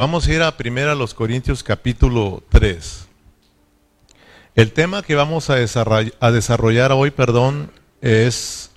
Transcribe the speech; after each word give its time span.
Vamos 0.00 0.28
a 0.28 0.32
ir 0.32 0.42
a 0.42 0.56
primera 0.56 0.94
los 0.94 1.12
Corintios 1.12 1.64
capítulo 1.64 2.44
3. 2.50 3.08
El 4.54 4.70
tema 4.70 5.02
que 5.02 5.16
vamos 5.16 5.50
a 5.50 5.56
desarrollar, 5.56 6.14
a 6.20 6.30
desarrollar 6.30 6.92
hoy, 6.92 7.10
perdón, 7.10 7.72
es 8.00 8.70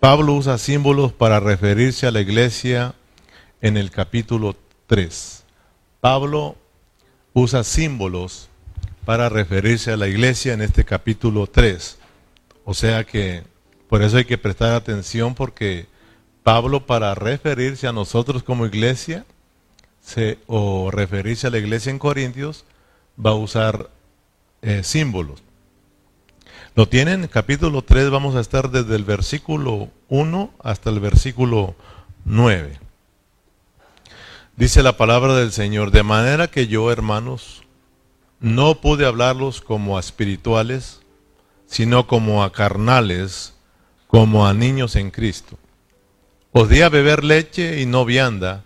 Pablo 0.00 0.32
usa 0.32 0.58
símbolos 0.58 1.12
para 1.12 1.38
referirse 1.38 2.08
a 2.08 2.10
la 2.10 2.20
iglesia 2.20 2.96
en 3.60 3.76
el 3.76 3.92
capítulo 3.92 4.56
3. 4.88 5.44
Pablo 6.00 6.56
usa 7.32 7.62
símbolos 7.62 8.48
para 9.04 9.28
referirse 9.28 9.92
a 9.92 9.96
la 9.96 10.08
iglesia 10.08 10.52
en 10.52 10.62
este 10.62 10.84
capítulo 10.84 11.46
3. 11.46 11.96
O 12.64 12.74
sea 12.74 13.04
que 13.04 13.44
por 13.88 14.02
eso 14.02 14.16
hay 14.16 14.24
que 14.24 14.36
prestar 14.36 14.74
atención 14.74 15.36
porque 15.36 15.86
Pablo 16.42 16.86
para 16.86 17.14
referirse 17.14 17.86
a 17.86 17.92
nosotros 17.92 18.42
como 18.42 18.66
iglesia 18.66 19.24
o 20.46 20.90
referirse 20.90 21.46
a 21.46 21.50
la 21.50 21.58
iglesia 21.58 21.90
en 21.90 21.98
Corintios, 21.98 22.64
va 23.24 23.30
a 23.30 23.34
usar 23.34 23.90
eh, 24.62 24.82
símbolos. 24.82 25.42
Lo 26.74 26.88
tienen, 26.88 27.26
capítulo 27.28 27.82
3, 27.82 28.10
vamos 28.10 28.34
a 28.34 28.40
estar 28.40 28.70
desde 28.70 28.96
el 28.96 29.04
versículo 29.04 29.88
1 30.08 30.50
hasta 30.62 30.90
el 30.90 31.00
versículo 31.00 31.74
9. 32.24 32.78
Dice 34.56 34.82
la 34.82 34.96
palabra 34.96 35.34
del 35.36 35.52
Señor, 35.52 35.90
de 35.90 36.02
manera 36.02 36.48
que 36.48 36.66
yo, 36.66 36.90
hermanos, 36.90 37.62
no 38.40 38.80
pude 38.80 39.06
hablarlos 39.06 39.60
como 39.62 39.96
a 39.96 40.00
espirituales, 40.00 41.00
sino 41.66 42.06
como 42.06 42.44
a 42.44 42.52
carnales, 42.52 43.54
como 44.06 44.46
a 44.46 44.52
niños 44.52 44.96
en 44.96 45.10
Cristo. 45.10 45.58
Os 46.52 46.68
di 46.68 46.82
a 46.82 46.90
beber 46.90 47.24
leche 47.24 47.80
y 47.80 47.86
no 47.86 48.04
vianda, 48.04 48.65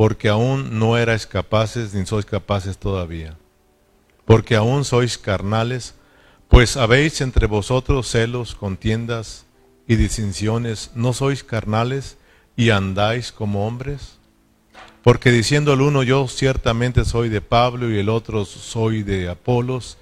porque 0.00 0.30
aún 0.30 0.78
no 0.78 0.96
erais 0.96 1.26
capaces 1.26 1.92
ni 1.92 2.06
sois 2.06 2.24
capaces 2.24 2.78
todavía, 2.78 3.36
porque 4.24 4.56
aún 4.56 4.86
sois 4.86 5.18
carnales, 5.18 5.94
pues 6.48 6.78
habéis 6.78 7.20
entre 7.20 7.46
vosotros 7.46 8.10
celos, 8.10 8.54
contiendas 8.54 9.44
y 9.86 9.96
distinciones, 9.96 10.90
¿no 10.94 11.12
sois 11.12 11.44
carnales 11.44 12.16
y 12.56 12.70
andáis 12.70 13.30
como 13.30 13.66
hombres? 13.66 14.16
Porque 15.02 15.30
diciendo 15.30 15.74
el 15.74 15.82
uno, 15.82 16.02
yo 16.02 16.26
ciertamente 16.28 17.04
soy 17.04 17.28
de 17.28 17.42
Pablo 17.42 17.90
y 17.90 17.98
el 17.98 18.08
otro 18.08 18.46
soy 18.46 19.02
de 19.02 19.28
Apolos, 19.28 19.98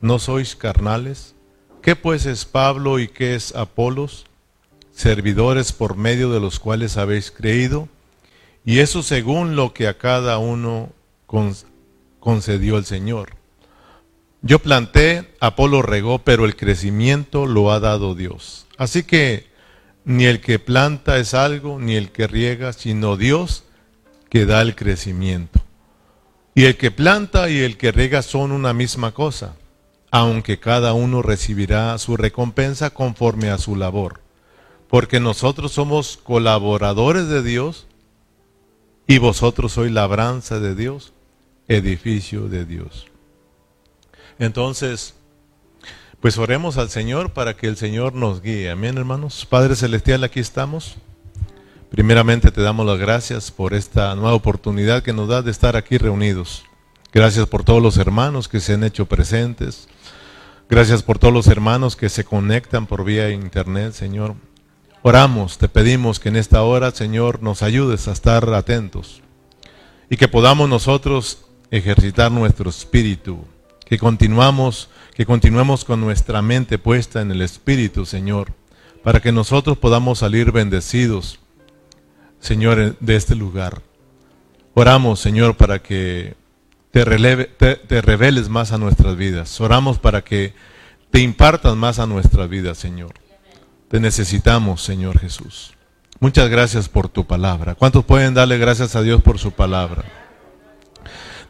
¿no 0.00 0.18
sois 0.18 0.56
carnales? 0.56 1.34
¿Qué 1.82 1.96
pues 1.96 2.24
es 2.24 2.46
Pablo 2.46 2.98
y 2.98 3.08
qué 3.08 3.34
es 3.34 3.54
Apolos? 3.54 4.24
Servidores 4.90 5.70
por 5.72 5.98
medio 5.98 6.30
de 6.30 6.40
los 6.40 6.58
cuales 6.58 6.96
habéis 6.96 7.30
creído, 7.30 7.90
y 8.64 8.78
eso 8.78 9.02
según 9.02 9.56
lo 9.56 9.74
que 9.74 9.88
a 9.88 9.98
cada 9.98 10.38
uno 10.38 10.90
concedió 12.20 12.78
el 12.78 12.84
Señor. 12.84 13.36
Yo 14.42 14.58
planté, 14.58 15.34
Apolo 15.40 15.82
regó, 15.82 16.18
pero 16.18 16.44
el 16.44 16.56
crecimiento 16.56 17.46
lo 17.46 17.72
ha 17.72 17.80
dado 17.80 18.14
Dios. 18.14 18.66
Así 18.76 19.02
que 19.02 19.46
ni 20.04 20.26
el 20.26 20.40
que 20.40 20.58
planta 20.58 21.18
es 21.18 21.34
algo, 21.34 21.78
ni 21.78 21.94
el 21.94 22.10
que 22.10 22.26
riega, 22.26 22.72
sino 22.72 23.16
Dios 23.16 23.64
que 24.28 24.46
da 24.46 24.60
el 24.62 24.76
crecimiento. 24.76 25.60
Y 26.54 26.64
el 26.64 26.76
que 26.76 26.90
planta 26.90 27.50
y 27.50 27.58
el 27.60 27.76
que 27.76 27.90
riega 27.90 28.22
son 28.22 28.52
una 28.52 28.72
misma 28.72 29.12
cosa, 29.12 29.56
aunque 30.10 30.60
cada 30.60 30.92
uno 30.92 31.22
recibirá 31.22 31.96
su 31.98 32.16
recompensa 32.16 32.90
conforme 32.90 33.50
a 33.50 33.58
su 33.58 33.76
labor. 33.76 34.20
Porque 34.88 35.20
nosotros 35.20 35.72
somos 35.72 36.16
colaboradores 36.16 37.28
de 37.28 37.42
Dios 37.42 37.86
y 39.06 39.18
vosotros 39.18 39.72
sois 39.72 39.92
labranza 39.92 40.60
de 40.60 40.74
Dios, 40.74 41.12
edificio 41.68 42.48
de 42.48 42.64
Dios. 42.64 43.06
Entonces, 44.38 45.14
pues 46.20 46.38
oremos 46.38 46.78
al 46.78 46.88
Señor 46.88 47.32
para 47.32 47.56
que 47.56 47.66
el 47.66 47.76
Señor 47.76 48.14
nos 48.14 48.40
guíe. 48.40 48.70
Amén, 48.70 48.96
hermanos. 48.96 49.46
Padre 49.46 49.76
Celestial, 49.76 50.24
aquí 50.24 50.40
estamos. 50.40 50.96
Primeramente 51.90 52.50
te 52.50 52.62
damos 52.62 52.86
las 52.86 52.98
gracias 52.98 53.50
por 53.50 53.74
esta 53.74 54.14
nueva 54.14 54.34
oportunidad 54.34 55.02
que 55.02 55.12
nos 55.12 55.28
da 55.28 55.42
de 55.42 55.50
estar 55.50 55.76
aquí 55.76 55.98
reunidos. 55.98 56.64
Gracias 57.12 57.46
por 57.46 57.62
todos 57.62 57.80
los 57.82 57.98
hermanos 57.98 58.48
que 58.48 58.58
se 58.58 58.72
han 58.72 58.82
hecho 58.82 59.06
presentes. 59.06 59.86
Gracias 60.68 61.02
por 61.02 61.18
todos 61.18 61.32
los 61.32 61.46
hermanos 61.46 61.94
que 61.94 62.08
se 62.08 62.24
conectan 62.24 62.86
por 62.86 63.04
vía 63.04 63.30
internet, 63.30 63.92
Señor. 63.92 64.34
Oramos, 65.06 65.58
te 65.58 65.68
pedimos 65.68 66.18
que 66.18 66.30
en 66.30 66.36
esta 66.36 66.62
hora, 66.62 66.90
Señor, 66.90 67.42
nos 67.42 67.62
ayudes 67.62 68.08
a 68.08 68.12
estar 68.12 68.48
atentos 68.54 69.20
y 70.08 70.16
que 70.16 70.28
podamos 70.28 70.66
nosotros 70.66 71.44
ejercitar 71.70 72.32
nuestro 72.32 72.70
espíritu, 72.70 73.44
que 73.84 73.98
continuamos, 73.98 74.88
que 75.14 75.26
continuemos 75.26 75.84
con 75.84 76.00
nuestra 76.00 76.40
mente 76.40 76.78
puesta 76.78 77.20
en 77.20 77.30
el 77.30 77.42
espíritu, 77.42 78.06
Señor, 78.06 78.54
para 79.02 79.20
que 79.20 79.30
nosotros 79.30 79.76
podamos 79.76 80.20
salir 80.20 80.52
bendecidos, 80.52 81.38
Señor, 82.40 82.96
de 82.98 83.16
este 83.16 83.34
lugar. 83.34 83.82
Oramos, 84.72 85.20
Señor, 85.20 85.58
para 85.58 85.82
que 85.82 86.34
te, 86.92 87.04
te 87.76 88.00
reveles 88.00 88.48
más 88.48 88.72
a 88.72 88.78
nuestras 88.78 89.16
vidas. 89.16 89.60
Oramos 89.60 89.98
para 89.98 90.24
que 90.24 90.54
te 91.10 91.20
impartas 91.20 91.76
más 91.76 91.98
a 91.98 92.06
nuestras 92.06 92.48
vidas, 92.48 92.78
Señor. 92.78 93.12
Te 93.94 94.00
necesitamos, 94.00 94.82
Señor 94.82 95.20
Jesús. 95.20 95.72
Muchas 96.18 96.48
gracias 96.48 96.88
por 96.88 97.08
tu 97.08 97.28
palabra. 97.28 97.76
¿Cuántos 97.76 98.04
pueden 98.04 98.34
darle 98.34 98.58
gracias 98.58 98.96
a 98.96 99.02
Dios 99.02 99.22
por 99.22 99.38
su 99.38 99.52
palabra? 99.52 100.02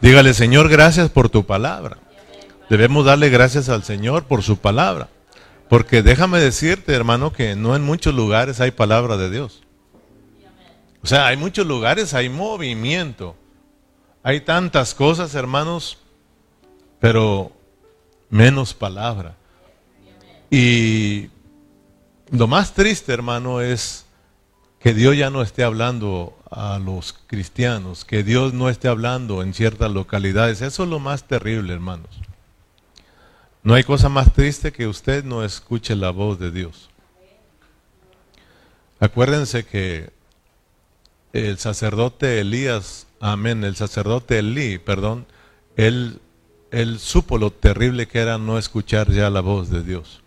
Dígale, 0.03 0.35
Señor, 0.35 0.69
gracias 0.69 1.09
por 1.09 1.31
tu 1.31 1.47
palabra. 1.47 1.97
Debemos 2.69 3.07
darle 3.07 3.31
gracias 3.31 3.71
al 3.71 3.83
Señor 3.83 4.25
por 4.25 4.43
su 4.43 4.59
palabra. 4.59 5.09
Porque 5.71 6.03
déjame 6.03 6.39
decirte, 6.39 6.93
hermano, 6.93 7.33
que 7.33 7.57
no 7.57 7.77
en 7.77 7.83
muchos 7.83 8.15
lugares 8.15 8.61
hay 8.61 8.73
palabra 8.73 9.17
de 9.17 9.31
Dios. 9.31 9.63
O 11.03 11.07
sea, 11.07 11.29
hay 11.29 11.39
muchos 11.39 11.67
lugares, 11.67 12.13
hay 12.13 12.29
movimiento. 12.29 13.37
Hay 14.23 14.43
tantas 14.43 14.93
cosas, 14.93 15.35
hermanos, 15.35 15.97
pero 17.01 17.53
menos 18.29 18.75
palabra. 18.75 19.35
Y 20.51 21.31
lo 22.31 22.47
más 22.47 22.75
triste, 22.75 23.13
hermano, 23.13 23.61
es 23.61 24.07
que 24.81 24.95
Dios 24.95 25.17
ya 25.17 25.31
no 25.31 25.43
esté 25.43 25.65
hablando 25.65 26.39
a 26.51 26.79
los 26.79 27.15
cristianos, 27.27 28.05
que 28.05 28.23
Dios 28.23 28.53
no 28.53 28.69
esté 28.69 28.89
hablando 28.89 29.43
en 29.43 29.55
ciertas 29.55 29.91
localidades. 29.91 30.61
Eso 30.61 30.85
es 30.85 30.89
lo 30.89 30.99
más 30.99 31.25
terrible, 31.25 31.73
hermanos. 31.73 32.11
No 33.63 33.75
hay 33.75 33.85
cosa 33.85 34.09
más 34.09 34.33
triste 34.33 34.73
que 34.73 34.87
usted 34.87 35.25
no 35.25 35.43
escuche 35.43 35.97
la 35.97 36.11
voz 36.11 36.39
de 36.39 36.51
Dios. 36.51 36.91
Acuérdense 39.01 39.65
que 39.65 40.11
el 41.33 41.59
sacerdote 41.59 42.41
Elías, 42.41 43.07
amén, 43.21 43.65
el 43.65 43.77
sacerdote 43.77 44.39
Elí, 44.39 44.79
perdón, 44.79 45.27
él, 45.77 46.21
él 46.71 46.99
supo 46.99 47.39
lo 47.39 47.51
terrible 47.51 48.07
que 48.07 48.21
era 48.21 48.39
no 48.39 48.59
escuchar 48.59 49.11
ya 49.11 49.31
la 49.31 49.41
voz 49.41 49.71
de 49.71 49.83
Dios. 49.83 50.24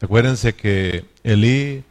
Acuérdense 0.00 0.54
que 0.54 1.04
Elí 1.22 1.84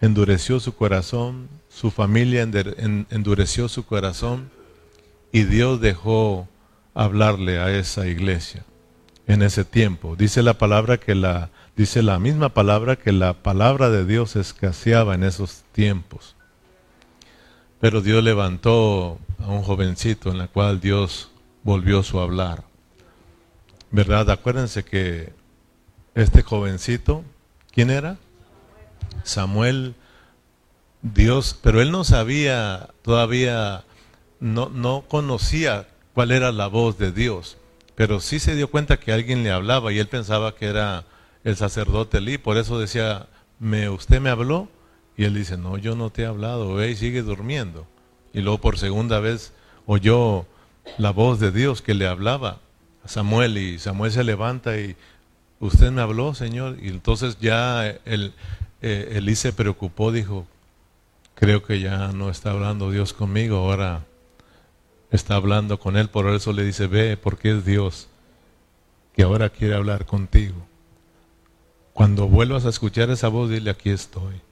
endureció 0.00 0.60
su 0.60 0.74
corazón, 0.74 1.48
su 1.68 1.90
familia 1.90 2.42
endureció 2.42 3.68
su 3.68 3.84
corazón 3.84 4.50
y 5.32 5.44
Dios 5.44 5.80
dejó 5.80 6.48
hablarle 6.94 7.58
a 7.58 7.70
esa 7.76 8.06
iglesia 8.06 8.64
en 9.26 9.42
ese 9.42 9.64
tiempo. 9.64 10.14
Dice 10.16 10.42
la 10.42 10.54
palabra 10.54 10.98
que 10.98 11.14
la 11.14 11.50
dice 11.76 12.02
la 12.02 12.18
misma 12.18 12.50
palabra 12.50 12.96
que 12.96 13.12
la 13.12 13.34
palabra 13.34 13.90
de 13.90 14.04
Dios 14.06 14.36
escaseaba 14.36 15.14
en 15.14 15.24
esos 15.24 15.64
tiempos. 15.72 16.36
Pero 17.80 18.00
Dios 18.00 18.22
levantó 18.22 19.18
a 19.38 19.48
un 19.48 19.62
jovencito 19.62 20.30
en 20.30 20.38
la 20.38 20.48
cual 20.48 20.80
Dios 20.80 21.30
volvió 21.64 22.02
su 22.02 22.20
hablar. 22.20 22.64
¿Verdad? 23.90 24.30
Acuérdense 24.30 24.84
que 24.84 25.32
este 26.14 26.42
jovencito 26.42 27.24
¿Quién 27.76 27.90
era? 27.90 28.16
Samuel, 29.22 29.94
Dios, 31.02 31.58
pero 31.62 31.82
él 31.82 31.92
no 31.92 32.04
sabía 32.04 32.88
todavía, 33.02 33.84
no, 34.40 34.70
no 34.70 35.04
conocía 35.06 35.86
cuál 36.14 36.32
era 36.32 36.52
la 36.52 36.68
voz 36.68 36.96
de 36.96 37.12
Dios, 37.12 37.58
pero 37.94 38.20
sí 38.20 38.38
se 38.38 38.56
dio 38.56 38.70
cuenta 38.70 38.98
que 38.98 39.12
alguien 39.12 39.42
le 39.42 39.50
hablaba 39.50 39.92
y 39.92 39.98
él 39.98 40.08
pensaba 40.08 40.54
que 40.54 40.68
era 40.68 41.04
el 41.44 41.56
sacerdote 41.56 42.22
Lee, 42.22 42.38
por 42.38 42.56
eso 42.56 42.78
decía, 42.78 43.28
¿Me, 43.58 43.90
¿usted 43.90 44.22
me 44.22 44.30
habló? 44.30 44.70
Y 45.14 45.24
él 45.24 45.34
dice, 45.34 45.58
no, 45.58 45.76
yo 45.76 45.96
no 45.96 46.08
te 46.08 46.22
he 46.22 46.26
hablado, 46.26 46.76
ve 46.76 46.92
y 46.92 46.96
sigue 46.96 47.20
durmiendo. 47.20 47.86
Y 48.32 48.40
luego 48.40 48.58
por 48.58 48.78
segunda 48.78 49.20
vez 49.20 49.52
oyó 49.84 50.46
la 50.96 51.10
voz 51.10 51.40
de 51.40 51.52
Dios 51.52 51.82
que 51.82 51.92
le 51.92 52.06
hablaba 52.06 52.58
a 53.04 53.08
Samuel 53.08 53.58
y 53.58 53.78
Samuel 53.78 54.12
se 54.12 54.24
levanta 54.24 54.78
y 54.78 54.96
usted 55.60 55.90
me 55.90 56.02
habló, 56.02 56.34
Señor, 56.34 56.76
y 56.80 56.88
entonces 56.88 57.38
ya 57.40 57.86
el, 58.04 58.34
eh, 58.82 59.14
Elí 59.16 59.34
se 59.36 59.52
preocupó, 59.52 60.12
dijo, 60.12 60.46
creo 61.34 61.62
que 61.62 61.80
ya 61.80 62.08
no 62.12 62.30
está 62.30 62.50
hablando 62.50 62.90
Dios 62.90 63.12
conmigo, 63.12 63.58
ahora 63.58 64.04
está 65.10 65.36
hablando 65.36 65.78
con 65.78 65.96
él, 65.96 66.08
por 66.08 66.28
eso 66.28 66.52
le 66.52 66.64
dice, 66.64 66.86
ve, 66.86 67.16
porque 67.16 67.52
es 67.52 67.64
Dios 67.64 68.08
que 69.14 69.22
ahora 69.22 69.48
quiere 69.48 69.74
hablar 69.74 70.04
contigo. 70.04 70.56
Cuando 71.94 72.28
vuelvas 72.28 72.66
a 72.66 72.68
escuchar 72.68 73.08
esa 73.10 73.28
voz, 73.28 73.48
dile, 73.48 73.70
aquí 73.70 73.88
estoy. 73.88 74.42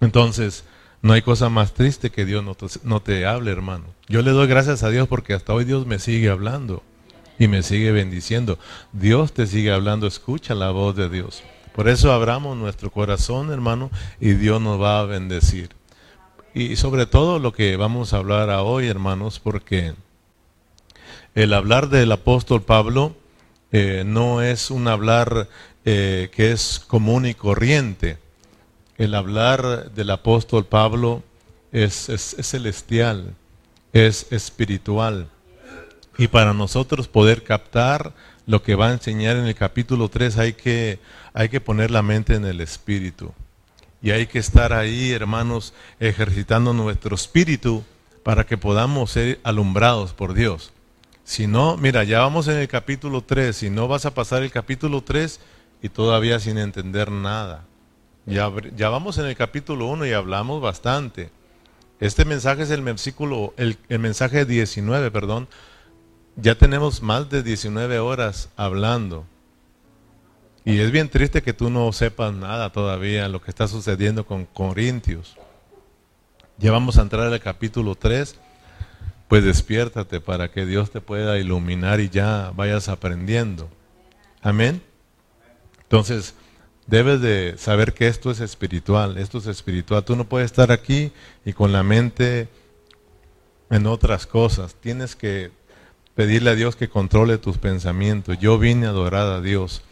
Entonces, 0.00 0.64
no 1.02 1.12
hay 1.12 1.22
cosa 1.22 1.48
más 1.48 1.74
triste 1.74 2.10
que 2.10 2.24
Dios 2.24 2.44
no 2.44 2.54
te, 2.54 2.66
no 2.84 3.00
te 3.00 3.26
hable, 3.26 3.50
hermano. 3.50 3.84
Yo 4.06 4.22
le 4.22 4.30
doy 4.30 4.46
gracias 4.46 4.84
a 4.84 4.90
Dios 4.90 5.08
porque 5.08 5.34
hasta 5.34 5.52
hoy 5.52 5.64
Dios 5.64 5.86
me 5.86 5.98
sigue 5.98 6.28
hablando 6.28 6.84
y 7.38 7.48
me 7.48 7.62
sigue 7.62 7.92
bendiciendo. 7.92 8.58
Dios 8.92 9.32
te 9.32 9.46
sigue 9.46 9.72
hablando, 9.72 10.06
escucha 10.06 10.54
la 10.54 10.70
voz 10.70 10.96
de 10.96 11.08
Dios. 11.08 11.42
Por 11.74 11.88
eso 11.88 12.12
abramos 12.12 12.56
nuestro 12.56 12.90
corazón, 12.90 13.52
hermano, 13.52 13.90
y 14.20 14.32
Dios 14.32 14.60
nos 14.60 14.80
va 14.80 15.00
a 15.00 15.04
bendecir. 15.04 15.70
Y 16.52 16.76
sobre 16.76 17.06
todo 17.06 17.38
lo 17.38 17.52
que 17.52 17.76
vamos 17.76 18.12
a 18.12 18.16
hablar 18.16 18.50
hoy, 18.50 18.88
hermanos, 18.88 19.38
porque 19.38 19.94
el 21.34 21.54
hablar 21.54 21.88
del 21.88 22.10
apóstol 22.10 22.62
Pablo 22.62 23.14
eh, 23.70 24.02
no 24.04 24.42
es 24.42 24.72
un 24.72 24.88
hablar 24.88 25.48
eh, 25.84 26.30
que 26.34 26.50
es 26.50 26.80
común 26.80 27.26
y 27.26 27.34
corriente. 27.34 28.18
El 28.96 29.14
hablar 29.14 29.92
del 29.92 30.10
apóstol 30.10 30.66
Pablo 30.66 31.22
es, 31.70 32.08
es 32.08 32.34
celestial, 32.40 33.36
es 33.92 34.26
espiritual. 34.32 35.28
Y 36.18 36.26
para 36.26 36.52
nosotros 36.52 37.06
poder 37.06 37.44
captar 37.44 38.12
lo 38.44 38.62
que 38.62 38.74
va 38.74 38.88
a 38.88 38.92
enseñar 38.92 39.36
en 39.36 39.46
el 39.46 39.54
capítulo 39.54 40.08
3 40.08 40.36
hay 40.38 40.52
que, 40.54 40.98
hay 41.32 41.48
que 41.48 41.60
poner 41.60 41.92
la 41.92 42.02
mente 42.02 42.34
en 42.34 42.44
el 42.44 42.60
espíritu. 42.60 43.32
Y 44.02 44.10
hay 44.10 44.26
que 44.26 44.40
estar 44.40 44.72
ahí, 44.72 45.12
hermanos, 45.12 45.74
ejercitando 46.00 46.72
nuestro 46.72 47.14
espíritu 47.14 47.84
para 48.24 48.44
que 48.44 48.58
podamos 48.58 49.12
ser 49.12 49.38
alumbrados 49.44 50.12
por 50.12 50.34
Dios. 50.34 50.72
Si 51.22 51.46
no, 51.46 51.76
mira, 51.76 52.02
ya 52.02 52.18
vamos 52.18 52.48
en 52.48 52.56
el 52.56 52.66
capítulo 52.66 53.22
3, 53.22 53.54
si 53.54 53.70
no 53.70 53.86
vas 53.86 54.04
a 54.04 54.14
pasar 54.14 54.42
el 54.42 54.50
capítulo 54.50 55.02
3 55.02 55.38
y 55.82 55.88
todavía 55.88 56.40
sin 56.40 56.58
entender 56.58 57.12
nada. 57.12 57.64
Ya, 58.26 58.50
ya 58.76 58.88
vamos 58.88 59.18
en 59.18 59.26
el 59.26 59.36
capítulo 59.36 59.86
1 59.86 60.06
y 60.06 60.12
hablamos 60.12 60.60
bastante. 60.60 61.30
Este 62.00 62.24
mensaje 62.24 62.62
es 62.62 62.70
el 62.70 62.82
versículo, 62.82 63.54
el, 63.56 63.78
el 63.88 63.98
mensaje 64.00 64.44
19, 64.44 65.10
perdón, 65.10 65.48
ya 66.40 66.54
tenemos 66.54 67.02
más 67.02 67.28
de 67.28 67.42
19 67.42 67.98
horas 67.98 68.48
hablando. 68.56 69.26
Y 70.64 70.78
es 70.78 70.92
bien 70.92 71.08
triste 71.08 71.42
que 71.42 71.52
tú 71.52 71.68
no 71.68 71.92
sepas 71.92 72.32
nada 72.32 72.70
todavía 72.70 73.28
lo 73.28 73.40
que 73.40 73.50
está 73.50 73.66
sucediendo 73.66 74.24
con 74.24 74.44
Corintios. 74.44 75.36
Ya 76.58 76.70
vamos 76.70 76.98
a 76.98 77.02
entrar 77.02 77.32
al 77.32 77.40
capítulo 77.40 77.94
3. 77.96 78.36
Pues 79.26 79.44
despiértate 79.44 80.20
para 80.20 80.50
que 80.50 80.64
Dios 80.64 80.90
te 80.90 81.00
pueda 81.00 81.38
iluminar 81.38 82.00
y 82.00 82.08
ya 82.08 82.52
vayas 82.54 82.88
aprendiendo. 82.88 83.68
Amén. 84.40 84.80
Entonces, 85.82 86.34
debes 86.86 87.20
de 87.20 87.56
saber 87.58 87.94
que 87.94 88.06
esto 88.06 88.30
es 88.30 88.40
espiritual, 88.40 89.18
esto 89.18 89.38
es 89.38 89.46
espiritual. 89.46 90.04
Tú 90.04 90.16
no 90.16 90.28
puedes 90.28 90.46
estar 90.46 90.70
aquí 90.70 91.12
y 91.44 91.52
con 91.52 91.72
la 91.72 91.82
mente 91.82 92.48
en 93.70 93.86
otras 93.86 94.26
cosas. 94.26 94.74
Tienes 94.76 95.16
que 95.16 95.57
pedirle 96.18 96.50
a 96.50 96.56
Dios 96.56 96.74
que 96.74 96.88
controle 96.88 97.38
tus 97.38 97.58
pensamientos. 97.58 98.36
Yo 98.40 98.58
vine 98.58 98.86
a 98.86 98.90
adorar 98.90 99.28
a 99.28 99.40
Dios. 99.40 99.82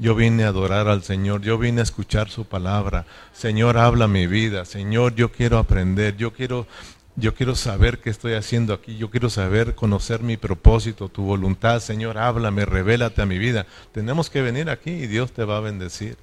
Yo 0.00 0.16
vine 0.16 0.42
a 0.42 0.48
adorar 0.48 0.88
al 0.88 1.04
Señor, 1.04 1.42
yo 1.42 1.58
vine 1.58 1.78
a 1.78 1.84
escuchar 1.84 2.28
su 2.28 2.44
palabra. 2.44 3.06
Señor, 3.32 3.78
habla 3.78 4.08
mi 4.08 4.26
vida. 4.26 4.64
Señor, 4.64 5.14
yo 5.14 5.30
quiero 5.30 5.58
aprender, 5.58 6.16
yo 6.16 6.32
quiero 6.32 6.66
yo 7.14 7.34
quiero 7.34 7.54
saber 7.54 8.00
qué 8.00 8.10
estoy 8.10 8.34
haciendo 8.34 8.74
aquí, 8.74 8.96
yo 8.96 9.12
quiero 9.12 9.30
saber 9.30 9.76
conocer 9.76 10.24
mi 10.24 10.36
propósito, 10.36 11.08
tu 11.08 11.22
voluntad. 11.22 11.78
Señor, 11.78 12.18
háblame, 12.18 12.64
revélate 12.64 13.22
a 13.22 13.26
mi 13.26 13.38
vida. 13.38 13.64
Tenemos 13.92 14.28
que 14.28 14.42
venir 14.42 14.70
aquí 14.70 14.90
y 14.90 15.06
Dios 15.06 15.30
te 15.30 15.44
va 15.44 15.58
a 15.58 15.60
bendecir. 15.60 16.16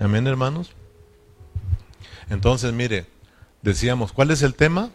Amén, 0.00 0.26
hermanos. 0.26 0.70
Entonces, 2.28 2.74
mire, 2.74 3.06
decíamos, 3.62 4.12
¿cuál 4.12 4.32
es 4.32 4.42
el 4.42 4.54
tema? 4.54 4.90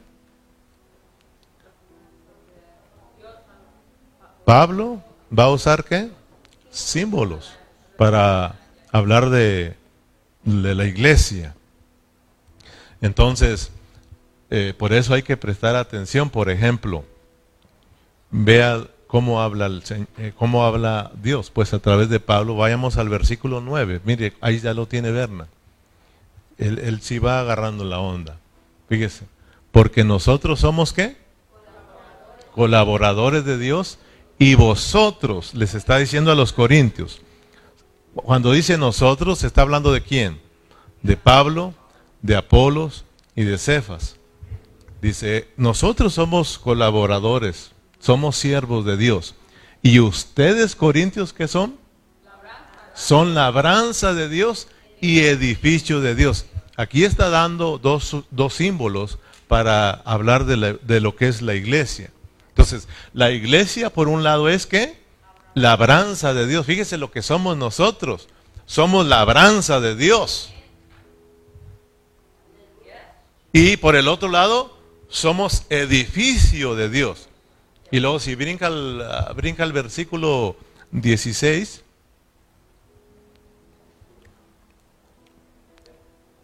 Pablo 4.47 5.03
va 5.37 5.43
a 5.43 5.49
usar 5.49 5.83
qué? 5.83 6.09
Símbolos 6.69 7.51
para 7.97 8.55
hablar 8.93 9.29
de, 9.29 9.75
la 10.45 10.85
iglesia. 10.85 11.53
Entonces, 13.01 13.73
eh, 14.49 14.73
por 14.77 14.93
eso 14.93 15.13
hay 15.13 15.23
que 15.23 15.35
prestar 15.35 15.75
atención. 15.75 16.29
Por 16.29 16.49
ejemplo, 16.49 17.03
vea 18.31 18.87
cómo 19.07 19.41
habla, 19.41 19.65
el, 19.65 19.83
eh, 20.17 20.31
cómo 20.37 20.65
habla 20.65 21.11
Dios. 21.21 21.51
Pues 21.51 21.73
a 21.73 21.79
través 21.79 22.07
de 22.07 22.21
Pablo, 22.21 22.55
vayamos 22.55 22.95
al 22.95 23.09
versículo 23.09 23.59
9. 23.59 23.99
Mire, 24.05 24.31
ahí 24.39 24.59
ya 24.59 24.73
lo 24.73 24.85
tiene 24.85 25.11
Berna. 25.11 25.47
Él 26.57 26.99
sí 27.01 27.19
va 27.19 27.41
agarrando 27.41 27.83
la 27.83 27.99
onda. 27.99 28.37
Fíjese, 28.87 29.25
porque 29.73 30.05
nosotros 30.05 30.61
somos 30.61 30.93
qué? 30.93 31.17
Colaboradores 32.55 33.43
de 33.43 33.57
Dios 33.57 33.99
y 34.39 34.55
vosotros, 34.55 35.53
les 35.53 35.73
está 35.73 35.97
diciendo 35.97 36.31
a 36.31 36.35
los 36.35 36.53
corintios. 36.53 37.21
Cuando 38.13 38.51
dice 38.51 38.77
nosotros, 38.77 39.39
se 39.39 39.47
está 39.47 39.61
hablando 39.61 39.91
de 39.91 40.01
quién? 40.01 40.39
De 41.01 41.17
Pablo, 41.17 41.73
de 42.21 42.35
Apolos 42.35 43.05
y 43.35 43.43
de 43.43 43.57
Cefas. 43.57 44.17
Dice, 45.01 45.47
nosotros 45.57 46.13
somos 46.13 46.57
colaboradores, 46.57 47.71
somos 47.99 48.35
siervos 48.35 48.85
de 48.85 48.97
Dios. 48.97 49.35
¿Y 49.81 49.99
ustedes, 49.99 50.75
corintios, 50.75 51.33
qué 51.33 51.47
son? 51.47 51.75
Son 52.95 53.35
labranza 53.35 54.13
de 54.13 54.27
Dios 54.27 54.67
y 54.99 55.19
edificio 55.19 56.01
de 56.01 56.15
Dios. 56.15 56.45
Aquí 56.75 57.03
está 57.03 57.29
dando 57.29 57.77
dos, 57.77 58.17
dos 58.31 58.55
símbolos 58.55 59.19
para 59.47 59.91
hablar 59.91 60.45
de, 60.45 60.79
de 60.81 60.99
lo 60.99 61.15
que 61.15 61.27
es 61.27 61.41
la 61.41 61.53
iglesia. 61.55 62.11
Entonces, 62.57 62.87
la 63.13 63.29
iglesia 63.29 63.91
por 63.91 64.07
un 64.07 64.23
lado 64.23 64.49
es 64.49 64.65
que 64.65 64.97
labranza 65.53 66.33
de 66.33 66.47
Dios. 66.47 66.65
Fíjese 66.65 66.97
lo 66.97 67.11
que 67.11 67.21
somos 67.21 67.55
nosotros. 67.55 68.29
Somos 68.65 69.05
labranza 69.05 69.79
de 69.79 69.95
Dios. 69.95 70.51
Y 73.53 73.77
por 73.77 73.95
el 73.95 74.07
otro 74.07 74.29
lado, 74.29 74.75
somos 75.07 75.65
edificio 75.69 76.73
de 76.73 76.89
Dios. 76.89 77.29
Y 77.91 77.99
luego 77.99 78.19
si 78.19 78.33
brinca 78.33 78.67
el, 78.67 79.03
brinca 79.35 79.63
el 79.63 79.71
versículo 79.71 80.57
16, 80.89 81.83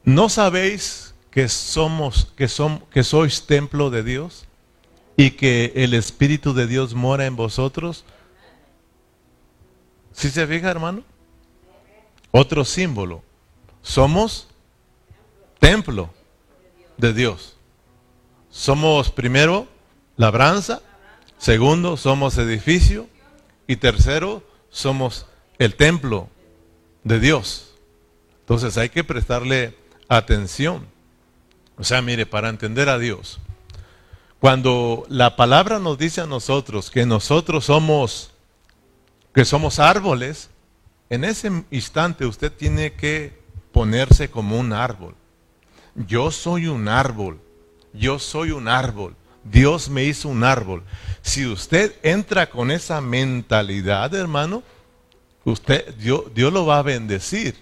¿no 0.03 0.29
sabéis 0.29 1.15
que 1.32 1.50
somos, 1.50 2.32
que, 2.38 2.48
son, 2.48 2.82
que 2.91 3.03
sois 3.03 3.48
templo 3.48 3.89
de 3.89 4.03
Dios? 4.03 4.46
Y 5.15 5.32
que 5.32 5.74
el 5.75 5.93
Espíritu 5.93 6.53
de 6.53 6.67
Dios 6.67 6.93
mora 6.93 7.25
en 7.25 7.36
vosotros. 7.36 8.03
¿Sí 10.12 10.29
se 10.29 10.48
fija, 10.48 10.70
hermano? 10.70 11.03
Otro 12.32 12.65
símbolo. 12.65 13.24
Somos 13.82 14.48
templo 15.60 16.10
de 16.98 17.13
Dios. 17.13 17.58
Somos 18.50 19.12
primero 19.12 19.67
labranza, 20.15 20.82
segundo 21.38 21.98
somos 21.98 22.38
edificio 22.38 23.08
y 23.67 23.77
tercero 23.77 24.43
somos 24.70 25.25
el 25.58 25.75
templo 25.75 26.29
de 27.03 27.20
Dios. 27.20 27.74
Entonces 28.41 28.77
hay 28.77 28.89
que 28.89 29.03
prestarle 29.03 29.75
atención. 30.08 30.86
O 31.77 31.84
sea, 31.84 32.01
mire, 32.01 32.25
para 32.25 32.50
entender 32.50 32.89
a 32.89 33.00
Dios, 33.00 33.39
cuando 34.43 35.05
la 35.07 35.38
palabra 35.38 35.79
nos 35.79 35.97
dice 35.97 36.19
a 36.19 36.25
nosotros 36.25 36.91
que 36.91 37.05
nosotros 37.05 37.63
somos 37.63 38.31
que 39.33 39.45
somos 39.45 39.79
árboles, 39.79 40.50
en 41.09 41.23
ese 41.23 41.63
instante 41.71 42.25
usted 42.25 42.51
tiene 42.51 42.91
que 42.91 43.41
ponerse 43.71 44.29
como 44.29 44.59
un 44.59 44.73
árbol. 44.73 45.15
Yo 45.95 46.29
soy 46.29 46.67
un 46.67 46.89
árbol. 46.89 47.39
Yo 47.93 48.19
soy 48.19 48.51
un 48.51 48.67
árbol. 48.67 49.15
Dios 49.45 49.88
me 49.88 50.03
hizo 50.03 50.27
un 50.27 50.43
árbol. 50.43 50.83
Si 51.21 51.45
usted 51.45 51.95
entra 52.03 52.50
con 52.50 52.69
esa 52.69 53.00
mentalidad, 53.00 54.13
hermano, 54.13 54.62
usted 55.45 55.95
Dios, 55.95 56.23
Dios 56.35 56.51
lo 56.51 56.65
va 56.65 56.79
a 56.79 56.83
bendecir. 56.83 57.55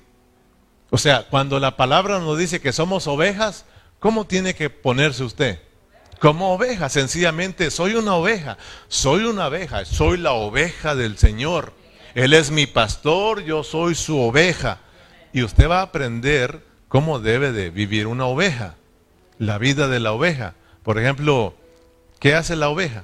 O 0.89 0.97
sea, 0.97 1.27
cuando 1.29 1.59
la 1.59 1.77
palabra 1.77 2.17
nos 2.17 2.39
dice 2.39 2.59
que 2.59 2.73
somos 2.73 3.05
ovejas, 3.05 3.65
¿cómo 3.99 4.25
tiene 4.25 4.55
que 4.55 4.71
ponerse 4.71 5.23
usted? 5.23 5.59
Como 6.21 6.53
oveja, 6.53 6.87
sencillamente 6.89 7.71
soy 7.71 7.95
una 7.95 8.13
oveja, 8.13 8.59
soy 8.87 9.23
una 9.23 9.47
oveja, 9.47 9.85
soy 9.85 10.19
la 10.19 10.33
oveja 10.33 10.93
del 10.93 11.17
Señor. 11.17 11.73
Él 12.13 12.33
es 12.33 12.51
mi 12.51 12.67
pastor, 12.67 13.43
yo 13.43 13.63
soy 13.63 13.95
su 13.95 14.19
oveja. 14.19 14.77
Y 15.33 15.41
usted 15.41 15.67
va 15.67 15.79
a 15.79 15.83
aprender 15.83 16.63
cómo 16.89 17.19
debe 17.19 17.51
de 17.51 17.71
vivir 17.71 18.05
una 18.05 18.27
oveja, 18.27 18.75
la 19.39 19.57
vida 19.57 19.87
de 19.87 19.99
la 19.99 20.11
oveja. 20.11 20.53
Por 20.83 20.99
ejemplo, 20.99 21.55
¿qué 22.19 22.35
hace 22.35 22.55
la 22.55 22.69
oveja? 22.69 23.03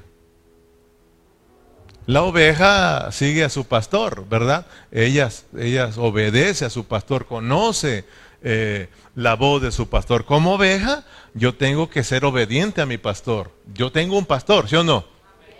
La 2.06 2.22
oveja 2.22 3.12
sigue 3.12 3.44
a 3.44 3.50
su 3.50 3.66
pastor, 3.66 4.30
¿verdad? 4.30 4.68
Ellas, 4.92 5.46
ellas 5.58 5.98
obedece 5.98 6.66
a 6.66 6.70
su 6.70 6.86
pastor, 6.86 7.26
conoce 7.26 8.06
eh, 8.44 8.90
la 9.16 9.34
voz 9.34 9.64
de 9.64 9.72
su 9.72 9.90
pastor. 9.90 10.26
Como 10.26 10.54
oveja, 10.54 11.04
yo 11.38 11.56
tengo 11.56 11.90
que 11.90 12.04
ser 12.04 12.26
obediente 12.26 12.82
a 12.82 12.86
mi 12.86 12.98
pastor. 12.98 13.52
Yo 13.74 13.92
tengo 13.92 14.18
un 14.18 14.26
pastor, 14.26 14.68
¿sí 14.68 14.76
o 14.76 14.84
no? 14.84 15.06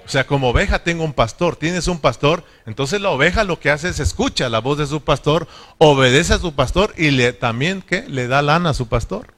O 0.06 0.10
sea, 0.10 0.26
como 0.26 0.50
oveja 0.50 0.80
tengo 0.80 1.04
un 1.04 1.14
pastor, 1.14 1.58
tienes 1.58 1.88
un 1.88 2.00
pastor, 2.00 2.46
entonces 2.66 3.02
la 3.02 3.10
oveja 3.10 3.44
lo 3.44 3.60
que 3.60 3.70
hace 3.70 3.90
es 3.90 4.00
escucha 4.00 4.48
la 4.48 4.60
voz 4.60 4.78
de 4.78 4.88
su 4.88 5.02
pastor, 5.02 5.48
obedece 5.80 6.34
a 6.34 6.40
su 6.40 6.56
pastor 6.56 6.94
y 6.98 7.12
le 7.12 7.34
también 7.34 7.82
¿qué? 7.82 8.08
le 8.08 8.28
da 8.28 8.42
lana 8.42 8.70
a 8.70 8.74
su 8.74 8.88
pastor. 8.88 9.34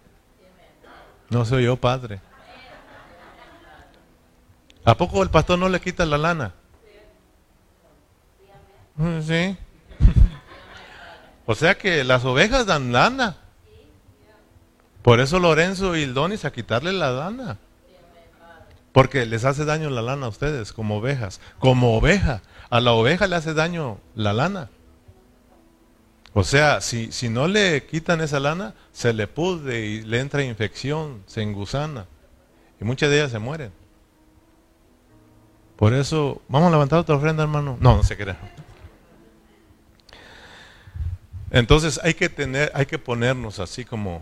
No 1.29 1.43
soy 1.43 1.63
yo, 1.63 1.75
padre. 1.75 2.21
¿A 4.85 4.95
poco 4.95 5.23
el 5.23 5.29
pastor 5.29 5.57
no 5.59 5.69
le 5.69 5.81
quita 5.81 6.05
la 6.05 6.17
lana? 6.17 6.53
Sí. 9.25 9.57
O 11.47 11.55
sea 11.55 11.75
que 11.75 12.03
las 12.03 12.25
ovejas 12.25 12.67
dan 12.67 12.91
lana. 12.91 13.37
Por 15.01 15.19
eso 15.19 15.39
Lorenzo 15.39 15.95
y 15.95 16.05
Donis 16.05 16.45
a 16.45 16.51
quitarle 16.51 16.93
la 16.93 17.11
lana. 17.11 17.57
Porque 18.91 19.25
les 19.25 19.45
hace 19.45 19.65
daño 19.65 19.89
la 19.89 20.01
lana 20.01 20.25
a 20.25 20.29
ustedes 20.29 20.73
como 20.73 20.97
ovejas. 20.97 21.39
Como 21.59 21.95
oveja. 21.95 22.41
A 22.69 22.79
la 22.79 22.91
oveja 22.93 23.27
le 23.27 23.35
hace 23.35 23.53
daño 23.53 23.99
la 24.15 24.33
lana. 24.33 24.69
O 26.33 26.43
sea, 26.43 26.81
si, 26.81 27.11
si 27.11 27.29
no 27.29 27.47
le 27.47 27.85
quitan 27.85 28.21
esa 28.21 28.39
lana, 28.39 28.75
se 28.91 29.13
le 29.13 29.27
pudre 29.27 29.85
y 29.85 30.01
le 30.01 30.19
entra 30.19 30.43
infección, 30.43 31.23
se 31.25 31.41
engusana. 31.41 32.05
Y 32.79 32.83
muchas 32.83 33.09
de 33.09 33.17
ellas 33.17 33.31
se 33.31 33.39
mueren. 33.39 33.71
Por 35.75 35.93
eso, 35.93 36.41
vamos 36.47 36.67
a 36.67 36.71
levantar 36.71 36.99
otra 36.99 37.15
ofrenda, 37.15 37.43
hermano. 37.43 37.77
No, 37.79 37.97
no 37.97 38.03
se 38.03 38.17
crea. 38.17 38.37
Entonces 41.51 41.99
hay 42.03 42.13
que 42.13 42.29
tener, 42.29 42.71
hay 42.75 42.85
que 42.85 42.99
ponernos 42.99 43.59
así 43.59 43.85
como, 43.85 44.21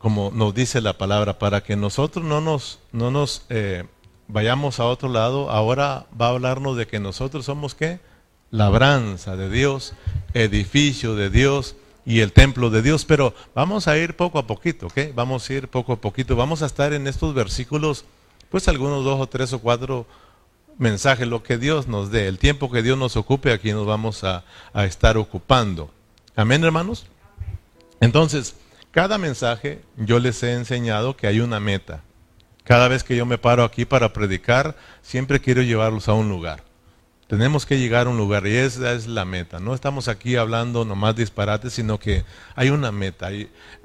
como 0.00 0.30
nos 0.34 0.54
dice 0.54 0.80
la 0.80 0.96
palabra, 0.96 1.38
para 1.38 1.62
que 1.62 1.76
nosotros 1.76 2.24
no 2.24 2.40
nos, 2.40 2.78
no 2.90 3.10
nos 3.10 3.44
eh, 3.50 3.84
vayamos 4.28 4.80
a 4.80 4.86
otro 4.86 5.10
lado. 5.10 5.50
Ahora 5.50 6.06
va 6.18 6.28
a 6.28 6.30
hablarnos 6.30 6.78
de 6.78 6.86
que 6.86 6.98
nosotros 6.98 7.44
somos 7.44 7.74
qué? 7.74 8.00
Labranza 8.50 9.36
de 9.36 9.50
Dios, 9.50 9.92
edificio 10.32 11.14
de 11.14 11.28
Dios 11.28 11.76
y 12.06 12.20
el 12.20 12.32
templo 12.32 12.70
de 12.70 12.80
Dios. 12.80 13.04
Pero 13.04 13.34
vamos 13.54 13.88
a 13.88 13.98
ir 13.98 14.16
poco 14.16 14.38
a 14.38 14.46
poquito, 14.46 14.86
¿ok? 14.86 15.14
Vamos 15.14 15.48
a 15.50 15.52
ir 15.52 15.68
poco 15.68 15.92
a 15.92 16.00
poquito. 16.00 16.34
Vamos 16.34 16.62
a 16.62 16.66
estar 16.66 16.94
en 16.94 17.06
estos 17.06 17.34
versículos, 17.34 18.06
pues 18.48 18.68
algunos 18.68 19.04
dos 19.04 19.20
o 19.20 19.26
tres 19.26 19.52
o 19.52 19.58
cuatro 19.58 20.06
mensaje, 20.78 21.26
lo 21.26 21.42
que 21.42 21.58
Dios 21.58 21.88
nos 21.88 22.10
dé, 22.10 22.26
el 22.26 22.38
tiempo 22.38 22.70
que 22.70 22.82
Dios 22.82 22.96
nos 22.96 23.16
ocupe, 23.16 23.52
aquí 23.52 23.70
nos 23.72 23.86
vamos 23.86 24.24
a, 24.24 24.44
estar 24.74 25.18
ocupando. 25.18 25.90
Amén, 26.34 26.64
hermanos. 26.64 27.04
Entonces, 28.00 28.56
cada 28.90 29.18
mensaje 29.18 29.82
yo 29.96 30.18
les 30.18 30.42
he 30.42 30.52
enseñado 30.52 31.16
que 31.16 31.26
hay 31.26 31.40
una 31.40 31.60
meta. 31.60 32.02
Cada 32.64 32.88
vez 32.88 33.02
que 33.02 33.16
yo 33.16 33.26
me 33.26 33.38
paro 33.38 33.64
aquí 33.64 33.84
para 33.84 34.12
predicar, 34.12 34.76
siempre 35.02 35.40
quiero 35.40 35.62
llevarlos 35.62 36.08
a 36.08 36.14
un 36.14 36.28
lugar. 36.28 36.62
Tenemos 37.26 37.64
que 37.64 37.78
llegar 37.78 38.08
a 38.08 38.10
un 38.10 38.16
lugar 38.16 38.44
y 38.46 38.56
esa 38.56 38.92
es 38.92 39.06
la 39.06 39.24
meta. 39.24 39.60
No 39.60 39.72
estamos 39.72 40.08
aquí 40.08 40.34
hablando 40.34 40.84
nomás 40.84 41.14
disparates, 41.14 41.72
sino 41.72 41.98
que 41.98 42.24
hay 42.56 42.70
una 42.70 42.90
meta 42.90 43.30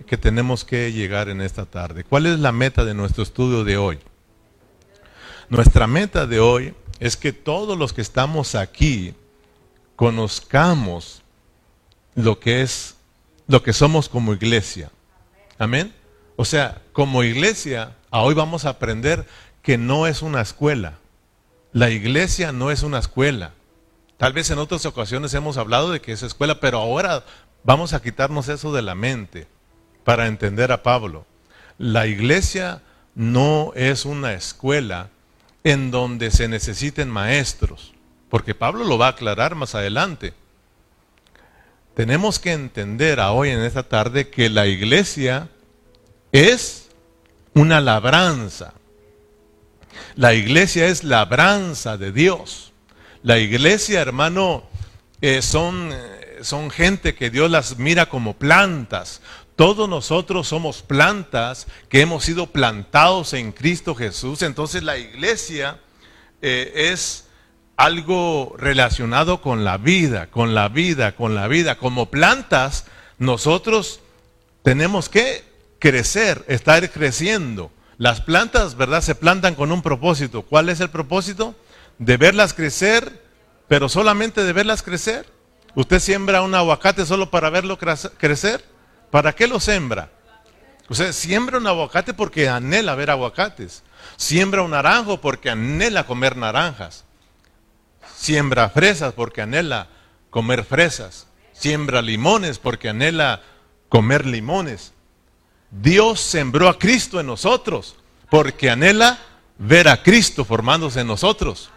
que 0.07 0.17
tenemos 0.17 0.65
que 0.65 0.91
llegar 0.91 1.29
en 1.29 1.41
esta 1.41 1.67
tarde. 1.67 2.03
¿Cuál 2.03 2.25
es 2.25 2.39
la 2.39 2.51
meta 2.51 2.83
de 2.83 2.95
nuestro 2.95 3.21
estudio 3.21 3.63
de 3.63 3.77
hoy? 3.77 3.99
Nuestra 5.47 5.85
meta 5.85 6.25
de 6.25 6.39
hoy 6.39 6.73
es 6.99 7.17
que 7.17 7.33
todos 7.33 7.77
los 7.77 7.93
que 7.93 8.01
estamos 8.01 8.55
aquí 8.55 9.13
conozcamos 9.95 11.21
lo 12.15 12.39
que 12.39 12.63
es, 12.63 12.94
lo 13.47 13.63
que 13.63 13.73
somos 13.73 14.09
como 14.09 14.33
iglesia. 14.33 14.91
Amén. 15.57 15.93
O 16.35 16.45
sea, 16.45 16.81
como 16.93 17.23
iglesia, 17.23 17.95
hoy 18.09 18.33
vamos 18.33 18.65
a 18.65 18.69
aprender 18.69 19.25
que 19.61 19.77
no 19.77 20.07
es 20.07 20.21
una 20.21 20.41
escuela. 20.41 20.99
La 21.71 21.89
iglesia 21.89 22.51
no 22.51 22.71
es 22.71 22.83
una 22.83 22.99
escuela. 22.99 23.53
Tal 24.17 24.33
vez 24.33 24.49
en 24.49 24.59
otras 24.59 24.85
ocasiones 24.85 25.33
hemos 25.33 25.57
hablado 25.57 25.91
de 25.91 26.01
que 26.01 26.11
es 26.11 26.23
escuela, 26.23 26.59
pero 26.59 26.79
ahora 26.79 27.23
vamos 27.63 27.93
a 27.93 28.01
quitarnos 28.01 28.47
eso 28.47 28.73
de 28.73 28.81
la 28.81 28.95
mente 28.95 29.47
para 30.03 30.27
entender 30.27 30.71
a 30.71 30.83
Pablo. 30.83 31.25
La 31.77 32.07
iglesia 32.07 32.81
no 33.15 33.71
es 33.75 34.05
una 34.05 34.33
escuela, 34.33 35.09
en 35.65 35.89
donde 35.89 36.29
se 36.29 36.47
necesiten 36.47 37.09
maestros, 37.09 37.93
porque 38.29 38.53
Pablo 38.53 38.83
lo 38.83 38.99
va 38.99 39.07
a 39.07 39.11
aclarar 39.11 39.55
más 39.55 39.73
adelante. 39.73 40.33
Tenemos 41.95 42.39
que 42.39 42.51
entender 42.51 43.21
hoy 43.21 43.51
en 43.51 43.61
esta 43.61 43.83
tarde 43.83 44.27
que 44.27 44.49
la 44.49 44.67
iglesia 44.67 45.47
es 46.33 46.89
una 47.53 47.79
labranza. 47.79 48.73
La 50.15 50.33
iglesia 50.33 50.87
es 50.87 51.05
labranza 51.05 51.97
de 51.97 52.11
Dios. 52.11 52.73
La 53.23 53.39
iglesia, 53.39 54.01
hermano, 54.01 54.63
eh, 55.21 55.41
son, 55.41 55.91
eh, 55.93 56.39
son 56.41 56.69
gente 56.69 57.15
que 57.15 57.29
Dios 57.29 57.49
las 57.49 57.77
mira 57.77 58.07
como 58.07 58.33
plantas, 58.33 59.21
todos 59.55 59.87
nosotros 59.87 60.49
somos 60.49 60.81
plantas 60.81 61.65
que 61.87 62.01
hemos 62.01 62.25
sido 62.25 62.47
plantados 62.47 63.31
en 63.31 63.53
Cristo 63.53 63.95
Jesús. 63.95 64.41
Entonces 64.41 64.83
la 64.83 64.97
iglesia 64.97 65.79
eh, 66.41 66.89
es 66.91 67.24
algo 67.77 68.55
relacionado 68.57 69.41
con 69.41 69.63
la 69.63 69.77
vida, 69.77 70.27
con 70.27 70.55
la 70.55 70.69
vida, 70.69 71.15
con 71.15 71.35
la 71.35 71.47
vida. 71.47 71.77
Como 71.77 72.07
plantas, 72.07 72.85
nosotros 73.17 73.99
tenemos 74.63 75.09
que 75.09 75.43
crecer, 75.79 76.45
estar 76.47 76.89
creciendo. 76.89 77.71
Las 77.97 78.21
plantas, 78.21 78.75
¿verdad? 78.75 79.01
Se 79.01 79.15
plantan 79.15 79.55
con 79.55 79.71
un 79.71 79.81
propósito. 79.81 80.41
¿Cuál 80.41 80.69
es 80.69 80.79
el 80.79 80.89
propósito? 80.89 81.55
De 81.97 82.17
verlas 82.17 82.53
crecer, 82.53 83.23
pero 83.67 83.89
solamente 83.89 84.43
de 84.43 84.53
verlas 84.53 84.83
crecer. 84.83 85.25
¿Usted 85.75 85.99
siembra 85.99 86.41
un 86.41 86.55
aguacate 86.55 87.05
solo 87.05 87.29
para 87.29 87.49
verlo 87.49 87.77
crecer? 87.77 88.63
¿Para 89.11 89.33
qué 89.33 89.47
lo 89.47 89.59
sembra? 89.59 90.09
Sea, 90.89 91.11
siembra 91.13 91.57
un 91.57 91.67
aguacate 91.67 92.13
porque 92.13 92.47
anhela 92.47 92.95
ver 92.95 93.09
aguacates. 93.09 93.83
Siembra 94.17 94.61
un 94.61 94.71
naranjo 94.71 95.19
porque 95.19 95.49
anhela 95.49 96.05
comer 96.05 96.37
naranjas. 96.37 97.05
Siembra 98.25 98.69
fresas 98.71 99.13
porque 99.13 99.43
anhela 99.43 99.87
comer 100.31 100.63
fresas. 100.63 101.27
Siembra 101.53 102.01
limones 102.01 102.57
porque 102.57 102.89
anhela 102.89 103.43
comer 103.87 104.25
limones. 104.25 104.93
Dios 105.69 106.21
sembró 106.21 106.67
a 106.67 106.79
Cristo 106.79 107.19
en 107.19 107.27
nosotros 107.27 107.97
porque 108.31 108.71
anhela 108.71 109.19
ver 109.59 109.87
a 109.87 110.01
Cristo 110.01 110.43
formándose 110.43 111.01
en 111.01 111.07
nosotros. 111.07 111.69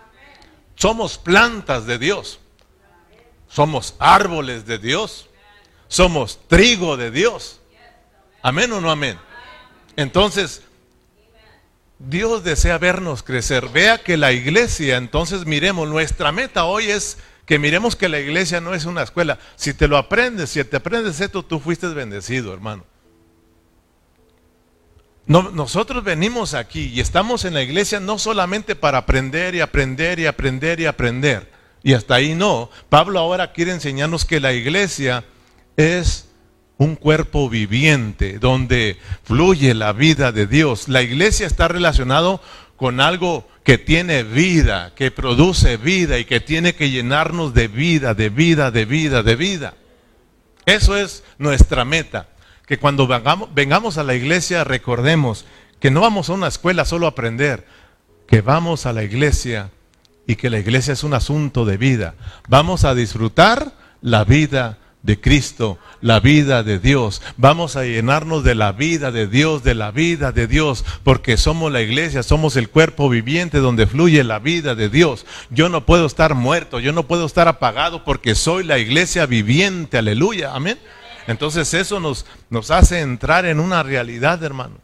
Somos 0.74 1.18
plantas 1.18 1.84
de 1.84 1.98
Dios. 1.98 2.40
Somos 3.46 3.94
árboles 3.98 4.64
de 4.64 4.78
Dios. 4.78 5.28
Somos 5.86 6.38
trigo 6.48 6.96
de 6.96 7.10
Dios. 7.10 7.60
Amén 8.40 8.72
o 8.72 8.80
no 8.80 8.90
amén. 8.90 9.18
Entonces, 9.96 10.62
Dios 11.98 12.44
desea 12.44 12.78
vernos 12.78 13.22
crecer. 13.22 13.68
Vea 13.68 13.98
que 13.98 14.16
la 14.16 14.32
iglesia, 14.32 14.96
entonces 14.96 15.46
miremos, 15.46 15.88
nuestra 15.88 16.30
meta 16.32 16.64
hoy 16.64 16.90
es 16.90 17.18
que 17.44 17.58
miremos 17.58 17.96
que 17.96 18.08
la 18.08 18.20
iglesia 18.20 18.60
no 18.60 18.74
es 18.74 18.84
una 18.84 19.02
escuela. 19.02 19.38
Si 19.56 19.74
te 19.74 19.88
lo 19.88 19.96
aprendes, 19.96 20.50
si 20.50 20.62
te 20.64 20.76
aprendes 20.76 21.20
esto, 21.20 21.44
tú 21.44 21.58
fuiste 21.58 21.88
bendecido, 21.88 22.52
hermano. 22.52 22.84
nosotros 25.26 26.04
venimos 26.04 26.54
aquí 26.54 26.86
y 26.86 27.00
estamos 27.00 27.44
en 27.44 27.54
la 27.54 27.62
iglesia 27.62 28.00
no 28.00 28.18
solamente 28.18 28.76
para 28.76 28.98
aprender 28.98 29.54
y 29.54 29.60
aprender 29.60 30.20
y 30.20 30.26
aprender 30.26 30.80
y 30.80 30.86
aprender. 30.86 31.50
Y 31.82 31.94
hasta 31.94 32.14
ahí 32.14 32.34
no. 32.34 32.70
Pablo 32.88 33.18
ahora 33.18 33.52
quiere 33.52 33.72
enseñarnos 33.72 34.24
que 34.24 34.40
la 34.40 34.52
iglesia 34.52 35.24
es 35.76 36.27
un 36.78 36.94
cuerpo 36.94 37.50
viviente 37.50 38.38
donde 38.38 38.96
fluye 39.24 39.74
la 39.74 39.92
vida 39.92 40.32
de 40.32 40.46
Dios. 40.46 40.88
La 40.88 41.02
iglesia 41.02 41.46
está 41.46 41.68
relacionado 41.68 42.40
con 42.76 43.00
algo 43.00 43.46
que 43.64 43.76
tiene 43.76 44.22
vida, 44.22 44.92
que 44.94 45.10
produce 45.10 45.76
vida 45.76 46.18
y 46.18 46.24
que 46.24 46.40
tiene 46.40 46.74
que 46.74 46.90
llenarnos 46.90 47.52
de 47.52 47.68
vida, 47.68 48.14
de 48.14 48.30
vida, 48.30 48.70
de 48.70 48.84
vida, 48.84 49.22
de 49.22 49.36
vida. 49.36 49.74
Eso 50.64 50.96
es 50.96 51.24
nuestra 51.36 51.84
meta. 51.84 52.28
Que 52.66 52.78
cuando 52.78 53.08
vengamos, 53.52 53.98
a 53.98 54.04
la 54.04 54.14
iglesia 54.14 54.62
recordemos 54.62 55.46
que 55.80 55.90
no 55.90 56.02
vamos 56.02 56.28
a 56.28 56.34
una 56.34 56.48
escuela 56.48 56.84
solo 56.84 57.06
a 57.06 57.10
aprender, 57.10 57.66
que 58.28 58.40
vamos 58.40 58.86
a 58.86 58.92
la 58.92 59.02
iglesia 59.02 59.70
y 60.26 60.36
que 60.36 60.50
la 60.50 60.58
iglesia 60.58 60.92
es 60.92 61.02
un 61.02 61.14
asunto 61.14 61.64
de 61.64 61.76
vida. 61.76 62.14
Vamos 62.46 62.84
a 62.84 62.94
disfrutar 62.94 63.72
la 64.00 64.24
vida 64.24 64.78
de 65.02 65.20
Cristo, 65.20 65.78
la 66.00 66.20
vida 66.20 66.62
de 66.62 66.78
Dios. 66.78 67.22
Vamos 67.36 67.76
a 67.76 67.84
llenarnos 67.84 68.42
de 68.44 68.54
la 68.54 68.72
vida 68.72 69.10
de 69.10 69.26
Dios, 69.26 69.62
de 69.62 69.74
la 69.74 69.90
vida 69.90 70.32
de 70.32 70.46
Dios, 70.46 70.84
porque 71.04 71.36
somos 71.36 71.72
la 71.72 71.80
iglesia, 71.80 72.22
somos 72.22 72.56
el 72.56 72.68
cuerpo 72.68 73.08
viviente 73.08 73.58
donde 73.58 73.86
fluye 73.86 74.22
la 74.24 74.38
vida 74.38 74.74
de 74.74 74.88
Dios. 74.88 75.24
Yo 75.50 75.68
no 75.68 75.86
puedo 75.86 76.06
estar 76.06 76.34
muerto, 76.34 76.80
yo 76.80 76.92
no 76.92 77.06
puedo 77.06 77.26
estar 77.26 77.48
apagado 77.48 78.04
porque 78.04 78.34
soy 78.34 78.64
la 78.64 78.78
iglesia 78.78 79.26
viviente, 79.26 79.98
aleluya, 79.98 80.54
amén. 80.54 80.78
Entonces 81.26 81.72
eso 81.74 82.00
nos, 82.00 82.26
nos 82.50 82.70
hace 82.70 83.00
entrar 83.00 83.46
en 83.46 83.60
una 83.60 83.82
realidad, 83.82 84.42
hermano. 84.42 84.76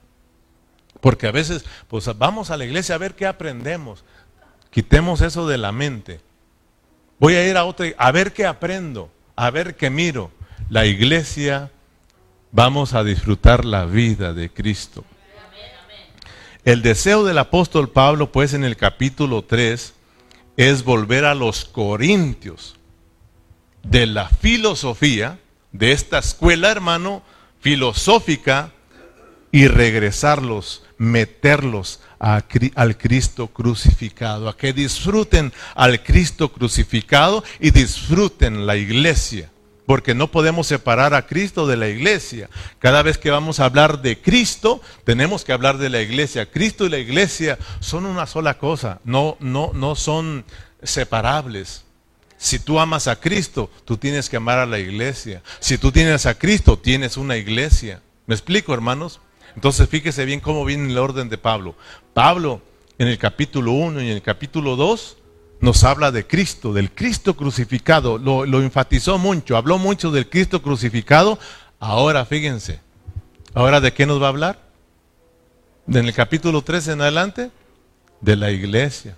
Porque 1.01 1.27
a 1.27 1.33
veces, 1.33 1.65
pues 1.89 2.09
vamos 2.17 2.51
a 2.51 2.57
la 2.57 2.65
iglesia 2.65 2.95
a 2.95 2.99
ver 2.99 3.15
qué 3.15 3.27
aprendemos. 3.27 4.05
Quitemos 4.71 5.21
eso 5.21 5.47
de 5.47 5.59
la 5.59 5.73
mente. 5.73 6.21
Voy 7.19 7.35
a 7.35 7.49
ir 7.49 7.57
a 7.57 7.65
otra, 7.65 7.87
a 7.99 8.13
ver 8.13 8.33
qué 8.33 8.47
aprendo 8.47 9.11
a 9.37 9.51
ver 9.51 9.77
qué 9.77 9.91
miro. 9.91 10.31
La 10.69 10.87
iglesia, 10.87 11.71
vamos 12.53 12.95
a 12.95 13.05
disfrutar 13.05 13.65
la 13.65 13.85
vida 13.85 14.33
de 14.33 14.51
Cristo. 14.51 15.05
El 16.65 16.83
deseo 16.83 17.25
del 17.25 17.39
apóstol 17.39 17.91
Pablo, 17.91 18.33
pues 18.33 18.55
en 18.55 18.65
el 18.65 18.77
capítulo 18.77 19.45
3, 19.45 19.95
es 20.57 20.85
volver 20.85 21.25
a 21.25 21.35
los 21.35 21.65
corintios 21.65 22.77
de 23.83 24.07
la 24.07 24.29
filosofía, 24.29 25.39
de 25.73 25.93
esta 25.93 26.19
escuela, 26.19 26.71
hermano, 26.71 27.23
filosófica, 27.61 28.73
y 29.55 29.69
regresarlos, 29.69 30.83
meterlos 30.99 32.01
al 32.19 32.97
Cristo 32.97 33.49
crucificado, 33.49 34.49
a 34.49 34.57
que 34.57 34.73
disfruten 34.73 35.53
al 35.75 36.03
Cristo 36.03 36.53
crucificado 36.53 37.45
y 37.61 37.71
disfruten 37.71 38.67
la 38.67 38.77
iglesia. 38.77 39.51
Porque 39.87 40.15
no 40.15 40.31
podemos 40.31 40.67
separar 40.67 41.13
a 41.13 41.27
Cristo 41.27 41.67
de 41.67 41.77
la 41.77 41.89
iglesia. 41.89 42.49
Cada 42.79 43.03
vez 43.03 43.19
que 43.19 43.31
vamos 43.31 43.61
a 43.61 43.67
hablar 43.67 44.01
de 44.01 44.19
Cristo, 44.19 44.81
tenemos 45.05 45.45
que 45.45 45.53
hablar 45.53 45.77
de 45.77 45.91
la 45.91 46.01
iglesia. 46.01 46.51
Cristo 46.51 46.87
y 46.87 46.89
la 46.89 46.99
iglesia 46.99 47.59
son 47.81 48.07
una 48.07 48.27
sola 48.27 48.57
cosa, 48.59 49.01
no, 49.05 49.37
no, 49.41 49.73
no 49.75 49.95
son 49.95 50.47
separables. 50.83 51.85
Si 52.39 52.59
tú 52.59 52.79
amas 52.81 53.09
a 53.09 53.21
Cristo, 53.21 53.71
tú 53.85 53.97
tienes 53.97 54.29
que 54.29 54.37
amar 54.37 54.59
a 54.59 54.67
la 54.67 54.79
iglesia. 54.79 55.43
Si 55.61 55.79
tú 55.79 55.93
tienes 55.93 56.27
a 56.27 56.39
Cristo, 56.39 56.79
tienes 56.79 57.17
una 57.17 57.37
iglesia. 57.37 58.01
¿Me 58.27 58.35
explico, 58.35 58.73
hermanos? 58.73 59.21
Entonces 59.55 59.89
fíjese 59.89 60.25
bien 60.25 60.41
cómo 60.41 60.65
viene 60.65 60.91
el 60.91 60.99
orden 60.99 61.29
de 61.29 61.39
Pablo. 61.39 61.75
Pablo 62.13 62.61
en 62.99 63.09
el 63.09 63.19
capítulo 63.19 63.73
1 63.73 64.03
y 64.03 64.11
en 64.11 64.17
el 64.17 64.23
capítulo 64.23 64.77
2 64.77 65.17
nos 65.61 65.85
habla 65.85 66.11
de 66.11 66.27
Cristo, 66.27 66.73
del 66.73 66.91
Cristo 66.91 67.35
crucificado. 67.35 68.19
Lo, 68.19 68.63
enfatizó 68.63 69.19
mucho, 69.19 69.57
habló 69.57 69.79
mucho 69.79 70.11
del 70.11 70.29
Cristo 70.29 70.61
crucificado. 70.63 71.39
Ahora 71.79 72.25
fíjense, 72.25 72.81
ahora 73.55 73.81
de 73.81 73.93
qué 73.93 74.07
nos 74.07 74.21
va 74.21 74.27
a 74.27 74.31
hablar? 74.31 74.59
En 75.87 75.97
el 75.97 76.15
capítulo 76.15 76.63
3 76.63 76.89
en 76.89 77.01
adelante, 77.01 77.51
de 78.21 78.37
la 78.37 78.51
iglesia 78.51 79.17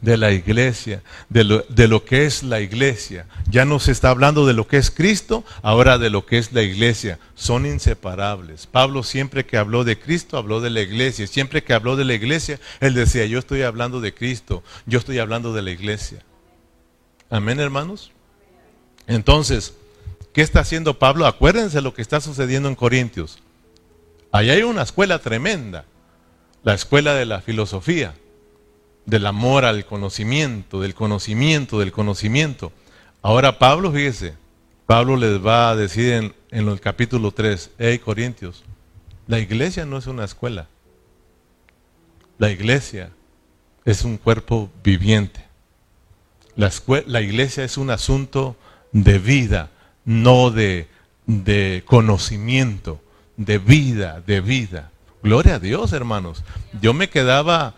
de 0.00 0.16
la 0.16 0.32
iglesia, 0.32 1.02
de 1.28 1.44
lo, 1.44 1.60
de 1.68 1.86
lo, 1.86 2.04
que 2.04 2.24
es 2.24 2.42
la 2.42 2.60
iglesia. 2.60 3.26
Ya 3.50 3.64
no 3.64 3.78
se 3.78 3.92
está 3.92 4.10
hablando 4.10 4.46
de 4.46 4.54
lo 4.54 4.66
que 4.66 4.78
es 4.78 4.90
Cristo, 4.90 5.44
ahora 5.62 5.98
de 5.98 6.10
lo 6.10 6.24
que 6.24 6.38
es 6.38 6.52
la 6.52 6.62
iglesia. 6.62 7.18
Son 7.34 7.66
inseparables. 7.66 8.66
Pablo 8.66 9.02
siempre 9.02 9.44
que 9.44 9.58
habló 9.58 9.84
de 9.84 9.98
Cristo, 9.98 10.38
habló 10.38 10.60
de 10.60 10.70
la 10.70 10.80
iglesia. 10.80 11.26
Siempre 11.26 11.62
que 11.62 11.74
habló 11.74 11.96
de 11.96 12.04
la 12.04 12.14
iglesia, 12.14 12.58
él 12.80 12.94
decía, 12.94 13.26
yo 13.26 13.38
estoy 13.38 13.62
hablando 13.62 14.00
de 14.00 14.14
Cristo, 14.14 14.62
yo 14.86 14.98
estoy 14.98 15.18
hablando 15.18 15.52
de 15.52 15.62
la 15.62 15.70
iglesia. 15.70 16.22
Amén, 17.28 17.60
hermanos. 17.60 18.10
Entonces, 19.06 19.74
¿qué 20.32 20.40
está 20.40 20.60
haciendo 20.60 20.98
Pablo? 20.98 21.26
Acuérdense 21.26 21.80
lo 21.82 21.92
que 21.92 22.02
está 22.02 22.20
sucediendo 22.20 22.68
en 22.68 22.74
Corintios. 22.74 23.38
Allá 24.32 24.54
hay 24.54 24.62
una 24.62 24.82
escuela 24.82 25.18
tremenda, 25.18 25.84
la 26.62 26.74
escuela 26.74 27.14
de 27.14 27.26
la 27.26 27.40
filosofía 27.40 28.14
del 29.10 29.26
amor 29.26 29.64
al 29.64 29.84
conocimiento, 29.84 30.80
del 30.80 30.94
conocimiento, 30.94 31.80
del 31.80 31.90
conocimiento. 31.90 32.72
Ahora 33.22 33.58
Pablo, 33.58 33.90
fíjese, 33.90 34.34
Pablo 34.86 35.16
les 35.16 35.44
va 35.44 35.70
a 35.70 35.76
decir 35.76 36.12
en, 36.12 36.34
el 36.50 36.80
capítulo 36.80 37.32
3, 37.32 37.72
hey 37.78 37.98
Corintios, 37.98 38.62
la 39.26 39.40
iglesia 39.40 39.84
no 39.84 39.98
es 39.98 40.06
una 40.06 40.24
escuela, 40.24 40.68
la 42.38 42.50
iglesia 42.50 43.10
es 43.84 44.04
un 44.04 44.16
cuerpo 44.16 44.70
viviente. 44.84 45.44
La, 46.54 46.70
la 47.06 47.20
iglesia 47.20 47.64
es 47.64 47.76
un 47.78 47.90
asunto 47.90 48.56
de 48.92 49.18
vida, 49.18 49.70
no 50.04 50.50
de, 50.50 50.88
de 51.26 51.82
conocimiento, 51.84 53.00
de 53.36 53.58
vida, 53.58 54.22
de 54.24 54.40
vida. 54.40 54.90
Gloria 55.22 55.56
a 55.56 55.58
Dios, 55.58 55.92
hermanos. 55.92 56.44
Yo 56.80 56.94
me 56.94 57.08
quedaba 57.08 57.74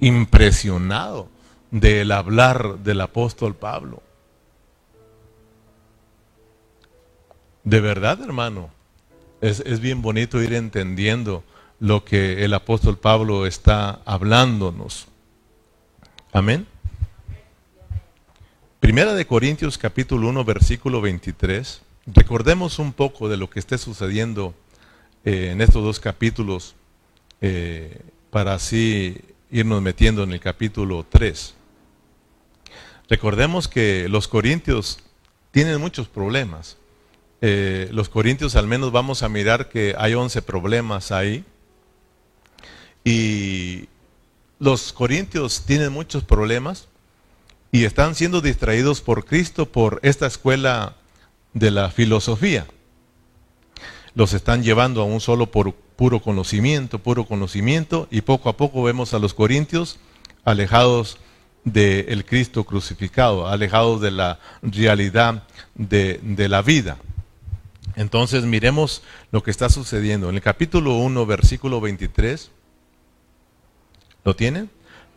impresionado 0.00 1.28
del 1.70 2.12
hablar 2.12 2.78
del 2.78 3.00
apóstol 3.00 3.54
Pablo. 3.54 4.02
De 7.64 7.80
verdad, 7.80 8.20
hermano, 8.22 8.70
es, 9.40 9.60
es, 9.60 9.80
bien 9.80 10.02
bonito 10.02 10.42
ir 10.42 10.52
entendiendo 10.52 11.42
lo 11.80 12.04
que 12.04 12.44
el 12.44 12.54
apóstol 12.54 12.98
Pablo 12.98 13.46
está 13.46 14.00
hablándonos. 14.04 15.06
Amén. 16.32 16.66
Primera 18.80 19.14
de 19.14 19.26
Corintios 19.26 19.78
capítulo 19.78 20.28
1 20.28 20.44
versículo 20.44 21.00
23. 21.00 21.80
Recordemos 22.06 22.78
un 22.78 22.92
poco 22.92 23.30
de 23.30 23.38
lo 23.38 23.48
que 23.48 23.58
esté 23.58 23.78
sucediendo 23.78 24.54
eh, 25.24 25.50
en 25.52 25.62
estos 25.62 25.82
dos 25.82 26.00
capítulos 26.00 26.74
eh, 27.40 28.02
para 28.30 28.54
así 28.54 29.16
irnos 29.54 29.80
metiendo 29.80 30.24
en 30.24 30.32
el 30.32 30.40
capítulo 30.40 31.06
3. 31.08 31.54
Recordemos 33.08 33.68
que 33.68 34.08
los 34.08 34.26
corintios 34.26 34.98
tienen 35.52 35.80
muchos 35.80 36.08
problemas. 36.08 36.76
Eh, 37.40 37.88
los 37.92 38.08
corintios 38.08 38.56
al 38.56 38.66
menos 38.66 38.90
vamos 38.90 39.22
a 39.22 39.28
mirar 39.28 39.68
que 39.68 39.94
hay 39.96 40.14
11 40.14 40.42
problemas 40.42 41.12
ahí. 41.12 41.44
Y 43.04 43.88
los 44.58 44.92
corintios 44.92 45.62
tienen 45.64 45.92
muchos 45.92 46.24
problemas 46.24 46.88
y 47.70 47.84
están 47.84 48.16
siendo 48.16 48.40
distraídos 48.40 49.02
por 49.02 49.24
Cristo 49.24 49.70
por 49.70 50.00
esta 50.02 50.26
escuela 50.26 50.96
de 51.52 51.70
la 51.70 51.92
filosofía. 51.92 52.66
Los 54.16 54.32
están 54.32 54.64
llevando 54.64 55.00
a 55.00 55.04
un 55.04 55.20
solo 55.20 55.52
por 55.52 55.76
puro 55.96 56.20
conocimiento, 56.20 56.98
puro 56.98 57.24
conocimiento, 57.24 58.08
y 58.10 58.22
poco 58.22 58.48
a 58.48 58.56
poco 58.56 58.82
vemos 58.82 59.14
a 59.14 59.18
los 59.18 59.34
corintios 59.34 59.98
alejados 60.44 61.18
del 61.64 62.24
Cristo 62.24 62.64
crucificado, 62.64 63.48
alejados 63.48 64.00
de 64.00 64.10
la 64.10 64.38
realidad 64.62 65.44
de, 65.74 66.20
de 66.22 66.48
la 66.48 66.62
vida. 66.62 66.98
Entonces 67.96 68.44
miremos 68.44 69.02
lo 69.30 69.42
que 69.42 69.50
está 69.50 69.68
sucediendo. 69.68 70.28
En 70.28 70.34
el 70.34 70.42
capítulo 70.42 70.96
1, 70.96 71.26
versículo 71.26 71.80
23, 71.80 72.50
¿lo 74.24 74.34
tienen? 74.34 74.68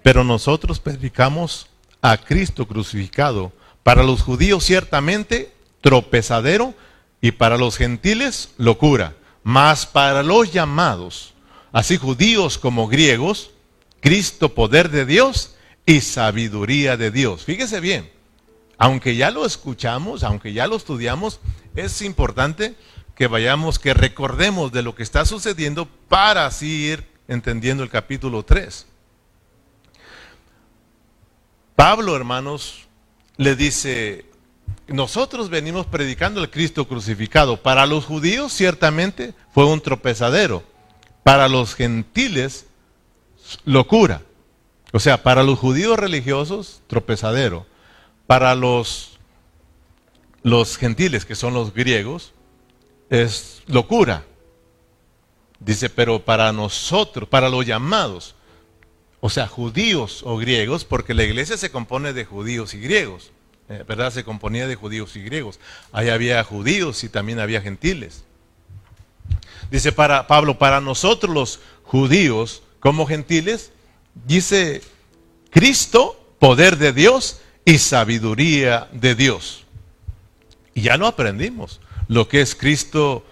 Pero 0.04 0.24
nosotros 0.24 0.80
predicamos 0.80 1.68
a 2.02 2.18
Cristo 2.18 2.68
crucificado, 2.68 3.52
para 3.84 4.04
los 4.04 4.22
judíos 4.22 4.66
ciertamente 4.66 5.52
tropezadero 5.82 6.74
y 7.22 7.32
para 7.32 7.58
los 7.58 7.78
gentiles 7.78 8.52
locura 8.58 9.16
mas 9.48 9.86
para 9.86 10.24
los 10.24 10.52
llamados, 10.52 11.34
así 11.72 11.96
judíos 11.96 12.58
como 12.58 12.90
griegos, 12.90 13.52
Cristo 14.02 14.54
poder 14.54 14.90
de 14.90 15.06
Dios 15.06 15.56
y 15.86 16.02
sabiduría 16.02 16.98
de 16.98 17.12
Dios. 17.12 17.46
Fíjese 17.46 17.80
bien, 17.80 18.12
aunque 18.78 19.16
ya 19.16 19.32
lo 19.32 19.46
escuchamos, 19.46 20.26
aunque 20.26 20.52
ya 20.52 20.68
lo 20.68 20.76
estudiamos, 20.76 21.40
es 21.78 22.02
importante 22.02 22.76
que 23.16 23.28
vayamos, 23.28 23.80
que 23.80 23.94
recordemos 23.94 24.74
de 24.74 24.84
lo 24.84 24.96
que 24.96 25.04
está 25.04 25.24
sucediendo 25.24 25.88
para 26.10 26.46
así 26.46 26.84
ir 26.88 27.08
entendiendo 27.30 27.84
el 27.84 27.90
capítulo 27.90 28.44
3. 28.44 28.86
Pablo, 31.78 32.18
hermanos, 32.18 32.86
le 33.38 33.56
dice, 33.56 34.26
nosotros 34.88 35.50
venimos 35.50 35.86
predicando 35.86 36.42
el 36.42 36.50
Cristo 36.50 36.88
crucificado. 36.88 37.62
Para 37.62 37.86
los 37.86 38.06
judíos 38.06 38.54
ciertamente 38.54 39.34
fue 39.54 39.66
un 39.66 39.82
tropezadero. 39.82 40.64
Para 41.24 41.50
los 41.50 41.76
gentiles, 41.76 42.68
locura. 43.66 44.22
O 44.94 45.00
sea, 45.00 45.24
para 45.24 45.44
los 45.44 45.60
judíos 45.60 46.00
religiosos, 46.00 46.82
tropezadero. 46.88 47.66
Para 48.28 48.56
los, 48.56 49.20
los 50.42 50.78
gentiles, 50.78 51.26
que 51.26 51.36
son 51.36 51.54
los 51.54 51.74
griegos, 51.74 52.34
es 53.10 53.64
locura. 53.68 54.26
Dice, 55.60 55.90
pero 55.90 56.24
para 56.24 56.54
nosotros, 56.54 57.28
para 57.28 57.50
los 57.50 57.66
llamados, 57.66 58.36
o 59.20 59.30
sea, 59.30 59.48
judíos 59.48 60.22
o 60.24 60.38
griegos, 60.38 60.86
porque 60.86 61.14
la 61.14 61.24
iglesia 61.24 61.58
se 61.58 61.72
compone 61.72 62.14
de 62.14 62.24
judíos 62.24 62.74
y 62.74 62.80
griegos 62.80 63.32
¿verdad? 63.68 64.12
Se 64.12 64.24
componía 64.24 64.68
de 64.68 64.76
judíos 64.76 65.16
y 65.16 65.24
griegos. 65.24 65.60
Ahí 65.92 66.10
había 66.10 66.44
judíos 66.44 67.04
y 67.04 67.10
también 67.10 67.40
había 67.40 67.62
gentiles. 67.62 68.24
Dice 69.70 69.92
para 69.92 70.28
Pablo, 70.28 70.58
para 70.58 70.80
nosotros 70.80 71.34
los 71.34 71.60
judíos 71.84 72.64
como 72.80 73.06
gentiles, 73.06 73.72
dice 74.26 74.82
Cristo, 75.50 76.20
poder 76.40 76.78
de 76.78 76.94
Dios 76.94 77.42
y 77.66 77.80
sabiduría 77.80 78.88
de 78.94 79.16
Dios. 79.16 79.66
Y 80.74 80.84
ya 80.84 80.96
lo 80.96 81.08
aprendimos, 81.08 81.82
lo 82.08 82.30
que 82.30 82.42
es 82.42 82.56
Cristo, 82.56 83.26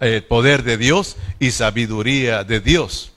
eh, 0.00 0.22
poder 0.22 0.62
de 0.62 0.76
Dios 0.76 1.16
y 1.38 1.50
sabiduría 1.50 2.44
de 2.44 2.60
Dios. 2.60 3.12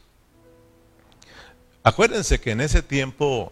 Acuérdense 1.84 2.40
que 2.40 2.52
en 2.52 2.62
ese 2.62 2.82
tiempo 2.82 3.52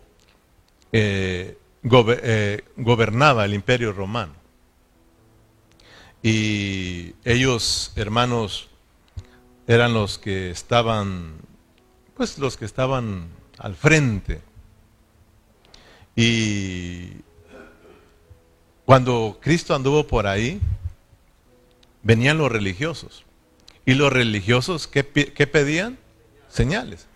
eh, 0.93 1.57
eh, 1.83 2.63
gobernaba 2.77 3.45
el 3.45 3.53
imperio 3.53 3.91
romano. 3.91 4.33
Y 6.23 7.15
ellos, 7.23 7.93
hermanos, 7.95 8.69
eran 9.67 9.93
los 9.93 10.19
que 10.19 10.51
estaban, 10.51 11.35
pues 12.15 12.37
los 12.37 12.57
que 12.57 12.65
estaban 12.65 13.29
al 13.57 13.75
frente. 13.75 14.41
Y 16.15 17.09
cuando 18.85 19.39
Cristo 19.41 19.73
anduvo 19.73 20.05
por 20.05 20.27
ahí, 20.27 20.59
venían 22.03 22.37
los 22.37 22.51
religiosos. 22.51 23.25
¿Y 23.85 23.95
los 23.95 24.13
religiosos 24.13 24.87
qué, 24.87 25.03
qué 25.03 25.47
pedían? 25.47 25.97
Señales. 26.49 27.07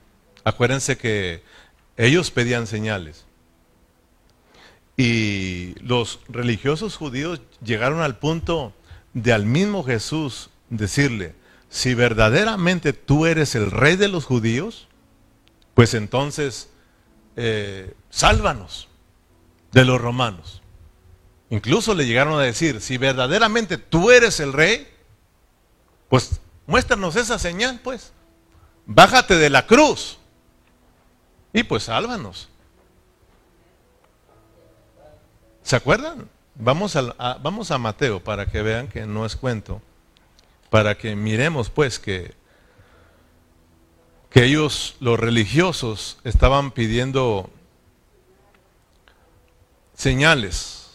Acuérdense 0.44 0.98
que 0.98 1.44
ellos 1.98 2.32
pedían 2.32 2.66
señales. 2.66 3.25
Y 4.98 5.76
los 5.82 6.20
religiosos 6.30 6.96
judíos 6.96 7.42
llegaron 7.64 8.02
al 8.02 8.18
punto 8.18 8.74
de 9.14 9.34
al 9.34 9.46
mismo 9.46 9.84
Jesús 9.84 10.50
decirle, 10.70 11.36
si 11.70 11.94
verdaderamente 11.94 12.94
tú 12.94 13.26
eres 13.26 13.56
el 13.56 13.72
rey 13.72 13.98
de 13.98 14.08
los 14.08 14.26
judíos, 14.26 14.88
pues 15.74 15.94
entonces 15.94 16.70
eh, 17.36 17.94
sálvanos 18.10 18.88
de 19.72 19.84
los 19.84 20.00
romanos. 20.00 20.62
Incluso 21.50 21.94
le 21.94 22.06
llegaron 22.06 22.40
a 22.40 22.44
decir, 22.44 22.82
si 22.82 22.98
verdaderamente 22.98 23.78
tú 23.78 24.10
eres 24.10 24.40
el 24.40 24.54
rey, 24.54 24.88
pues 26.10 26.40
muéstranos 26.66 27.16
esa 27.16 27.38
señal, 27.38 27.80
pues. 27.84 28.14
Bájate 28.86 29.36
de 29.36 29.50
la 29.50 29.68
cruz. 29.68 30.18
Y 31.54 31.64
pues 31.64 31.84
sálvanos. 31.84 32.50
¿Se 35.66 35.76
acuerdan? 35.76 36.30
Vamos 36.54 36.96
a, 36.96 37.40
vamos 37.42 37.72
a 37.72 37.80
Mateo 37.80 38.24
para 38.24 38.46
que 38.46 38.62
vean 38.62 38.88
que 38.88 39.08
no 39.08 39.26
es 39.26 39.36
cuento, 39.36 39.82
para 40.70 40.96
que 40.96 41.16
miremos 41.16 41.72
pues 41.72 41.98
que, 41.98 42.36
que 44.30 44.44
ellos, 44.44 44.96
los 45.00 45.20
religiosos, 45.20 46.20
estaban 46.24 46.70
pidiendo 46.70 47.50
señales. 49.96 50.88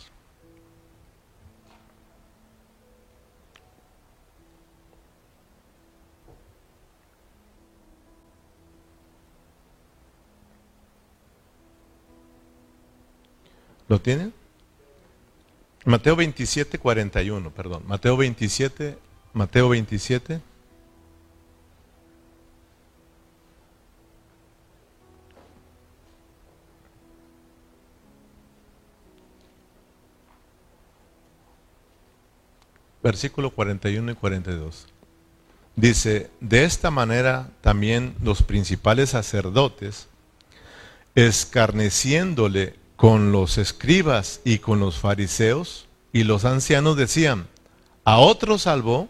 ¿Lo 13.89 14.01
tienen? 14.01 14.40
Mateo 15.91 16.15
27, 16.15 16.79
41, 16.79 17.51
perdón. 17.51 17.83
Mateo 17.85 18.17
27, 18.17 18.97
Mateo 19.33 19.69
27. 19.71 20.41
Versículo 33.03 33.51
41 33.51 34.13
y 34.13 34.15
42. 34.15 34.87
Dice, 35.75 36.31
de 36.41 36.63
esta 36.63 36.93
manera 36.93 37.51
también 37.63 38.15
los 38.23 38.45
principales 38.45 39.11
sacerdotes, 39.11 40.07
escarneciéndole, 41.17 42.80
con 43.01 43.33
los 43.33 43.57
escribas 43.57 44.43
y 44.45 44.59
con 44.59 44.79
los 44.79 44.99
fariseos, 44.99 45.87
y 46.13 46.25
los 46.25 46.45
ancianos 46.45 46.99
decían, 46.99 47.47
a 48.05 48.19
otro 48.19 48.59
salvó, 48.59 49.09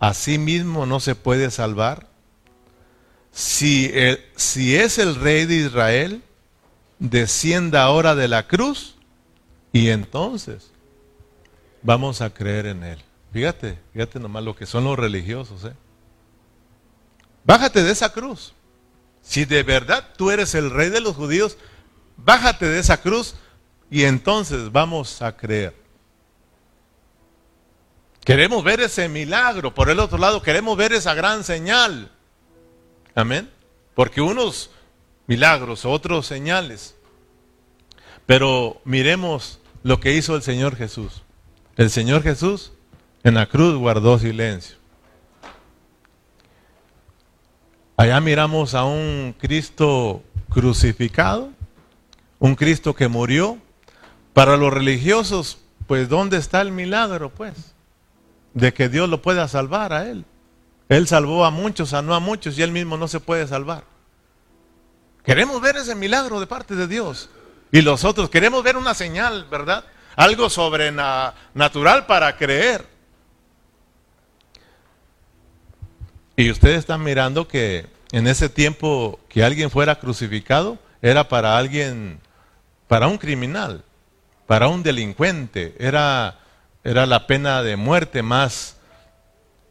a 0.00 0.14
sí 0.14 0.38
mismo 0.38 0.86
no 0.86 1.00
se 1.00 1.14
puede 1.14 1.50
salvar. 1.50 2.06
Si, 3.30 3.92
si 4.36 4.76
es 4.76 4.98
el 4.98 5.16
rey 5.16 5.44
de 5.44 5.56
Israel, 5.56 6.22
descienda 6.98 7.82
ahora 7.82 8.14
de 8.14 8.26
la 8.26 8.46
cruz 8.46 8.96
y 9.70 9.90
entonces 9.90 10.70
vamos 11.82 12.22
a 12.22 12.32
creer 12.32 12.64
en 12.64 12.84
él. 12.84 13.04
Fíjate, 13.34 13.78
fíjate 13.92 14.18
nomás 14.18 14.44
lo 14.44 14.56
que 14.56 14.64
son 14.64 14.84
los 14.84 14.98
religiosos. 14.98 15.62
¿eh? 15.64 15.74
Bájate 17.44 17.82
de 17.82 17.92
esa 17.92 18.14
cruz. 18.14 18.54
Si 19.20 19.44
de 19.44 19.62
verdad 19.62 20.08
tú 20.16 20.30
eres 20.30 20.54
el 20.54 20.70
rey 20.70 20.88
de 20.88 21.02
los 21.02 21.14
judíos, 21.16 21.58
Bájate 22.16 22.66
de 22.66 22.78
esa 22.78 23.00
cruz 23.00 23.34
y 23.90 24.04
entonces 24.04 24.72
vamos 24.72 25.22
a 25.22 25.36
creer. 25.36 25.74
Queremos 28.24 28.64
ver 28.64 28.80
ese 28.80 29.08
milagro. 29.08 29.74
Por 29.74 29.90
el 29.90 30.00
otro 30.00 30.16
lado, 30.18 30.42
queremos 30.42 30.76
ver 30.76 30.92
esa 30.92 31.14
gran 31.14 31.44
señal. 31.44 32.10
Amén. 33.14 33.50
Porque 33.94 34.20
unos 34.20 34.70
milagros, 35.26 35.84
otros 35.84 36.26
señales. 36.26 36.96
Pero 38.26 38.80
miremos 38.84 39.60
lo 39.82 40.00
que 40.00 40.14
hizo 40.14 40.34
el 40.34 40.42
Señor 40.42 40.76
Jesús. 40.76 41.22
El 41.76 41.90
Señor 41.90 42.22
Jesús 42.22 42.72
en 43.22 43.34
la 43.34 43.46
cruz 43.46 43.76
guardó 43.76 44.18
silencio. 44.18 44.76
Allá 47.96 48.20
miramos 48.20 48.74
a 48.74 48.84
un 48.84 49.34
Cristo 49.38 50.22
crucificado 50.50 51.50
un 52.38 52.54
Cristo 52.54 52.94
que 52.94 53.08
murió. 53.08 53.58
Para 54.32 54.56
los 54.56 54.72
religiosos, 54.72 55.58
pues 55.86 56.08
¿dónde 56.08 56.38
está 56.38 56.60
el 56.60 56.72
milagro, 56.72 57.30
pues? 57.30 57.54
De 58.52 58.74
que 58.74 58.88
Dios 58.88 59.08
lo 59.08 59.22
pueda 59.22 59.46
salvar 59.46 59.92
a 59.92 60.08
él. 60.08 60.24
Él 60.88 61.06
salvó 61.06 61.44
a 61.44 61.50
muchos, 61.50 61.90
sanó 61.90 62.14
a 62.14 62.20
muchos 62.20 62.58
y 62.58 62.62
él 62.62 62.72
mismo 62.72 62.96
no 62.96 63.08
se 63.08 63.20
puede 63.20 63.46
salvar. 63.46 63.84
Queremos 65.24 65.60
ver 65.60 65.76
ese 65.76 65.94
milagro 65.94 66.40
de 66.40 66.46
parte 66.46 66.74
de 66.74 66.86
Dios. 66.86 67.30
Y 67.72 67.80
los 67.80 68.04
otros 68.04 68.28
queremos 68.28 68.62
ver 68.62 68.76
una 68.76 68.94
señal, 68.94 69.46
¿verdad? 69.50 69.84
Algo 70.16 70.50
sobrenatural 70.50 72.06
para 72.06 72.36
creer. 72.36 72.86
Y 76.36 76.50
ustedes 76.50 76.78
están 76.78 77.02
mirando 77.02 77.48
que 77.48 77.86
en 78.12 78.26
ese 78.26 78.48
tiempo 78.48 79.18
que 79.28 79.42
alguien 79.42 79.70
fuera 79.70 79.98
crucificado 79.98 80.78
era 81.00 81.28
para 81.28 81.56
alguien 81.56 82.20
para 82.88 83.08
un 83.08 83.18
criminal, 83.18 83.84
para 84.46 84.68
un 84.68 84.82
delincuente, 84.82 85.74
era, 85.78 86.38
era 86.82 87.06
la 87.06 87.26
pena 87.26 87.62
de 87.62 87.76
muerte 87.76 88.22
más, 88.22 88.76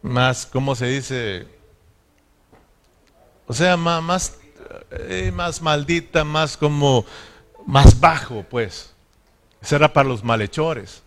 más, 0.01 0.45
¿cómo 0.45 0.75
se 0.75 0.87
dice? 0.87 1.47
O 3.47 3.53
sea, 3.53 3.77
más, 3.77 4.03
más, 4.03 4.37
eh, 4.91 5.31
más 5.33 5.61
maldita, 5.61 6.23
más 6.23 6.57
como, 6.57 7.05
más 7.65 7.99
bajo, 7.99 8.43
pues. 8.49 8.93
Eso 9.61 9.75
era 9.75 9.93
para 9.93 10.09
los 10.09 10.23
malhechores. 10.23 11.03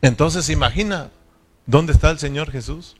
Entonces, 0.00 0.48
imagina, 0.48 1.10
¿dónde 1.66 1.92
está 1.92 2.10
el 2.10 2.18
Señor 2.18 2.50
Jesús? 2.50 2.96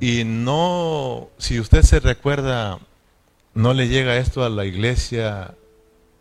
Y 0.00 0.24
no, 0.24 1.30
si 1.38 1.60
usted 1.60 1.82
se 1.82 2.00
recuerda 2.00 2.78
¿No 3.54 3.72
le 3.72 3.86
llega 3.88 4.16
esto 4.16 4.44
a 4.44 4.48
la 4.48 4.64
iglesia 4.64 5.54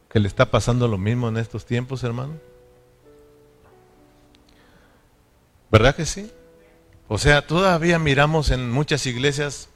que 0.10 0.20
le 0.20 0.28
está 0.28 0.52
pasando 0.52 0.88
lo 0.88 1.00
mismo 1.00 1.30
en 1.30 1.38
estos 1.38 1.66
tiempos, 1.66 2.04
hermano? 2.04 2.34
¿Verdad 5.72 5.96
que 5.96 6.06
sí? 6.06 6.32
O 7.08 7.18
sea, 7.18 7.48
todavía 7.48 7.98
miramos 7.98 8.52
en 8.52 8.70
muchas 8.70 9.08
iglesias 9.08 9.70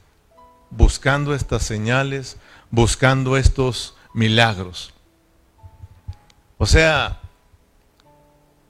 buscando 0.70 1.34
estas 1.34 1.64
señales, 1.64 2.36
buscando 2.70 3.36
estos 3.36 3.96
milagros. 4.14 4.94
O 6.58 6.66
sea, 6.66 7.18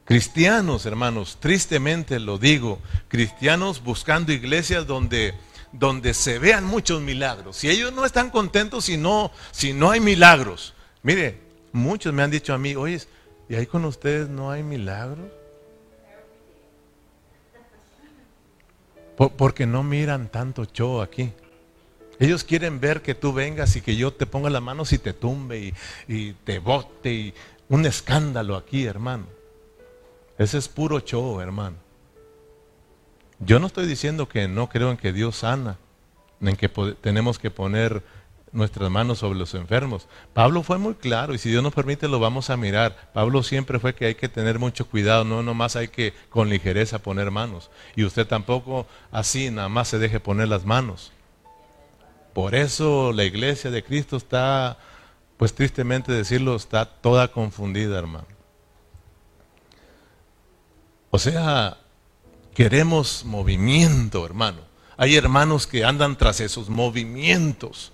cristianos, 0.07 0.87
hermanos, 0.87 1.37
tristemente 1.39 2.19
lo 2.19 2.39
digo, 2.39 2.79
cristianos 3.09 3.83
buscando 3.83 4.33
iglesias 4.33 4.87
donde 4.87 5.35
donde 5.73 6.15
se 6.15 6.39
vean 6.39 6.65
muchos 6.65 7.01
milagros. 7.01 7.57
Si 7.57 7.69
ellos 7.69 7.93
no 7.93 8.05
están 8.05 8.31
contentos 8.31 8.87
si 8.87 8.97
no, 8.97 9.31
si 9.51 9.73
no 9.73 9.91
hay 9.91 10.01
milagros. 10.01 10.75
Mire, 11.03 11.41
muchos 11.73 12.13
me 12.13 12.23
han 12.23 12.31
dicho 12.31 12.55
a 12.55 12.59
mí, 12.59 12.75
oye, 12.75 13.01
¿y 13.49 13.55
ahí 13.55 13.67
con 13.67 13.85
ustedes 13.85 14.29
no 14.29 14.51
hay 14.51 14.63
milagros? 14.63 15.27
porque 19.37 19.67
no 19.67 19.83
miran 19.83 20.29
tanto 20.29 20.65
show 20.65 21.01
aquí. 21.01 21.33
Ellos 22.21 22.45
quieren 22.45 22.79
ver 22.79 23.03
que 23.03 23.17
tú 23.17 23.33
vengas 23.33 23.75
y 23.75 23.81
que 23.81 23.97
yo 23.97 24.13
te 24.13 24.27
ponga 24.27 24.49
las 24.49 24.63
manos 24.63 24.93
y 24.93 24.99
te 24.99 25.13
tumbe 25.13 25.59
y, 25.59 25.75
y 26.07 26.33
te 26.33 26.61
bote 26.61 27.13
y 27.13 27.35
un 27.69 27.85
escándalo 27.85 28.57
aquí, 28.57 28.85
hermano. 28.85 29.27
Ese 30.39 30.59
es 30.59 30.69
puro 30.69 31.01
show, 31.01 31.41
hermano. 31.41 31.77
Yo 33.41 33.61
no 33.61 33.69
estoy 33.69 33.87
diciendo 33.87 34.29
que 34.29 34.49
no 34.49 34.69
creo 34.69 34.91
en 34.91 34.97
que 34.97 35.13
Dios 35.13 35.37
sana, 35.37 35.79
en 36.41 36.57
que 36.57 36.69
tenemos 37.01 37.39
que 37.39 37.51
poner 37.51 38.03
nuestras 38.53 38.91
manos 38.91 39.19
sobre 39.19 39.39
los 39.39 39.55
enfermos. 39.55 40.09
Pablo 40.33 40.63
fue 40.63 40.79
muy 40.79 40.95
claro 40.95 41.35
y 41.35 41.39
si 41.39 41.51
Dios 41.51 41.63
nos 41.63 41.75
permite 41.75 42.09
lo 42.09 42.19
vamos 42.19 42.51
a 42.51 42.57
mirar. 42.57 43.11
Pablo 43.13 43.43
siempre 43.43 43.79
fue 43.79 43.95
que 43.95 44.07
hay 44.07 44.15
que 44.15 44.29
tener 44.29 44.59
mucho 44.59 44.89
cuidado, 44.89 45.25
no 45.25 45.43
nomás 45.43 45.77
hay 45.77 45.89
que 45.89 46.15
con 46.31 46.49
ligereza 46.49 46.99
poner 46.99 47.31
manos. 47.31 47.71
Y 47.95 48.05
usted 48.05 48.27
tampoco 48.27 48.87
así 49.11 49.51
nada 49.51 49.69
más 49.69 49.89
se 49.89 49.99
deje 49.99 50.21
poner 50.21 50.49
las 50.49 50.65
manos. 50.65 51.13
Por 52.33 52.55
eso 52.55 53.13
la 53.13 53.25
iglesia 53.25 53.71
de 53.71 53.83
Cristo 53.83 54.17
está, 54.17 54.79
pues 55.37 55.55
tristemente 55.55 56.13
decirlo, 56.13 56.57
está 56.57 56.87
toda 56.87 57.29
confundida, 57.29 57.99
hermano. 57.99 58.27
O 61.11 61.19
sea, 61.19 61.79
queremos 62.59 63.25
movimiento, 63.25 64.27
hermano. 64.27 64.63
Hay 64.97 65.15
hermanos 65.15 65.69
que 65.69 65.85
andan 65.85 66.19
tras 66.19 66.41
esos 66.41 66.69
movimientos 66.69 67.93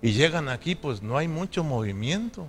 y 0.00 0.12
llegan 0.12 0.48
aquí, 0.48 0.76
pues 0.76 1.02
no 1.02 1.18
hay 1.18 1.26
mucho 1.26 1.64
movimiento. 1.64 2.46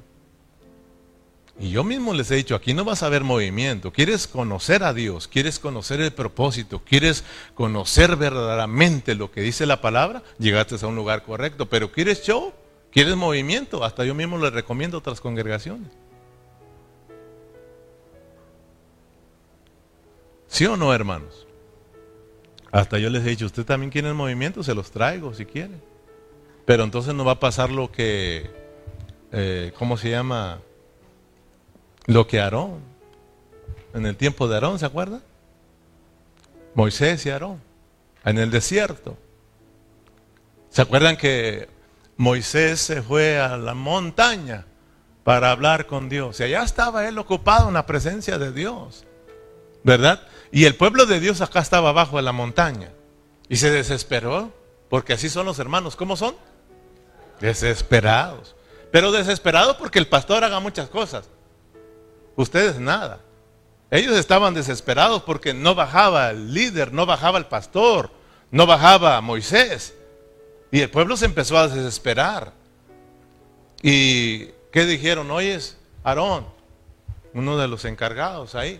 Y 1.60 1.71
yo 1.71 1.84
mismo 1.84 2.13
les 2.13 2.30
he 2.30 2.36
dicho, 2.36 2.54
aquí 2.54 2.76
no 2.76 2.86
vas 2.86 3.02
a 3.02 3.10
ver 3.10 3.23
movimiento. 3.23 3.91
Quieres 3.91 4.28
conocer 4.28 4.84
a 4.84 4.93
Dios, 4.93 5.28
quieres 5.28 5.58
conocer 5.58 5.99
el 5.99 6.13
propósito, 6.13 6.84
quieres 6.86 7.23
conocer 7.56 8.15
verdaderamente 8.15 9.15
lo 9.15 9.32
que 9.32 9.41
dice 9.41 9.65
la 9.65 9.82
palabra, 9.82 10.21
llegaste 10.38 10.76
a 10.80 10.88
un 10.88 10.95
lugar 10.95 11.23
correcto. 11.23 11.69
Pero 11.69 11.91
quieres 11.91 12.21
show, 12.21 12.54
quieres 12.91 13.15
movimiento, 13.15 13.84
hasta 13.84 14.06
yo 14.06 14.13
mismo 14.13 14.38
les 14.38 14.54
recomiendo 14.54 14.99
otras 14.99 15.19
congregaciones. 15.19 15.89
¿Sí 20.53 20.67
o 20.67 20.77
no, 20.77 20.93
hermanos? 20.93 21.47
Hasta 22.71 22.99
yo 22.99 23.09
les 23.09 23.25
he 23.25 23.29
dicho, 23.29 23.47
usted 23.47 23.65
también 23.65 23.89
quiere 23.89 24.13
movimiento, 24.13 24.61
se 24.61 24.75
los 24.75 24.91
traigo 24.91 25.33
si 25.33 25.47
quiere. 25.47 25.73
Pero 26.63 26.83
entonces 26.83 27.15
no 27.15 27.25
va 27.25 27.31
a 27.31 27.39
pasar 27.39 27.71
lo 27.71 27.91
que, 27.91 28.51
eh, 29.31 29.73
¿cómo 29.79 29.97
se 29.97 30.11
llama? 30.11 30.59
Lo 32.05 32.27
que 32.27 32.39
Aarón, 32.39 32.81
en 33.95 34.05
el 34.05 34.15
tiempo 34.15 34.47
de 34.47 34.53
Aarón, 34.53 34.77
¿se 34.77 34.85
acuerda? 34.85 35.21
Moisés 36.75 37.25
y 37.25 37.31
Aarón, 37.31 37.59
en 38.23 38.37
el 38.37 38.51
desierto. 38.51 39.17
¿Se 40.69 40.83
acuerdan 40.83 41.17
que 41.17 41.67
Moisés 42.15 42.79
se 42.79 43.01
fue 43.01 43.39
a 43.39 43.57
la 43.57 43.73
montaña 43.73 44.67
para 45.23 45.49
hablar 45.49 45.87
con 45.87 46.09
Dios? 46.09 46.39
Y 46.41 46.43
allá 46.43 46.61
estaba 46.61 47.07
él 47.07 47.17
ocupado 47.17 47.69
en 47.69 47.73
la 47.73 47.87
presencia 47.87 48.37
de 48.37 48.51
Dios, 48.51 49.03
¿verdad? 49.83 50.27
Y 50.53 50.65
el 50.65 50.75
pueblo 50.75 51.07
de 51.07 51.19
Dios 51.19 51.41
acá 51.41 51.61
estaba 51.61 51.89
abajo 51.89 52.17
de 52.17 52.21
la 52.21 52.31
montaña. 52.31 52.91
Y 53.49 53.55
se 53.55 53.71
desesperó, 53.71 54.53
porque 54.87 55.13
así 55.13 55.27
son 55.27 55.47
los 55.47 55.57
hermanos. 55.57 55.95
¿Cómo 55.95 56.15
son? 56.15 56.35
Desesperados. 57.39 58.55
Pero 58.91 59.11
desesperados 59.11 59.77
porque 59.77 59.97
el 59.97 60.07
pastor 60.07 60.43
haga 60.43 60.59
muchas 60.59 60.89
cosas. 60.89 61.27
Ustedes 62.35 62.79
nada. 62.79 63.19
Ellos 63.89 64.15
estaban 64.15 64.53
desesperados 64.53 65.23
porque 65.23 65.55
no 65.55 65.73
bajaba 65.73 66.29
el 66.29 66.53
líder, 66.53 66.93
no 66.93 67.07
bajaba 67.07 67.39
el 67.39 67.47
pastor, 67.47 68.11
no 68.51 68.67
bajaba 68.67 69.19
Moisés. 69.21 69.95
Y 70.71 70.81
el 70.81 70.91
pueblo 70.91 71.17
se 71.17 71.25
empezó 71.25 71.57
a 71.57 71.67
desesperar. 71.67 72.53
¿Y 73.81 74.49
qué 74.71 74.85
dijeron? 74.85 75.31
Oyes, 75.31 75.77
Aarón, 76.03 76.45
uno 77.33 77.57
de 77.57 77.67
los 77.67 77.85
encargados 77.85 78.53
ahí, 78.53 78.79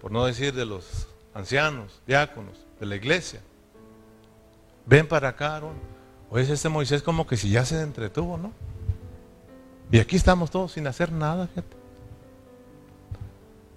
por 0.00 0.12
no 0.12 0.24
decir 0.24 0.54
de 0.54 0.64
los 0.64 1.08
ancianos, 1.34 2.00
diáconos 2.06 2.56
de 2.80 2.86
la 2.86 2.96
iglesia. 2.96 3.40
Ven 4.86 5.06
para 5.06 5.28
acá, 5.28 5.54
Aarón. 5.54 5.74
Oye, 6.30 6.50
este 6.52 6.68
Moisés 6.68 7.02
como 7.02 7.26
que 7.26 7.36
si 7.36 7.50
ya 7.50 7.64
se 7.64 7.80
entretuvo, 7.80 8.36
¿no? 8.36 8.52
Y 9.90 9.98
aquí 9.98 10.16
estamos 10.16 10.50
todos 10.50 10.72
sin 10.72 10.86
hacer 10.86 11.12
nada, 11.12 11.48
gente. 11.54 11.76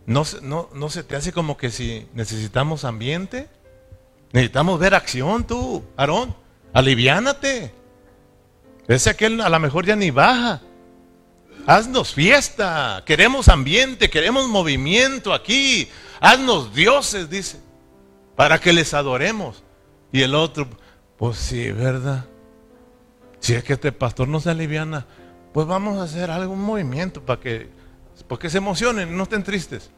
No, 0.05 0.23
no, 0.41 0.69
no 0.73 0.89
se 0.89 1.03
te 1.03 1.15
hace 1.15 1.31
como 1.31 1.57
que 1.57 1.69
si 1.69 2.07
necesitamos 2.13 2.83
ambiente. 2.83 3.47
Necesitamos 4.33 4.79
ver 4.79 4.93
acción 4.93 5.45
tú, 5.45 5.83
Aarón. 5.95 6.35
Aliviánate. 6.73 7.73
Ese 8.87 9.09
aquel 9.09 9.39
a 9.41 9.49
lo 9.49 9.59
mejor 9.59 9.85
ya 9.85 9.95
ni 9.95 10.11
baja. 10.11 10.61
Haznos 11.67 12.13
fiesta. 12.13 13.03
Queremos 13.05 13.49
ambiente, 13.49 14.09
queremos 14.09 14.47
movimiento 14.47 15.33
aquí. 15.33 15.89
Haznos 16.19 16.73
dioses, 16.73 17.29
dice. 17.29 17.59
Para 18.35 18.59
que 18.59 18.73
les 18.73 18.93
adoremos. 18.93 19.63
Y 20.11 20.21
el 20.21 20.35
otro, 20.35 20.67
pues 21.17 21.37
sí, 21.37 21.71
¿verdad? 21.71 22.25
Si 23.39 23.53
es 23.53 23.63
que 23.63 23.73
este 23.73 23.91
pastor 23.91 24.27
no 24.27 24.39
se 24.39 24.49
aliviana, 24.49 25.05
pues 25.53 25.67
vamos 25.67 25.97
a 25.97 26.03
hacer 26.03 26.29
algún 26.31 26.61
movimiento 26.61 27.25
para 27.25 27.39
que, 27.39 27.69
porque 28.27 28.49
se 28.49 28.57
emocionen, 28.57 29.15
no 29.15 29.23
estén 29.23 29.43
tristes. 29.43 29.91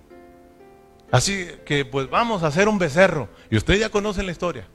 Así 1.12 1.48
que 1.66 1.86
pues 1.86 2.10
vamos 2.10 2.44
a 2.44 2.48
hacer 2.48 2.68
un 2.68 2.80
becerro. 2.80 3.30
Y 3.50 3.58
ustedes 3.58 3.80
ya 3.80 3.90
conocen 3.90 4.26
la 4.26 4.32
historia. 4.32 4.68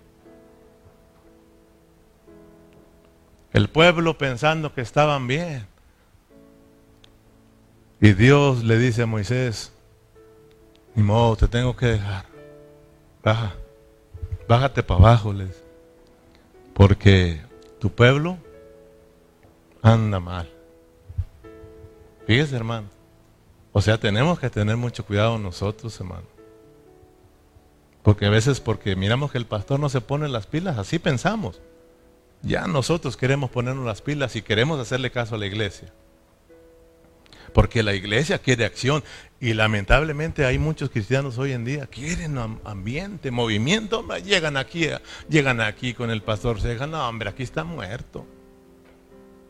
El 3.52 3.68
pueblo 3.68 4.18
pensando 4.18 4.72
que 4.72 4.80
estaban 4.82 5.26
bien. 5.26 5.66
Y 8.00 8.12
Dios 8.12 8.62
le 8.62 8.78
dice 8.78 9.02
a 9.02 9.06
Moisés, 9.06 9.72
ni 10.94 11.02
modo, 11.02 11.36
te 11.36 11.48
tengo 11.48 11.74
que 11.76 11.86
dejar. 11.86 12.26
Baja, 13.22 13.54
bájate 14.46 14.82
para 14.82 15.00
abajo, 15.00 15.32
les. 15.32 15.62
Porque 16.74 17.40
tu 17.80 17.90
pueblo 17.90 18.38
anda 19.82 20.20
mal. 20.20 20.48
Fíjese, 22.26 22.56
hermano. 22.56 22.88
O 23.72 23.80
sea, 23.80 23.98
tenemos 23.98 24.38
que 24.38 24.50
tener 24.50 24.76
mucho 24.76 25.04
cuidado 25.04 25.38
nosotros, 25.38 25.98
hermano. 26.00 26.26
Porque 28.02 28.26
a 28.26 28.30
veces 28.30 28.60
porque 28.60 28.96
miramos 28.96 29.32
que 29.32 29.38
el 29.38 29.46
pastor 29.46 29.80
no 29.80 29.88
se 29.88 30.00
pone 30.00 30.28
las 30.28 30.46
pilas, 30.46 30.78
así 30.78 30.98
pensamos. 30.98 31.60
Ya 32.42 32.66
nosotros 32.66 33.16
queremos 33.16 33.50
ponernos 33.50 33.84
las 33.84 34.02
pilas 34.02 34.36
y 34.36 34.42
queremos 34.42 34.80
hacerle 34.80 35.10
caso 35.10 35.34
a 35.34 35.38
la 35.38 35.46
iglesia. 35.46 35.92
Porque 37.52 37.82
la 37.82 37.94
iglesia 37.94 38.38
quiere 38.38 38.64
acción 38.64 39.02
y 39.40 39.54
lamentablemente 39.54 40.44
hay 40.44 40.58
muchos 40.58 40.90
cristianos 40.90 41.38
hoy 41.38 41.52
en 41.52 41.64
día 41.64 41.86
quieren 41.86 42.38
ambiente, 42.64 43.30
movimiento, 43.30 44.06
llegan 44.18 44.56
aquí, 44.56 44.88
llegan 45.28 45.60
aquí 45.60 45.94
con 45.94 46.10
el 46.10 46.22
pastor, 46.22 46.60
se 46.60 46.68
dejan, 46.68 46.90
no 46.90 47.08
hombre, 47.08 47.30
aquí 47.30 47.42
está 47.42 47.64
muerto. 47.64 48.26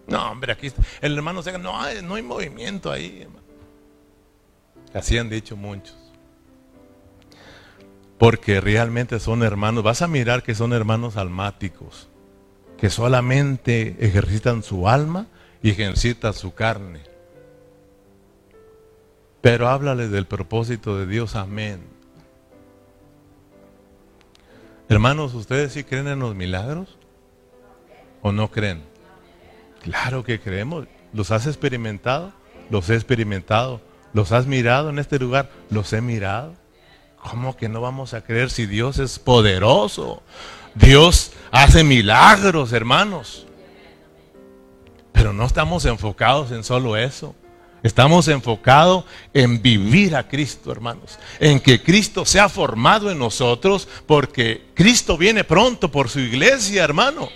No, 0.06 0.30
hombre, 0.30 0.52
aquí 0.52 0.72
el 1.02 1.16
hermano 1.16 1.42
se 1.42 1.52
no, 1.58 1.74
no 2.02 2.14
hay 2.14 2.22
movimiento 2.22 2.90
ahí. 2.90 3.26
Así 4.94 5.18
han 5.18 5.28
dicho 5.28 5.56
muchos. 5.56 5.96
Porque 8.18 8.60
realmente 8.60 9.20
son 9.20 9.42
hermanos, 9.42 9.84
vas 9.84 10.02
a 10.02 10.08
mirar 10.08 10.42
que 10.42 10.54
son 10.54 10.72
hermanos 10.72 11.16
almáticos, 11.16 12.08
que 12.78 12.90
solamente 12.90 13.96
ejercitan 14.00 14.62
su 14.62 14.88
alma 14.88 15.26
y 15.62 15.70
ejercitan 15.70 16.34
su 16.34 16.54
carne. 16.54 17.07
Pero 19.50 19.70
háblale 19.70 20.08
del 20.08 20.26
propósito 20.26 20.98
de 20.98 21.06
Dios, 21.06 21.34
amén. 21.34 21.80
Hermanos, 24.90 25.32
¿ustedes 25.32 25.72
sí 25.72 25.84
creen 25.84 26.06
en 26.06 26.18
los 26.18 26.34
milagros? 26.34 26.98
¿O 28.20 28.30
no 28.30 28.50
creen? 28.50 28.82
Claro 29.80 30.22
que 30.22 30.38
creemos. 30.38 30.86
¿Los 31.14 31.30
has 31.30 31.46
experimentado? 31.46 32.34
Los 32.68 32.90
he 32.90 32.94
experimentado. 32.94 33.80
¿Los 34.12 34.32
has 34.32 34.44
mirado 34.44 34.90
en 34.90 34.98
este 34.98 35.18
lugar? 35.18 35.48
Los 35.70 35.94
he 35.94 36.02
mirado. 36.02 36.52
¿Cómo 37.16 37.56
que 37.56 37.70
no 37.70 37.80
vamos 37.80 38.12
a 38.12 38.20
creer 38.20 38.50
si 38.50 38.66
Dios 38.66 38.98
es 38.98 39.18
poderoso? 39.18 40.22
Dios 40.74 41.32
hace 41.52 41.84
milagros, 41.84 42.74
hermanos. 42.74 43.46
Pero 45.12 45.32
no 45.32 45.46
estamos 45.46 45.86
enfocados 45.86 46.52
en 46.52 46.64
solo 46.64 46.98
eso. 46.98 47.34
Estamos 47.82 48.26
enfocados 48.26 49.04
en 49.32 49.62
vivir 49.62 50.16
a 50.16 50.26
Cristo, 50.26 50.72
hermanos. 50.72 51.18
En 51.38 51.60
que 51.60 51.82
Cristo 51.82 52.24
sea 52.24 52.48
formado 52.48 53.10
en 53.10 53.18
nosotros 53.18 53.86
porque 54.06 54.66
Cristo 54.74 55.16
viene 55.16 55.44
pronto 55.44 55.90
por 55.90 56.08
su 56.08 56.18
iglesia, 56.18 56.82
hermano. 56.82 57.28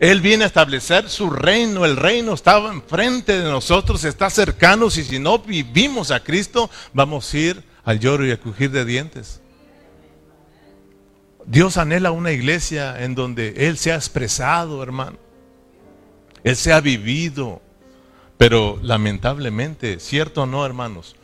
Él 0.00 0.20
viene 0.20 0.44
a 0.44 0.48
establecer 0.48 1.08
su 1.08 1.30
reino. 1.30 1.84
El 1.84 1.96
reino 1.96 2.34
estaba 2.34 2.72
enfrente 2.72 3.38
de 3.38 3.44
nosotros, 3.44 4.04
está 4.04 4.28
cercano. 4.28 4.86
Y 4.86 4.90
si 4.90 5.18
no 5.18 5.38
vivimos 5.38 6.10
a 6.10 6.20
Cristo, 6.20 6.68
vamos 6.92 7.32
a 7.32 7.38
ir 7.38 7.64
al 7.84 8.00
lloro 8.00 8.26
y 8.26 8.32
a 8.32 8.40
crujir 8.40 8.72
de 8.72 8.84
dientes. 8.84 9.40
Dios 11.46 11.76
anhela 11.76 12.10
una 12.10 12.32
iglesia 12.32 13.02
en 13.04 13.14
donde 13.14 13.54
Él 13.68 13.78
se 13.78 13.92
ha 13.92 13.94
expresado, 13.94 14.82
hermano. 14.82 15.16
Él 16.42 16.56
se 16.56 16.72
ha 16.72 16.80
vivido. 16.80 17.62
Pero 18.38 18.78
lamentablemente, 18.82 19.98
cierto 19.98 20.42
o 20.42 20.46
no, 20.46 20.64
hermanos, 20.66 21.16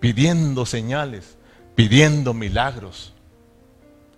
pidiendo 0.00 0.66
señales, 0.66 1.36
pidiendo 1.74 2.34
milagros. 2.34 3.12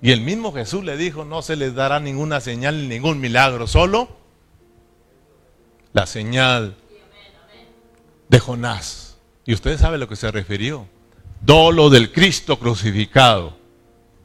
Y 0.01 0.12
el 0.12 0.21
mismo 0.21 0.53
Jesús 0.53 0.83
le 0.85 0.97
dijo, 0.97 1.25
no 1.25 1.42
se 1.42 1.57
les 1.57 1.75
dará 1.75 2.01
ninguna 2.01 2.40
señal 2.40 2.83
ni 2.83 2.88
ningún 2.88 3.21
milagro, 3.21 3.66
solo 3.66 4.09
la 5.92 6.07
señal 6.07 6.75
de 8.29 8.38
Jonás. 8.40 9.18
Y 9.45 9.55
usted 9.55 9.79
sabe 9.79 9.97
a 9.97 9.99
lo 9.99 10.09
que 10.09 10.16
se 10.16 10.31
refirió. 10.31 10.87
Dolo 11.40 11.90
del 11.90 12.12
Cristo 12.12 12.59
crucificado. 12.59 13.57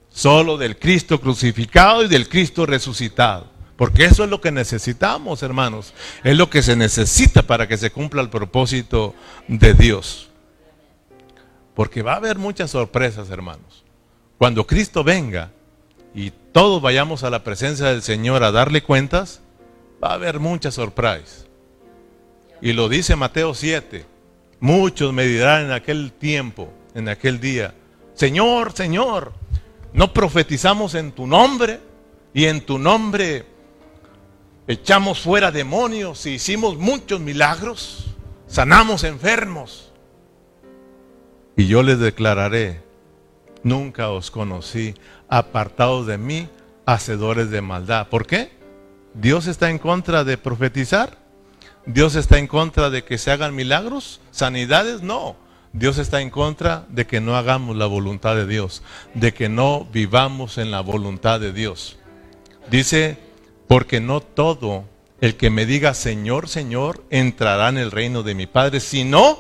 Solo 0.10 0.58
del 0.58 0.80
Cristo 0.80 1.20
crucificado 1.20 2.04
y 2.04 2.08
del 2.08 2.30
Cristo 2.30 2.66
resucitado. 2.66 3.57
Porque 3.78 4.06
eso 4.06 4.24
es 4.24 4.30
lo 4.30 4.42
que 4.42 4.52
necesitamos, 4.52 5.44
hermanos. 5.44 5.94
Es 6.24 6.36
lo 6.36 6.50
que 6.50 6.64
se 6.64 6.76
necesita 6.76 7.44
para 7.44 7.68
que 7.68 7.78
se 7.78 7.92
cumpla 7.92 8.22
el 8.22 8.30
propósito 8.30 9.14
de 9.48 9.74
Dios. 9.76 10.30
Porque 11.76 12.02
va 12.02 12.14
a 12.14 12.18
haber 12.18 12.40
muchas 12.40 12.72
sorpresas, 12.72 13.30
hermanos. 13.30 13.86
Cuando 14.40 14.66
Cristo 14.66 15.04
venga, 15.04 15.52
y 16.16 16.32
todos 16.52 16.82
vayamos 16.82 17.24
a 17.24 17.30
la 17.30 17.44
presencia 17.44 17.88
del 17.88 18.02
Señor 18.02 18.44
a 18.44 18.52
darle 18.52 18.82
cuentas, 18.82 19.42
va 20.04 20.10
a 20.10 20.14
haber 20.16 20.40
muchas 20.40 20.74
sorpresas. 20.74 21.46
Y 22.60 22.74
lo 22.74 22.90
dice 22.90 23.16
Mateo 23.16 23.54
7. 23.54 24.06
Muchos 24.60 25.14
me 25.14 25.28
dirán 25.28 25.66
en 25.66 25.72
aquel 25.72 26.12
tiempo, 26.14 26.74
en 26.96 27.10
aquel 27.10 27.40
día, 27.40 27.76
Señor, 28.16 28.74
Señor, 28.74 29.34
¿no 29.94 30.12
profetizamos 30.12 30.96
en 30.96 31.12
tu 31.12 31.28
nombre? 31.28 31.80
Y 32.34 32.46
en 32.46 32.62
tu 32.62 32.80
nombre 32.80 33.46
echamos 34.68 35.22
fuera 35.22 35.52
demonios 35.52 36.26
y 36.26 36.32
hicimos 36.32 36.78
muchos 36.78 37.20
milagros, 37.20 38.16
sanamos 38.48 39.04
enfermos. 39.04 39.92
Y 41.56 41.68
yo 41.68 41.82
les 41.82 42.00
declararé, 42.00 42.84
nunca 43.64 44.10
os 44.10 44.30
conocí, 44.30 44.94
apartados 45.30 46.06
de 46.06 46.18
mí, 46.18 46.50
hacedores 46.86 47.50
de 47.50 47.62
maldad. 47.62 48.10
¿Por 48.10 48.28
qué? 48.28 48.52
¿Dios 49.14 49.48
está 49.48 49.70
en 49.70 49.80
contra 49.80 50.24
de 50.24 50.38
profetizar? 50.38 51.18
¿Dios 51.86 52.16
está 52.16 52.38
en 52.38 52.48
contra 52.48 52.90
de 52.90 53.04
que 53.04 53.18
se 53.18 53.32
hagan 53.32 53.56
milagros? 53.56 54.22
¿Sanidades? 54.30 55.02
No. 55.02 55.36
Dios 55.74 55.98
está 55.98 56.22
en 56.22 56.30
contra 56.30 56.86
de 56.90 57.08
que 57.08 57.22
no 57.22 57.36
hagamos 57.36 57.76
la 57.76 57.86
voluntad 57.86 58.36
de 58.36 58.46
Dios, 58.46 58.84
de 59.14 59.34
que 59.34 59.50
no 59.50 59.86
vivamos 59.92 60.58
en 60.58 60.72
la 60.72 60.82
voluntad 60.82 61.40
de 61.40 61.54
Dios. 61.54 61.98
Dice, 62.70 63.18
porque 63.68 64.00
no 64.00 64.22
todo 64.22 64.86
el 65.22 65.36
que 65.36 65.50
me 65.50 65.66
diga 65.66 65.94
Señor, 65.94 66.48
Señor, 66.48 67.04
entrará 67.10 67.70
en 67.70 67.78
el 67.78 67.92
reino 67.92 68.24
de 68.24 68.36
mi 68.36 68.48
Padre, 68.48 68.80
sino 68.80 69.40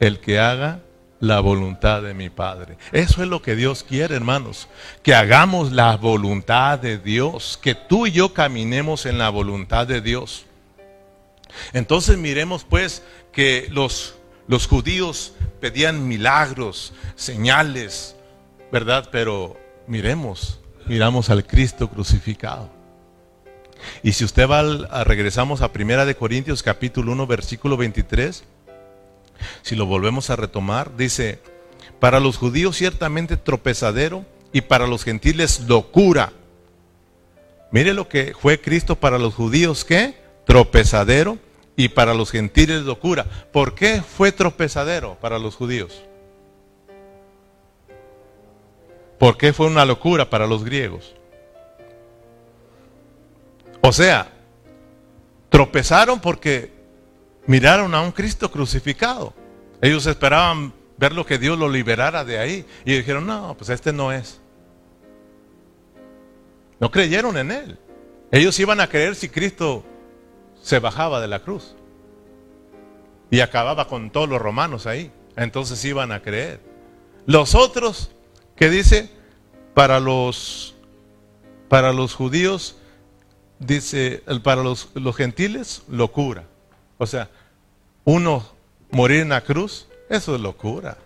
el 0.00 0.20
que 0.20 0.38
haga 0.38 0.80
la 1.20 1.40
voluntad 1.40 2.02
de 2.02 2.14
mi 2.14 2.30
Padre. 2.30 2.78
Eso 2.92 3.22
es 3.22 3.28
lo 3.28 3.42
que 3.42 3.56
Dios 3.56 3.82
quiere, 3.82 4.14
hermanos. 4.14 4.68
Que 5.02 5.14
hagamos 5.14 5.72
la 5.72 5.96
voluntad 5.96 6.78
de 6.78 6.98
Dios. 6.98 7.58
Que 7.60 7.74
tú 7.74 8.06
y 8.06 8.12
yo 8.12 8.32
caminemos 8.32 9.06
en 9.06 9.18
la 9.18 9.30
voluntad 9.30 9.86
de 9.86 10.00
Dios. 10.00 10.44
Entonces 11.72 12.18
miremos 12.18 12.64
pues 12.64 13.02
que 13.32 13.68
los, 13.70 14.14
los 14.46 14.66
judíos 14.66 15.32
pedían 15.60 16.06
milagros, 16.06 16.92
señales, 17.16 18.14
¿verdad? 18.70 19.08
Pero 19.10 19.56
miremos, 19.86 20.60
miramos 20.86 21.30
al 21.30 21.44
Cristo 21.44 21.88
crucificado. 21.88 22.77
Y 24.02 24.12
si 24.12 24.24
usted 24.24 24.48
va, 24.48 25.04
regresamos 25.04 25.62
a 25.62 25.72
Primera 25.72 26.04
de 26.04 26.14
Corintios 26.14 26.62
capítulo 26.62 27.12
1 27.12 27.26
versículo 27.26 27.76
23, 27.76 28.44
si 29.62 29.76
lo 29.76 29.86
volvemos 29.86 30.30
a 30.30 30.36
retomar, 30.36 30.96
dice, 30.96 31.40
para 32.00 32.20
los 32.20 32.36
judíos 32.36 32.76
ciertamente 32.76 33.36
tropezadero 33.36 34.24
y 34.52 34.62
para 34.62 34.86
los 34.86 35.04
gentiles 35.04 35.60
locura. 35.68 36.32
Mire 37.70 37.92
lo 37.92 38.08
que 38.08 38.34
fue 38.38 38.60
Cristo 38.60 38.96
para 38.96 39.18
los 39.18 39.34
judíos, 39.34 39.84
¿qué? 39.84 40.16
Tropezadero 40.46 41.38
y 41.76 41.88
para 41.88 42.14
los 42.14 42.30
gentiles 42.30 42.82
locura. 42.82 43.26
¿Por 43.52 43.74
qué 43.74 44.02
fue 44.02 44.32
tropezadero 44.32 45.16
para 45.20 45.38
los 45.38 45.54
judíos? 45.54 46.02
¿Por 49.18 49.36
qué 49.36 49.52
fue 49.52 49.66
una 49.66 49.84
locura 49.84 50.30
para 50.30 50.46
los 50.46 50.64
griegos? 50.64 51.14
O 53.80 53.92
sea, 53.92 54.30
tropezaron 55.48 56.20
porque 56.20 56.72
miraron 57.46 57.94
a 57.94 58.02
un 58.02 58.12
Cristo 58.12 58.50
crucificado. 58.50 59.34
Ellos 59.80 60.06
esperaban 60.06 60.72
ver 60.96 61.12
lo 61.12 61.24
que 61.24 61.38
Dios 61.38 61.58
lo 61.58 61.68
liberara 61.68 62.24
de 62.24 62.38
ahí. 62.38 62.66
Y 62.84 62.96
dijeron, 62.96 63.26
no, 63.26 63.54
pues 63.56 63.70
este 63.70 63.92
no 63.92 64.12
es. 64.12 64.40
No 66.80 66.90
creyeron 66.90 67.36
en 67.36 67.50
él. 67.50 67.78
Ellos 68.30 68.58
iban 68.58 68.80
a 68.80 68.88
creer 68.88 69.14
si 69.14 69.28
Cristo 69.28 69.84
se 70.62 70.78
bajaba 70.78 71.20
de 71.20 71.28
la 71.28 71.40
cruz. 71.40 71.74
Y 73.30 73.40
acababa 73.40 73.88
con 73.88 74.10
todos 74.10 74.28
los 74.28 74.40
romanos 74.40 74.86
ahí. 74.86 75.10
Entonces 75.36 75.84
iban 75.84 76.12
a 76.12 76.22
creer. 76.22 76.60
Los 77.26 77.54
otros, 77.54 78.10
que 78.56 78.70
dice, 78.70 79.10
para 79.74 80.00
los, 80.00 80.74
para 81.68 81.92
los 81.92 82.14
judíos, 82.14 82.77
dice, 83.58 84.22
para 84.42 84.62
los, 84.62 84.88
los 84.94 85.16
gentiles, 85.16 85.82
locura. 85.88 86.44
O 86.98 87.06
sea, 87.06 87.28
uno 88.04 88.46
morir 88.90 89.20
en 89.20 89.30
la 89.30 89.42
cruz, 89.42 89.86
eso 90.08 90.34
es 90.34 90.40
locura. 90.40 90.96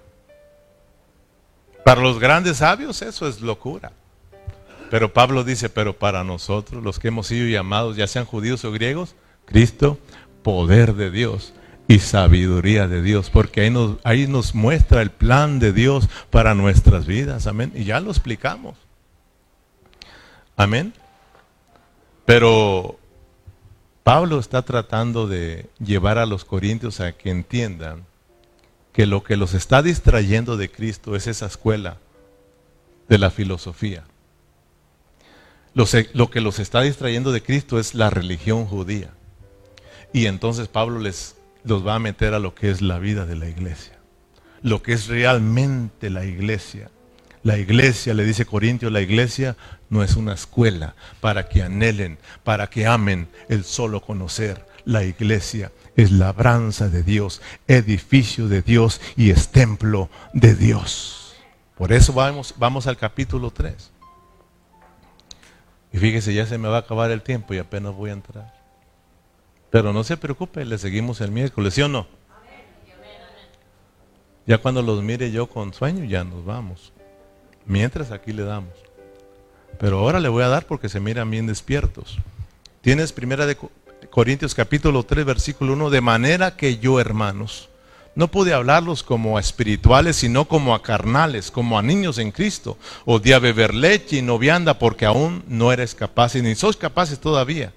Para 1.84 2.00
los 2.00 2.18
grandes 2.18 2.58
sabios 2.58 3.02
eso 3.02 3.26
es 3.26 3.40
locura. 3.40 3.92
Pero 4.90 5.12
Pablo 5.12 5.42
dice, 5.42 5.68
pero 5.68 5.98
para 5.98 6.22
nosotros, 6.22 6.82
los 6.82 6.98
que 6.98 7.08
hemos 7.08 7.26
sido 7.26 7.48
llamados, 7.48 7.96
ya 7.96 8.06
sean 8.06 8.26
judíos 8.26 8.64
o 8.64 8.72
griegos, 8.72 9.14
Cristo, 9.46 9.98
poder 10.42 10.94
de 10.94 11.10
Dios 11.10 11.54
y 11.88 11.98
sabiduría 11.98 12.86
de 12.88 13.02
Dios, 13.02 13.30
porque 13.30 13.62
ahí 13.62 13.70
nos, 13.70 13.96
ahí 14.04 14.26
nos 14.26 14.54
muestra 14.54 15.02
el 15.02 15.10
plan 15.10 15.58
de 15.58 15.72
Dios 15.72 16.08
para 16.30 16.54
nuestras 16.54 17.06
vidas, 17.06 17.46
amén. 17.46 17.72
Y 17.74 17.84
ya 17.84 18.00
lo 18.00 18.10
explicamos. 18.10 18.76
Amén. 20.56 20.92
Pero 22.24 22.98
Pablo 24.02 24.38
está 24.38 24.62
tratando 24.62 25.26
de 25.26 25.66
llevar 25.78 26.18
a 26.18 26.26
los 26.26 26.44
corintios 26.44 27.00
a 27.00 27.12
que 27.12 27.30
entiendan 27.30 28.04
que 28.92 29.06
lo 29.06 29.22
que 29.22 29.36
los 29.36 29.54
está 29.54 29.82
distrayendo 29.82 30.56
de 30.56 30.70
Cristo 30.70 31.16
es 31.16 31.26
esa 31.26 31.46
escuela 31.46 31.98
de 33.08 33.18
la 33.18 33.30
filosofía. 33.30 34.04
Lo, 35.74 36.30
que 36.30 36.40
los 36.40 36.58
está 36.58 36.82
distrayendo 36.82 37.32
de 37.32 37.42
Cristo 37.42 37.78
es 37.78 37.94
la 37.94 38.10
religión 38.10 38.66
judía. 38.66 39.10
Y 40.12 40.26
entonces 40.26 40.68
Pablo 40.68 40.98
les 40.98 41.36
los 41.64 41.86
va 41.86 41.94
a 41.94 42.00
meter 42.00 42.34
a 42.34 42.38
lo 42.38 42.54
que 42.54 42.70
es 42.70 42.82
la 42.82 42.98
vida 42.98 43.24
de 43.24 43.36
la 43.36 43.48
iglesia. 43.48 43.98
Lo 44.62 44.82
que 44.82 44.92
es 44.92 45.06
realmente 45.06 46.10
la 46.10 46.24
iglesia. 46.24 46.90
La 47.42 47.58
iglesia, 47.58 48.14
le 48.14 48.24
dice 48.24 48.44
Corintios, 48.44 48.92
la 48.92 49.00
iglesia 49.00 49.56
no 49.92 50.02
es 50.02 50.16
una 50.16 50.32
escuela 50.32 50.94
para 51.20 51.50
que 51.50 51.62
anhelen, 51.62 52.16
para 52.44 52.68
que 52.68 52.86
amen 52.86 53.28
el 53.50 53.62
solo 53.62 54.00
conocer. 54.00 54.66
La 54.86 55.04
iglesia 55.04 55.70
es 55.96 56.10
labranza 56.10 56.88
de 56.88 57.02
Dios, 57.02 57.42
edificio 57.68 58.48
de 58.48 58.62
Dios 58.62 59.02
y 59.16 59.30
es 59.30 59.50
templo 59.50 60.08
de 60.32 60.54
Dios. 60.54 61.36
Por 61.76 61.92
eso 61.92 62.14
vamos, 62.14 62.54
vamos 62.56 62.86
al 62.86 62.96
capítulo 62.96 63.50
3. 63.50 63.90
Y 65.92 65.98
fíjese, 65.98 66.32
ya 66.32 66.46
se 66.46 66.56
me 66.56 66.68
va 66.68 66.76
a 66.76 66.80
acabar 66.80 67.10
el 67.10 67.20
tiempo 67.20 67.52
y 67.52 67.58
apenas 67.58 67.94
voy 67.94 68.08
a 68.08 68.14
entrar. 68.14 68.50
Pero 69.70 69.92
no 69.92 70.04
se 70.04 70.16
preocupe, 70.16 70.64
le 70.64 70.78
seguimos 70.78 71.20
el 71.20 71.32
miércoles, 71.32 71.74
¿sí 71.74 71.82
o 71.82 71.88
no? 71.88 72.06
Ya 74.46 74.56
cuando 74.56 74.80
los 74.80 75.02
mire 75.02 75.30
yo 75.30 75.48
con 75.48 75.74
sueño, 75.74 76.04
ya 76.04 76.24
nos 76.24 76.46
vamos. 76.46 76.94
Mientras 77.66 78.10
aquí 78.10 78.32
le 78.32 78.44
damos. 78.44 78.72
Pero 79.78 79.98
ahora 79.98 80.20
le 80.20 80.28
voy 80.28 80.42
a 80.44 80.48
dar 80.48 80.66
porque 80.66 80.88
se 80.88 81.00
miran 81.00 81.30
bien 81.30 81.46
despiertos. 81.46 82.18
Tienes 82.80 83.12
primera 83.12 83.46
de 83.46 83.56
Corintios 84.10 84.54
capítulo 84.54 85.02
3 85.02 85.24
versículo 85.24 85.72
1, 85.72 85.90
de 85.90 86.00
manera 86.00 86.56
que 86.56 86.78
yo, 86.78 87.00
hermanos, 87.00 87.68
no 88.14 88.28
pude 88.28 88.52
hablarlos 88.52 89.02
como 89.02 89.38
a 89.38 89.40
espirituales, 89.40 90.16
sino 90.16 90.46
como 90.46 90.74
a 90.74 90.82
carnales, 90.82 91.50
como 91.50 91.78
a 91.78 91.82
niños 91.82 92.18
en 92.18 92.30
Cristo. 92.30 92.76
O 93.06 93.18
de 93.18 93.38
beber 93.38 93.74
leche 93.74 94.18
y 94.18 94.22
no 94.22 94.38
vianda 94.38 94.78
porque 94.78 95.06
aún 95.06 95.42
no 95.48 95.72
eres 95.72 95.94
capaces, 95.94 96.42
ni 96.42 96.54
sois 96.54 96.76
capaces 96.76 97.18
todavía. 97.18 97.72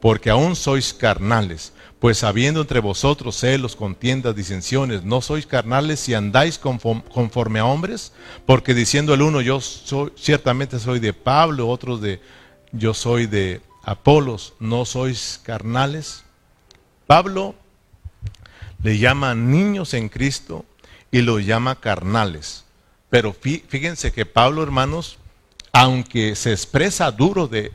porque 0.00 0.30
aún 0.30 0.56
sois 0.56 0.94
carnales. 0.94 1.72
Pues 2.00 2.24
habiendo 2.24 2.62
entre 2.62 2.80
vosotros 2.80 3.36
celos, 3.36 3.76
contiendas, 3.76 4.34
disensiones, 4.34 5.04
¿no 5.04 5.20
sois 5.20 5.46
carnales 5.46 6.00
si 6.00 6.14
andáis 6.14 6.58
conforme 6.58 7.60
a 7.60 7.66
hombres? 7.66 8.12
Porque 8.46 8.74
diciendo 8.74 9.12
el 9.12 9.22
uno, 9.22 9.42
yo 9.42 9.60
soy, 9.60 10.10
ciertamente 10.16 10.78
soy 10.78 10.98
de 10.98 11.12
Pablo, 11.12 11.68
otros 11.68 12.00
de, 12.00 12.20
yo 12.72 12.94
soy 12.94 13.26
de 13.26 13.60
Apolos, 13.84 14.54
¿no 14.58 14.86
sois 14.86 15.40
carnales? 15.42 16.24
Pablo 17.06 17.54
le 18.82 18.98
llama 18.98 19.34
niños 19.34 19.94
en 19.94 20.08
Cristo 20.08 20.64
y 21.10 21.20
los 21.20 21.44
llama 21.44 21.80
carnales. 21.80 22.64
Pero 23.10 23.34
fíjense 23.34 24.12
que 24.12 24.24
Pablo, 24.24 24.62
hermanos, 24.62 25.18
aunque 25.72 26.36
se 26.36 26.52
expresa 26.52 27.10
duro 27.10 27.48
de, 27.48 27.72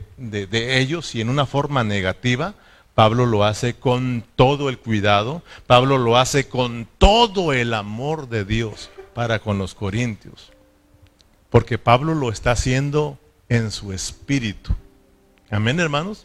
ellos 0.80 1.14
y 1.14 1.20
en 1.20 1.28
una 1.28 1.46
forma 1.46 1.84
negativa, 1.84 2.54
Pablo 2.96 3.26
lo 3.26 3.44
hace 3.44 3.74
con 3.74 4.24
todo 4.36 4.70
el 4.70 4.78
cuidado, 4.78 5.42
Pablo 5.66 5.98
lo 5.98 6.16
hace 6.16 6.48
con 6.48 6.88
todo 6.96 7.52
el 7.52 7.74
amor 7.74 8.30
de 8.30 8.46
Dios 8.46 8.88
para 9.12 9.38
con 9.38 9.58
los 9.58 9.74
corintios. 9.74 10.50
Porque 11.50 11.76
Pablo 11.76 12.14
lo 12.14 12.30
está 12.30 12.52
haciendo 12.52 13.18
en 13.50 13.70
su 13.70 13.92
espíritu. 13.92 14.74
Amén, 15.50 15.78
hermanos. 15.78 16.24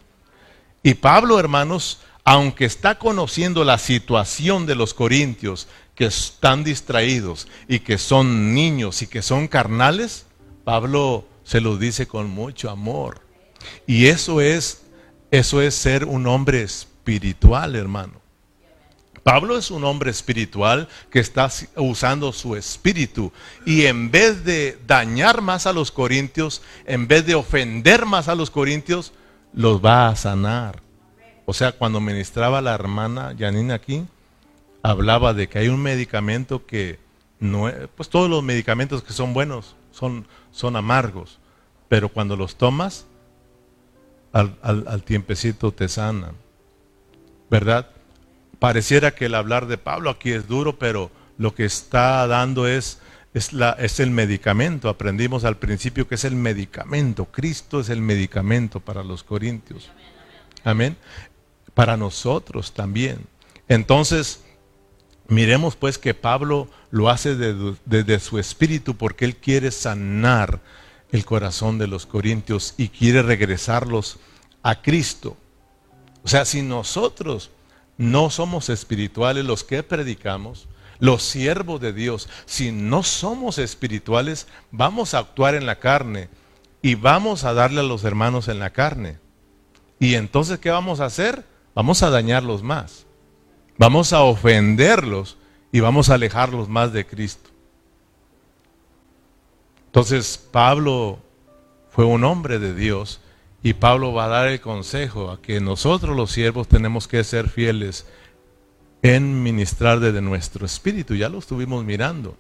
Y 0.81 0.93
Pablo, 0.93 1.41
hermanos, 1.41 1.99
aunque 2.23 2.63
está 2.63 2.97
conociendo 2.97 3.65
la 3.65 3.77
situación 3.77 4.65
de 4.65 4.75
los 4.75 4.93
corintios, 4.93 5.67
que 5.93 6.05
están 6.05 6.63
distraídos 6.63 7.49
y 7.67 7.79
que 7.79 7.97
son 7.97 8.53
niños 8.53 9.01
y 9.01 9.07
que 9.07 9.21
son 9.21 9.49
carnales, 9.49 10.25
Pablo 10.63 11.25
se 11.43 11.59
lo 11.59 11.75
dice 11.75 12.07
con 12.07 12.29
mucho 12.29 12.69
amor. 12.69 13.19
Y 13.85 14.05
eso 14.05 14.39
es 14.39 14.83
eso 15.31 15.61
es 15.61 15.73
ser 15.75 16.05
un 16.05 16.27
hombre 16.27 16.61
espiritual, 16.61 17.75
hermano. 17.75 18.21
Pablo 19.23 19.57
es 19.57 19.69
un 19.69 19.83
hombre 19.83 20.09
espiritual 20.09 20.87
que 21.11 21.19
está 21.19 21.49
usando 21.75 22.33
su 22.33 22.55
espíritu 22.55 23.31
y 23.65 23.85
en 23.85 24.09
vez 24.09 24.43
de 24.43 24.79
dañar 24.87 25.41
más 25.41 25.67
a 25.67 25.73
los 25.73 25.91
corintios, 25.91 26.63
en 26.85 27.07
vez 27.07 27.25
de 27.25 27.35
ofender 27.35 28.05
más 28.05 28.27
a 28.27 28.35
los 28.35 28.49
corintios, 28.49 29.13
los 29.53 29.83
va 29.83 30.07
a 30.07 30.15
sanar. 30.15 30.81
O 31.45 31.53
sea, 31.53 31.71
cuando 31.71 31.99
ministraba 31.99 32.61
la 32.61 32.73
hermana 32.73 33.35
Janine 33.37 33.73
aquí, 33.73 34.05
hablaba 34.81 35.33
de 35.33 35.47
que 35.47 35.59
hay 35.59 35.67
un 35.67 35.81
medicamento 35.81 36.65
que 36.65 36.99
no, 37.39 37.71
pues 37.95 38.09
todos 38.09 38.29
los 38.29 38.43
medicamentos 38.43 39.03
que 39.03 39.13
son 39.13 39.33
buenos 39.33 39.75
son, 39.91 40.27
son 40.51 40.75
amargos, 40.75 41.39
pero 41.89 42.09
cuando 42.09 42.35
los 42.35 42.55
tomas, 42.55 43.05
al, 44.31 44.57
al, 44.61 45.03
tiempecito 45.03 45.71
te 45.71 45.87
sanan, 45.87 46.35
¿verdad? 47.49 47.89
Pareciera 48.59 49.11
que 49.11 49.25
el 49.25 49.35
hablar 49.35 49.67
de 49.67 49.77
Pablo 49.77 50.09
aquí 50.09 50.31
es 50.31 50.47
duro, 50.47 50.77
pero 50.77 51.11
lo 51.37 51.55
que 51.55 51.65
está 51.65 52.25
dando 52.27 52.67
es, 52.67 52.99
es, 53.33 53.53
la, 53.53 53.71
es 53.71 53.99
el 53.99 54.11
medicamento. 54.11 54.89
Aprendimos 54.89 55.43
al 55.43 55.57
principio 55.57 56.07
que 56.07 56.15
es 56.15 56.23
el 56.25 56.35
medicamento. 56.35 57.25
Cristo 57.25 57.79
es 57.79 57.89
el 57.89 58.01
medicamento 58.01 58.79
para 58.79 59.03
los 59.03 59.23
corintios. 59.23 59.89
Amén. 60.63 60.95
Para 61.73 61.97
nosotros 61.97 62.73
también. 62.73 63.25
Entonces, 63.67 64.41
Miremos 65.31 65.77
pues 65.77 65.97
que 65.97 66.13
Pablo 66.13 66.67
lo 66.89 67.07
hace 67.07 67.37
desde 67.37 68.19
su 68.19 68.37
espíritu 68.37 68.97
porque 68.97 69.23
él 69.23 69.37
quiere 69.37 69.71
sanar 69.71 70.59
el 71.11 71.25
corazón 71.25 71.77
de 71.77 71.87
los 71.87 72.05
corintios 72.05 72.73
y 72.77 72.89
quiere 72.89 73.21
regresarlos 73.21 74.19
a 74.63 74.81
Cristo. 74.81 75.37
O 76.23 76.27
sea, 76.27 76.45
si 76.45 76.61
nosotros 76.61 77.51
no 77.97 78.29
somos 78.29 78.69
espirituales 78.69 79.45
los 79.45 79.63
que 79.63 79.83
predicamos, 79.83 80.67
los 80.99 81.23
siervos 81.23 81.81
de 81.81 81.93
Dios, 81.93 82.29
si 82.45 82.71
no 82.71 83.03
somos 83.03 83.57
espirituales, 83.57 84.47
vamos 84.71 85.13
a 85.13 85.19
actuar 85.19 85.55
en 85.55 85.65
la 85.65 85.79
carne 85.79 86.29
y 86.81 86.95
vamos 86.95 87.43
a 87.43 87.53
darle 87.53 87.81
a 87.81 87.83
los 87.83 88.03
hermanos 88.03 88.47
en 88.47 88.59
la 88.59 88.71
carne. 88.71 89.19
Y 89.99 90.15
entonces, 90.15 90.59
¿qué 90.59 90.71
vamos 90.71 90.99
a 90.99 91.05
hacer? 91.05 91.45
Vamos 91.75 92.01
a 92.01 92.09
dañarlos 92.09 92.63
más. 92.63 93.05
Vamos 93.77 94.13
a 94.13 94.21
ofenderlos 94.21 95.37
y 95.71 95.79
vamos 95.79 96.09
a 96.09 96.15
alejarlos 96.15 96.69
más 96.69 96.91
de 96.91 97.05
Cristo. 97.05 97.50
Entonces 99.91 100.37
Pablo 100.37 101.19
fue 101.89 102.05
un 102.05 102.23
hombre 102.23 102.59
de 102.59 102.73
Dios 102.73 103.19
y 103.61 103.73
Pablo 103.73 104.13
va 104.13 104.23
a 104.23 104.29
dar 104.29 104.47
el 104.47 104.61
consejo 104.61 105.29
a 105.29 105.41
que 105.41 105.59
nosotros 105.59 106.15
los 106.15 106.31
siervos 106.31 106.69
tenemos 106.69 107.09
que 107.09 107.21
ser 107.25 107.49
fieles 107.49 108.07
en 109.01 109.43
ministrar 109.43 109.99
desde 109.99 110.21
nuestro 110.21 110.65
espíritu. 110.65 111.15
Ya 111.15 111.27
lo 111.27 111.39
estuvimos 111.39 111.83
mirando. 111.83 112.37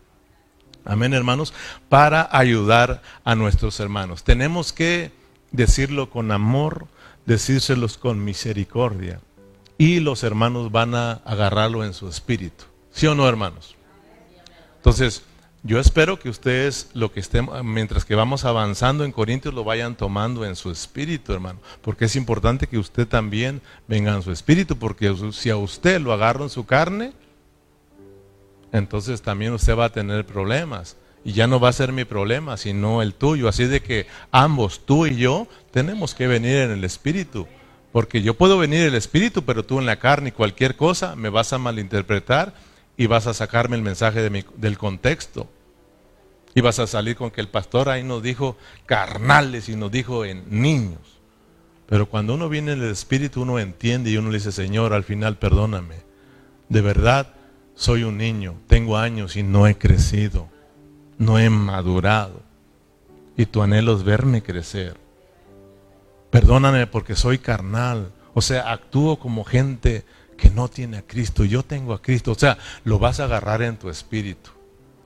Amén, 0.85 1.13
hermanos, 1.13 1.53
para 1.89 2.29
ayudar 2.31 3.01
a 3.25 3.35
nuestros 3.35 3.81
hermanos. 3.81 4.23
Tenemos 4.23 4.71
que 4.71 5.11
decirlo 5.51 6.09
con 6.09 6.31
amor, 6.31 6.87
decírselos 7.25 7.97
con 7.97 8.23
misericordia 8.23 9.19
y 9.77 9.99
los 9.99 10.23
hermanos 10.23 10.71
van 10.71 10.95
a 10.95 11.15
agarrarlo 11.25 11.83
en 11.83 11.93
su 11.93 12.07
espíritu. 12.07 12.63
¿Sí 12.93 13.07
o 13.07 13.13
no, 13.13 13.27
hermanos? 13.27 13.75
Entonces, 14.77 15.23
yo 15.63 15.79
espero 15.79 16.17
que 16.17 16.29
ustedes, 16.29 16.89
lo 16.93 17.11
que 17.11 17.19
estén, 17.19 17.47
mientras 17.63 18.03
que 18.03 18.15
vamos 18.15 18.45
avanzando 18.45 19.05
en 19.05 19.11
Corintios, 19.11 19.53
lo 19.53 19.63
vayan 19.63 19.95
tomando 19.95 20.43
en 20.43 20.55
su 20.55 20.71
espíritu, 20.71 21.33
hermano. 21.33 21.59
Porque 21.83 22.05
es 22.05 22.15
importante 22.15 22.65
que 22.65 22.79
usted 22.79 23.07
también 23.07 23.61
venga 23.87 24.15
en 24.15 24.23
su 24.23 24.31
espíritu, 24.31 24.77
porque 24.77 25.15
si 25.33 25.51
a 25.51 25.57
usted 25.57 26.01
lo 26.01 26.13
agarro 26.13 26.43
en 26.43 26.49
su 26.49 26.65
carne, 26.65 27.13
entonces 28.71 29.21
también 29.21 29.53
usted 29.53 29.77
va 29.77 29.85
a 29.85 29.91
tener 29.91 30.25
problemas. 30.25 30.97
Y 31.23 31.33
ya 31.33 31.45
no 31.45 31.59
va 31.59 31.69
a 31.69 31.73
ser 31.73 31.91
mi 31.91 32.05
problema, 32.05 32.57
sino 32.57 33.03
el 33.03 33.13
tuyo. 33.13 33.47
Así 33.47 33.65
de 33.65 33.81
que 33.81 34.07
ambos, 34.31 34.83
tú 34.87 35.05
y 35.05 35.15
yo, 35.15 35.47
tenemos 35.69 36.15
que 36.15 36.25
venir 36.25 36.57
en 36.57 36.71
el 36.71 36.83
espíritu. 36.83 37.47
Porque 37.91 38.23
yo 38.23 38.33
puedo 38.33 38.57
venir 38.57 38.81
el 38.87 38.95
espíritu, 38.95 39.43
pero 39.43 39.63
tú 39.63 39.77
en 39.77 39.85
la 39.85 39.97
carne 39.97 40.29
y 40.29 40.31
cualquier 40.31 40.75
cosa 40.75 41.15
me 41.15 41.29
vas 41.29 41.53
a 41.53 41.59
malinterpretar 41.59 42.55
y 42.97 43.07
vas 43.07 43.27
a 43.27 43.33
sacarme 43.33 43.75
el 43.75 43.81
mensaje 43.81 44.21
del 44.21 44.77
contexto. 44.77 45.49
Y 46.53 46.61
vas 46.61 46.79
a 46.79 46.87
salir 46.87 47.15
con 47.15 47.31
que 47.31 47.41
el 47.41 47.47
pastor 47.47 47.89
ahí 47.89 48.03
nos 48.03 48.21
dijo 48.21 48.57
carnales 48.85 49.69
y 49.69 49.75
nos 49.75 49.91
dijo 49.91 50.25
en 50.25 50.43
niños. 50.49 51.19
Pero 51.87 52.07
cuando 52.07 52.35
uno 52.35 52.49
viene 52.49 52.73
en 52.73 52.81
el 52.81 52.91
espíritu, 52.91 53.41
uno 53.41 53.59
entiende 53.59 54.11
y 54.11 54.17
uno 54.17 54.29
le 54.29 54.37
dice, 54.37 54.51
Señor, 54.51 54.93
al 54.93 55.03
final 55.03 55.37
perdóname. 55.37 55.95
De 56.69 56.81
verdad, 56.81 57.33
soy 57.75 58.03
un 58.03 58.17
niño, 58.17 58.55
tengo 58.67 58.97
años 58.97 59.35
y 59.35 59.43
no 59.43 59.67
he 59.67 59.77
crecido, 59.77 60.47
no 61.17 61.39
he 61.39 61.49
madurado. 61.49 62.41
Y 63.35 63.45
tu 63.45 63.61
anhelo 63.61 63.95
es 63.95 64.03
verme 64.03 64.43
crecer. 64.43 64.97
Perdóname 66.29 66.87
porque 66.87 67.15
soy 67.15 67.39
carnal. 67.39 68.11
O 68.33 68.41
sea, 68.41 68.71
actúo 68.71 69.19
como 69.19 69.43
gente 69.43 70.05
que 70.41 70.49
no 70.49 70.67
tiene 70.67 70.97
a 70.97 71.01
Cristo. 71.01 71.45
Yo 71.45 71.63
tengo 71.63 71.93
a 71.93 72.01
Cristo. 72.01 72.31
O 72.31 72.35
sea, 72.35 72.57
lo 72.83 72.99
vas 72.99 73.19
a 73.19 73.25
agarrar 73.25 73.61
en 73.61 73.77
tu 73.77 73.89
espíritu. 73.89 74.51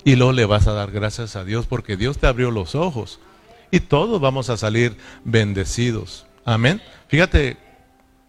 Y 0.03 0.15
luego 0.15 0.33
le 0.33 0.45
vas 0.45 0.67
a 0.67 0.73
dar 0.73 0.91
gracias 0.91 1.35
a 1.35 1.43
Dios 1.43 1.65
porque 1.67 1.97
Dios 1.97 2.17
te 2.17 2.27
abrió 2.27 2.51
los 2.51 2.75
ojos. 2.75 3.19
Y 3.71 3.81
todos 3.81 4.21
vamos 4.21 4.49
a 4.49 4.57
salir 4.57 4.97
bendecidos. 5.23 6.25
Amén. 6.45 6.81
Fíjate 7.07 7.57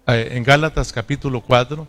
eh, 0.06 0.28
en 0.32 0.42
Gálatas 0.42 0.92
capítulo 0.92 1.42
4, 1.42 1.86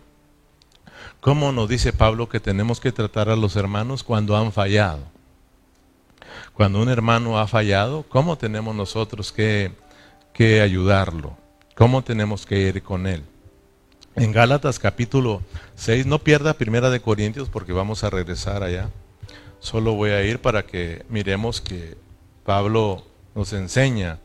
cómo 1.20 1.52
nos 1.52 1.68
dice 1.68 1.92
Pablo 1.92 2.28
que 2.28 2.40
tenemos 2.40 2.80
que 2.80 2.92
tratar 2.92 3.28
a 3.28 3.36
los 3.36 3.56
hermanos 3.56 4.04
cuando 4.04 4.36
han 4.36 4.52
fallado. 4.52 5.02
Cuando 6.52 6.80
un 6.80 6.88
hermano 6.88 7.38
ha 7.38 7.46
fallado, 7.46 8.04
¿cómo 8.08 8.36
tenemos 8.36 8.74
nosotros 8.74 9.32
que 9.32 9.72
que 10.38 10.60
ayudarlo. 10.60 11.36
¿Cómo 11.74 12.02
tenemos 12.02 12.46
que 12.46 12.60
ir 12.60 12.80
con 12.84 13.08
él? 13.08 13.24
En 14.18 14.32
Gálatas 14.32 14.78
capítulo 14.78 15.42
6, 15.76 16.06
no 16.06 16.18
pierda 16.18 16.54
Primera 16.54 16.90
de 16.90 17.00
Corintios 17.00 17.48
porque 17.48 17.72
vamos 17.72 18.02
a 18.02 18.10
regresar 18.10 18.62
allá. 18.62 18.90
Solo 19.60 19.94
voy 19.94 20.10
a 20.10 20.22
ir 20.24 20.40
para 20.40 20.66
que 20.66 21.04
miremos 21.08 21.60
que 21.60 21.96
Pablo 22.44 23.04
nos 23.34 23.52
enseña 23.52 24.18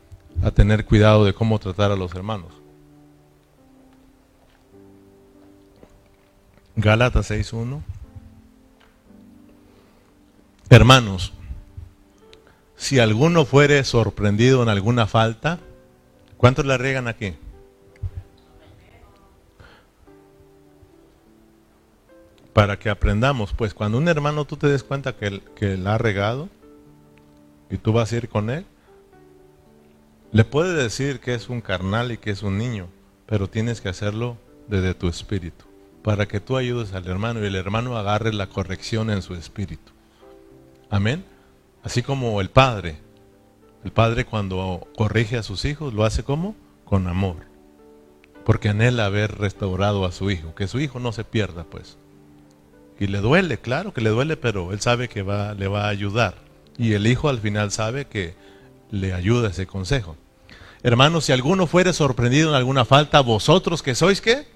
a 0.44 0.52
tener 0.52 0.86
cuidado 0.86 1.26
de 1.26 1.34
cómo 1.34 1.60
tratar 1.60 1.92
a 1.92 1.96
los 1.96 2.14
hermanos. 2.16 2.52
Gálatas 6.76 7.30
6.1. 7.30 7.82
Hermanos, 10.70 11.34
si 12.76 13.00
alguno 13.00 13.46
fuere 13.46 13.84
sorprendido 13.84 14.64
en 14.64 14.70
alguna 14.70 15.06
falta, 15.06 15.60
¿Cuántos 16.44 16.66
la 16.66 16.78
riegan 16.78 17.08
aquí? 17.08 17.36
Para 22.54 22.78
que 22.78 22.90
aprendamos, 22.90 23.54
pues 23.54 23.74
cuando 23.74 23.98
un 23.98 24.08
hermano 24.08 24.46
tú 24.46 24.58
te 24.58 24.68
des 24.68 24.84
cuenta 24.84 25.16
que, 25.16 25.42
que 25.56 25.80
ha 25.86 25.98
regado 25.98 26.50
y 27.70 27.78
tú 27.78 27.94
vas 27.94 28.12
a 28.12 28.18
ir 28.18 28.30
con 28.30 28.50
él, 28.50 28.66
le 30.32 30.44
puedes 30.44 30.76
decir 30.76 31.20
que 31.20 31.34
es 31.34 31.50
un 31.50 31.62
carnal 31.62 32.12
y 32.12 32.18
que 32.18 32.32
es 32.32 32.44
un 32.44 32.58
niño, 32.58 32.88
pero 33.26 33.50
tienes 33.50 33.82
que 33.82 33.90
hacerlo 33.90 34.38
desde 34.68 34.94
tu 34.94 35.08
espíritu, 35.08 35.66
para 36.04 36.28
que 36.28 36.40
tú 36.40 36.58
ayudes 36.58 36.94
al 36.94 37.08
hermano 37.08 37.44
y 37.44 37.48
el 37.48 37.56
hermano 37.56 37.98
agarre 37.98 38.34
la 38.34 38.48
corrección 38.48 39.10
en 39.10 39.22
su 39.22 39.36
espíritu. 39.36 39.92
Amén. 40.90 41.24
Así 41.84 42.02
como 42.02 42.40
el 42.40 42.50
padre, 42.50 42.98
el 43.84 43.92
padre 43.92 44.26
cuando 44.26 44.88
corrige 44.96 45.38
a 45.38 45.44
sus 45.44 45.66
hijos 45.66 45.94
lo 45.94 46.06
hace 46.06 46.24
como 46.24 46.56
con 46.86 47.08
amor, 47.08 47.38
porque 48.46 48.70
anhela 48.70 49.06
haber 49.06 49.38
restaurado 49.38 50.06
a 50.06 50.12
su 50.12 50.32
hijo, 50.32 50.56
que 50.56 50.68
su 50.68 50.80
hijo 50.80 51.00
no 51.00 51.12
se 51.12 51.24
pierda, 51.24 51.64
pues. 51.64 51.98
Y 53.04 53.08
le 53.08 53.20
duele, 53.20 53.58
claro 53.58 53.94
que 53.94 54.00
le 54.00 54.12
duele, 54.12 54.38
pero 54.38 54.72
él 54.72 54.80
sabe 54.80 55.10
que 55.10 55.24
va, 55.24 55.54
le 55.56 55.68
va 55.68 55.88
a 55.88 55.90
ayudar. 55.90 56.36
Y 56.78 56.94
el 56.94 57.06
hijo 57.06 57.28
al 57.28 57.40
final 57.40 57.70
sabe 57.70 58.06
que 58.06 58.34
le 58.92 59.12
ayuda 59.12 59.50
ese 59.50 59.68
consejo. 59.68 60.16
Hermanos, 60.84 61.26
si 61.26 61.34
alguno 61.34 61.68
fuere 61.68 61.92
sorprendido 61.92 62.52
en 62.52 62.56
alguna 62.56 62.86
falta, 62.86 63.20
vosotros 63.20 63.84
que 63.84 63.94
sois 63.94 64.22
qué? 64.22 64.48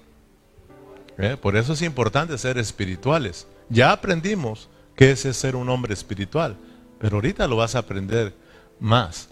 ¿Eh? 1.18 1.36
Por 1.38 1.58
eso 1.58 1.74
es 1.74 1.82
importante 1.82 2.38
ser 2.38 2.56
espirituales. 2.56 3.46
Ya 3.68 3.92
aprendimos 3.92 4.70
qué 4.96 5.10
es 5.10 5.20
ser 5.36 5.54
un 5.54 5.68
hombre 5.68 5.92
espiritual, 5.92 6.56
pero 6.98 7.16
ahorita 7.16 7.46
lo 7.48 7.56
vas 7.56 7.74
a 7.74 7.80
aprender 7.80 8.32
más. 8.80 9.28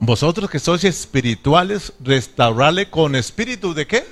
Vosotros 0.00 0.50
que 0.50 0.58
sois 0.58 0.84
espirituales, 0.84 1.94
restaurarle 1.98 2.90
con 2.90 3.14
espíritu 3.14 3.72
de 3.72 3.86
qué? 3.86 4.04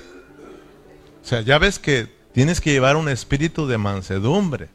O 1.21 1.27
sea, 1.27 1.41
ya 1.41 1.59
ves 1.59 1.77
que 1.77 2.16
tienes 2.37 2.61
que 2.61 2.71
llevar 2.71 2.97
un 2.97 3.09
espíritu 3.09 3.65
de 3.65 3.79
mansedumbre. 3.79 4.69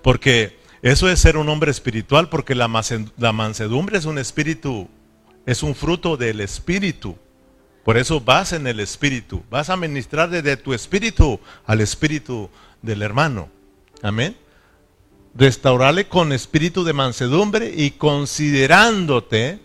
Porque 0.00 0.58
eso 0.80 1.10
es 1.10 1.20
ser 1.20 1.36
un 1.36 1.50
hombre 1.50 1.70
espiritual, 1.70 2.30
porque 2.30 2.54
la, 2.54 2.66
mansedumbre 2.66 3.98
es 3.98 4.06
un 4.06 4.16
espíritu, 4.16 4.88
es 5.44 5.62
un 5.62 5.74
fruto 5.74 6.16
del 6.16 6.40
espíritu. 6.40 7.14
Por 7.84 7.98
eso 7.98 8.22
vas 8.22 8.54
en 8.54 8.66
el 8.66 8.80
espíritu, 8.80 9.42
vas 9.50 9.68
a 9.68 9.76
ministrar 9.76 10.30
desde 10.30 10.56
tu 10.56 10.72
espíritu 10.72 11.40
al 11.66 11.82
espíritu 11.82 12.48
del 12.80 13.02
hermano. 13.02 13.50
Amén. 14.00 14.34
Restaurarle 15.34 16.08
con 16.08 16.32
espíritu 16.32 16.84
de 16.84 16.94
mansedumbre 16.94 17.70
y 17.76 17.90
considerándote 17.90 19.60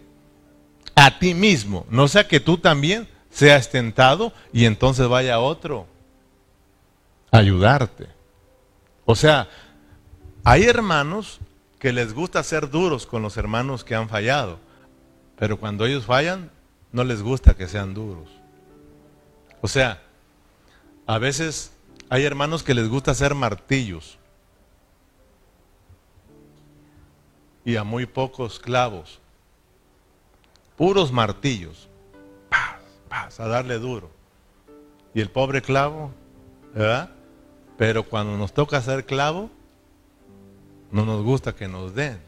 a 0.94 1.20
ti 1.20 1.34
mismo. 1.34 1.86
No 1.90 2.10
sea 2.10 2.28
que 2.28 2.42
tú 2.42 2.58
también 2.58 3.08
seas 3.30 3.72
tentado 3.72 4.34
y 4.52 4.66
entonces 4.66 5.08
vaya 5.08 5.40
otro 5.40 5.88
ayudarte. 7.32 8.08
O 9.06 9.16
sea, 9.16 9.50
hay 10.44 10.64
hermanos 10.64 11.40
que 11.80 11.94
les 11.94 12.14
gusta 12.14 12.44
ser 12.44 12.70
duros 12.70 13.06
con 13.06 13.22
los 13.22 13.38
hermanos 13.38 13.84
que 13.84 13.96
han 13.96 14.10
fallado, 14.10 14.60
pero 15.38 15.58
cuando 15.58 15.86
ellos 15.86 16.06
fallan, 16.06 16.52
no 16.92 17.04
les 17.04 17.22
gusta 17.22 17.54
que 17.54 17.68
sean 17.68 17.94
duros. 17.94 18.30
O 19.62 19.68
sea, 19.68 20.02
a 21.06 21.18
veces 21.18 21.72
hay 22.10 22.24
hermanos 22.24 22.64
que 22.64 22.74
les 22.74 22.88
gusta 22.90 23.14
ser 23.14 23.36
martillos 23.36 24.18
y 27.64 27.76
a 27.76 27.84
muy 27.84 28.06
pocos 28.06 28.60
clavos, 28.60 29.20
puros 30.78 31.12
martillos, 31.12 31.88
a 33.12 33.48
darle 33.48 33.80
duro. 33.80 34.10
Y 35.14 35.22
el 35.22 35.30
pobre 35.30 35.62
clavo, 35.62 36.12
¿verdad? 36.74 37.10
Pero 37.80 38.04
cuando 38.04 38.38
nos 38.38 38.52
toca 38.54 38.76
hacer 38.76 39.06
clavo, 39.06 39.50
no 40.92 41.06
nos 41.06 41.24
gusta 41.24 41.56
que 41.56 41.70
nos 41.70 41.96
den. 41.96 42.20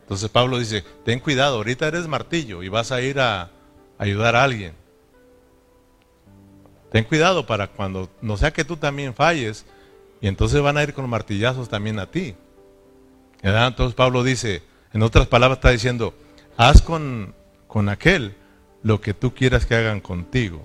Entonces 0.00 0.30
Pablo 0.30 0.58
dice, 0.58 0.84
ten 1.04 1.20
cuidado, 1.20 1.56
ahorita 1.56 1.86
eres 1.86 2.08
martillo 2.08 2.62
y 2.62 2.70
vas 2.70 2.92
a 2.92 3.02
ir 3.02 3.20
a 3.20 3.50
ayudar 3.98 4.34
a 4.34 4.42
alguien. 4.42 4.72
Ten 6.90 7.04
cuidado 7.04 7.44
para 7.44 7.66
cuando 7.66 8.08
no 8.22 8.38
sea 8.38 8.54
que 8.54 8.64
tú 8.64 8.78
también 8.78 9.12
falles 9.12 9.66
y 10.22 10.28
entonces 10.28 10.62
van 10.62 10.78
a 10.78 10.82
ir 10.82 10.94
con 10.94 11.10
martillazos 11.10 11.68
también 11.68 11.98
a 11.98 12.10
ti. 12.10 12.34
Entonces 13.42 13.94
Pablo 13.94 14.24
dice, 14.24 14.62
en 14.94 15.02
otras 15.02 15.26
palabras 15.26 15.58
está 15.58 15.72
diciendo, 15.72 16.14
haz 16.56 16.80
con, 16.80 17.34
con 17.66 17.90
aquel 17.90 18.34
lo 18.82 19.02
que 19.02 19.12
tú 19.12 19.34
quieras 19.34 19.66
que 19.66 19.74
hagan 19.74 20.00
contigo. 20.00 20.64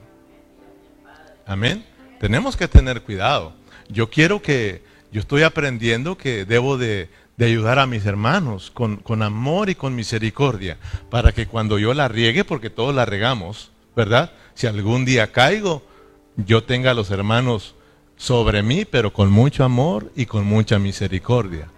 Amén. 1.45 1.85
Tenemos 2.17 2.55
que 2.55 2.69
tener 2.69 3.01
cuidado. 3.01 3.59
Yo 3.91 4.09
quiero 4.09 4.41
que, 4.41 4.83
yo 5.11 5.21
estoy 5.21 5.43
aprendiendo 5.43 6.17
que 6.17 6.45
debo 6.45 6.77
de 6.77 7.09
ayudar 7.39 7.79
a 7.79 7.87
mis 7.87 8.05
hermanos 8.05 8.71
con, 8.71 8.97
con, 8.97 9.23
amor 9.23 9.69
y 9.69 9.75
con 9.75 9.95
misericordia, 9.95 10.77
para 11.09 11.31
que 11.31 11.47
cuando 11.47 11.79
yo 11.79 11.93
la 11.93 12.07
riegue, 12.07 12.43
porque 12.43 12.69
todos 12.69 12.93
la 12.93 13.05
regamos, 13.05 13.71
¿verdad? 13.95 14.31
Si 14.53 14.67
algún 14.67 15.05
día 15.05 15.31
caigo, 15.31 15.83
yo 16.37 16.63
tenga 16.63 16.91
a 16.91 16.93
los 16.93 17.11
hermanos 17.11 17.75
sobre 18.15 18.61
mí, 18.61 18.85
pero 18.85 19.11
con 19.11 19.31
mucho 19.31 19.63
amor 19.63 20.11
y 20.15 20.27
con 20.27 20.45
mucha 20.45 20.77
misericordia. 20.77 21.69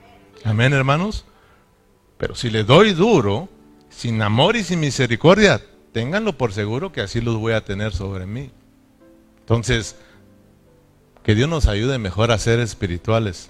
Amén, 0.44 0.74
hermanos. 0.74 1.26
Pero 2.18 2.36
si 2.36 2.50
le 2.50 2.64
doy 2.64 2.94
duro, 2.94 3.50
sin 3.90 4.22
amor 4.22 4.56
y 4.56 4.64
sin 4.64 4.80
misericordia, 4.80 5.62
ténganlo 5.92 6.38
por 6.38 6.54
seguro 6.54 6.92
que 6.92 7.02
así 7.02 7.22
los 7.22 7.38
voy 7.38 7.54
a 7.54 7.64
tener 7.64 7.94
sobre 7.94 8.26
mí. 8.26 8.52
Entonces, 9.40 9.96
que 11.24 11.36
Dios 11.36 11.50
nos 11.50 11.68
ayude 11.68 11.98
mejor 11.98 12.32
a 12.32 12.38
ser 12.38 12.60
espirituales 12.60 13.50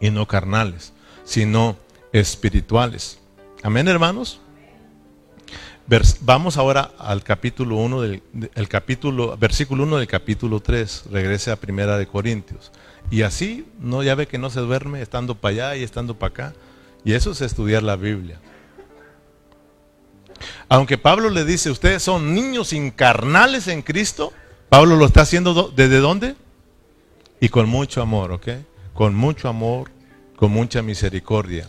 y 0.00 0.10
no 0.10 0.26
carnales 0.26 0.92
sino 1.26 1.76
espirituales. 2.12 3.18
Amén, 3.62 3.88
hermanos. 3.88 4.40
vamos 6.20 6.56
ahora 6.56 6.92
al 6.98 7.22
capítulo 7.22 7.76
1 7.76 8.00
del 8.00 8.68
capítulo, 8.68 9.36
versículo 9.36 9.82
1 9.82 9.98
del 9.98 10.06
capítulo 10.06 10.60
3. 10.60 11.04
Regrese 11.10 11.50
a 11.50 11.56
Primera 11.56 11.98
de 11.98 12.06
Corintios. 12.06 12.70
Y 13.10 13.22
así, 13.22 13.66
no 13.78 14.02
ya 14.02 14.14
ve 14.14 14.26
que 14.26 14.38
no 14.38 14.50
se 14.50 14.60
duerme 14.60 15.02
estando 15.02 15.34
para 15.34 15.52
allá 15.52 15.76
y 15.76 15.82
estando 15.82 16.16
para 16.16 16.30
acá. 16.30 16.54
Y 17.04 17.12
eso 17.12 17.32
es 17.32 17.40
estudiar 17.40 17.82
la 17.82 17.96
Biblia. 17.96 18.40
Aunque 20.68 20.96
Pablo 20.96 21.30
le 21.30 21.44
dice, 21.44 21.70
ustedes 21.70 22.02
son 22.02 22.34
niños 22.34 22.72
incarnales 22.72 23.68
en 23.68 23.82
Cristo, 23.82 24.32
Pablo 24.68 24.96
lo 24.96 25.06
está 25.06 25.22
haciendo 25.22 25.72
desde 25.74 25.98
dónde? 25.98 26.36
Y 27.40 27.48
con 27.48 27.68
mucho 27.68 28.02
amor, 28.02 28.32
¿ok? 28.32 28.48
Con 28.94 29.14
mucho 29.14 29.48
amor 29.48 29.90
con 30.36 30.52
mucha 30.52 30.82
misericordia. 30.82 31.68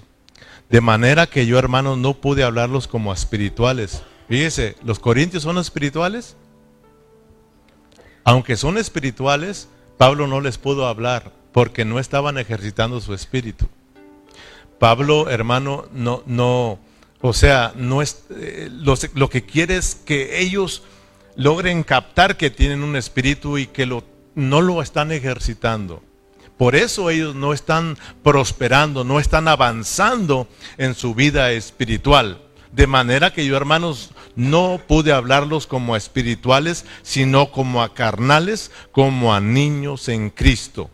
De 0.70 0.82
manera 0.82 1.28
que 1.28 1.46
yo, 1.46 1.58
hermanos, 1.58 1.98
no 1.98 2.14
pude 2.16 2.44
hablarlos 2.44 2.88
como 2.88 3.14
espirituales. 3.14 4.04
Fíjese, 4.28 4.76
¿los 4.84 5.00
corintios 5.00 5.44
son 5.44 5.58
espirituales? 5.58 6.36
Aunque 8.26 8.58
son 8.58 8.78
espirituales, 8.78 9.70
Pablo 9.98 10.28
no 10.28 10.42
les 10.42 10.58
pudo 10.58 10.86
hablar 10.86 11.32
porque 11.54 11.86
no 11.86 11.98
estaban 12.00 12.38
ejercitando 12.38 13.00
su 13.00 13.14
espíritu. 13.14 13.68
Pablo, 14.80 15.30
hermano, 15.30 15.88
no, 15.94 16.22
no, 16.26 16.78
o 17.22 17.34
sea, 17.34 17.72
no 17.76 18.02
es, 18.02 18.26
eh, 18.30 18.70
lo, 18.70 19.30
que 19.30 19.46
quiere 19.46 19.78
es 19.78 19.96
que 19.96 20.40
ellos 20.42 20.84
logren 21.36 21.84
captar 21.84 22.36
que 22.36 22.52
tienen 22.52 22.84
un 22.84 22.96
espíritu 22.96 23.58
y 23.58 23.66
que 23.66 23.86
lo, 23.86 24.04
no 24.38 24.62
lo 24.62 24.84
están 24.84 25.12
ejercitando. 25.12 26.04
Por 26.58 26.76
eso 26.76 27.10
ellos 27.10 27.34
no 27.34 27.54
están 27.54 27.98
prosperando, 28.24 29.04
no 29.04 29.20
están 29.20 29.48
avanzando 29.48 30.48
en 30.78 30.94
su 30.94 31.16
vida 31.16 31.52
espiritual. 31.52 32.44
De 32.72 32.86
manera 32.86 33.34
que 33.34 33.48
yo, 33.48 33.58
hermanos, 33.58 34.12
no 34.36 34.80
pude 34.88 35.12
hablarlos 35.12 35.66
como 35.66 35.96
a 35.96 35.98
espirituales, 35.98 36.86
sino 37.02 37.52
como 37.52 37.82
a 37.82 37.96
carnales, 37.96 38.72
como 38.92 39.34
a 39.34 39.42
niños 39.42 40.08
en 40.08 40.30
Cristo. 40.30 40.92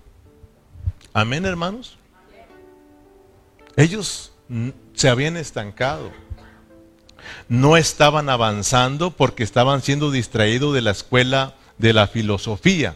Amén, 1.13 1.45
hermanos. 1.45 1.97
Ellos 3.75 4.31
se 4.93 5.09
habían 5.09 5.35
estancado. 5.35 6.11
No 7.49 7.75
estaban 7.75 8.29
avanzando 8.29 9.11
porque 9.11 9.43
estaban 9.43 9.81
siendo 9.81 10.11
distraídos 10.11 10.73
de 10.73 10.81
la 10.81 10.91
escuela 10.91 11.55
de 11.77 11.91
la 11.91 12.07
filosofía. 12.07 12.95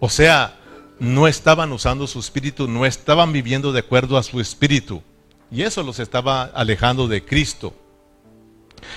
O 0.00 0.08
sea, 0.08 0.58
no 0.98 1.28
estaban 1.28 1.72
usando 1.72 2.06
su 2.06 2.18
espíritu, 2.18 2.66
no 2.66 2.84
estaban 2.84 3.32
viviendo 3.32 3.72
de 3.72 3.80
acuerdo 3.80 4.16
a 4.16 4.22
su 4.22 4.40
espíritu. 4.40 5.02
Y 5.50 5.62
eso 5.62 5.82
los 5.82 5.98
estaba 5.98 6.44
alejando 6.44 7.06
de 7.06 7.24
Cristo. 7.24 7.74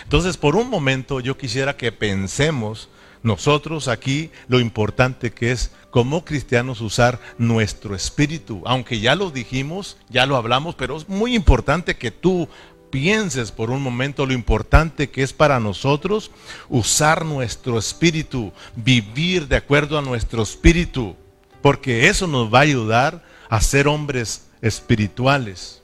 Entonces, 0.04 0.38
por 0.38 0.56
un 0.56 0.70
momento 0.70 1.20
yo 1.20 1.38
quisiera 1.38 1.76
que 1.76 1.92
pensemos 1.92 2.90
nosotros 3.24 3.88
aquí 3.88 4.32
lo 4.48 4.60
importante 4.60 5.32
que 5.32 5.52
es 5.52 5.72
como 5.92 6.26
cristianos 6.26 6.82
usar 6.82 7.20
nuestro 7.38 7.96
espíritu. 7.96 8.62
Aunque 8.66 9.00
ya 9.00 9.16
lo 9.16 9.32
dijimos, 9.32 9.98
ya 10.10 10.26
lo 10.26 10.36
hablamos, 10.36 10.76
pero 10.76 10.98
es 10.98 11.08
muy 11.08 11.36
importante 11.36 11.96
que 11.96 12.12
tú 12.12 12.50
pienses 12.94 13.52
por 13.52 13.72
un 13.72 13.82
momento 13.82 14.28
lo 14.28 14.34
importante 14.34 15.10
que 15.10 15.24
es 15.24 15.34
para 15.34 15.60
nosotros 15.60 16.30
usar 16.70 17.26
nuestro 17.26 17.80
espíritu, 17.80 18.54
vivir 18.76 19.48
de 19.48 19.56
acuerdo 19.56 19.98
a 19.98 20.04
nuestro 20.04 20.44
espíritu 20.44 21.16
porque 21.64 22.08
eso 22.08 22.28
nos 22.28 22.54
va 22.54 22.60
a 22.60 22.64
ayudar 22.64 23.24
a 23.50 23.60
ser 23.62 23.88
hombres 23.88 24.48
espirituales. 24.62 25.82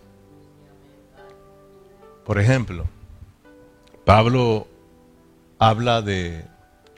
Por 2.26 2.38
ejemplo, 2.38 2.86
Pablo 4.06 4.68
habla 5.58 6.04
de 6.04 6.46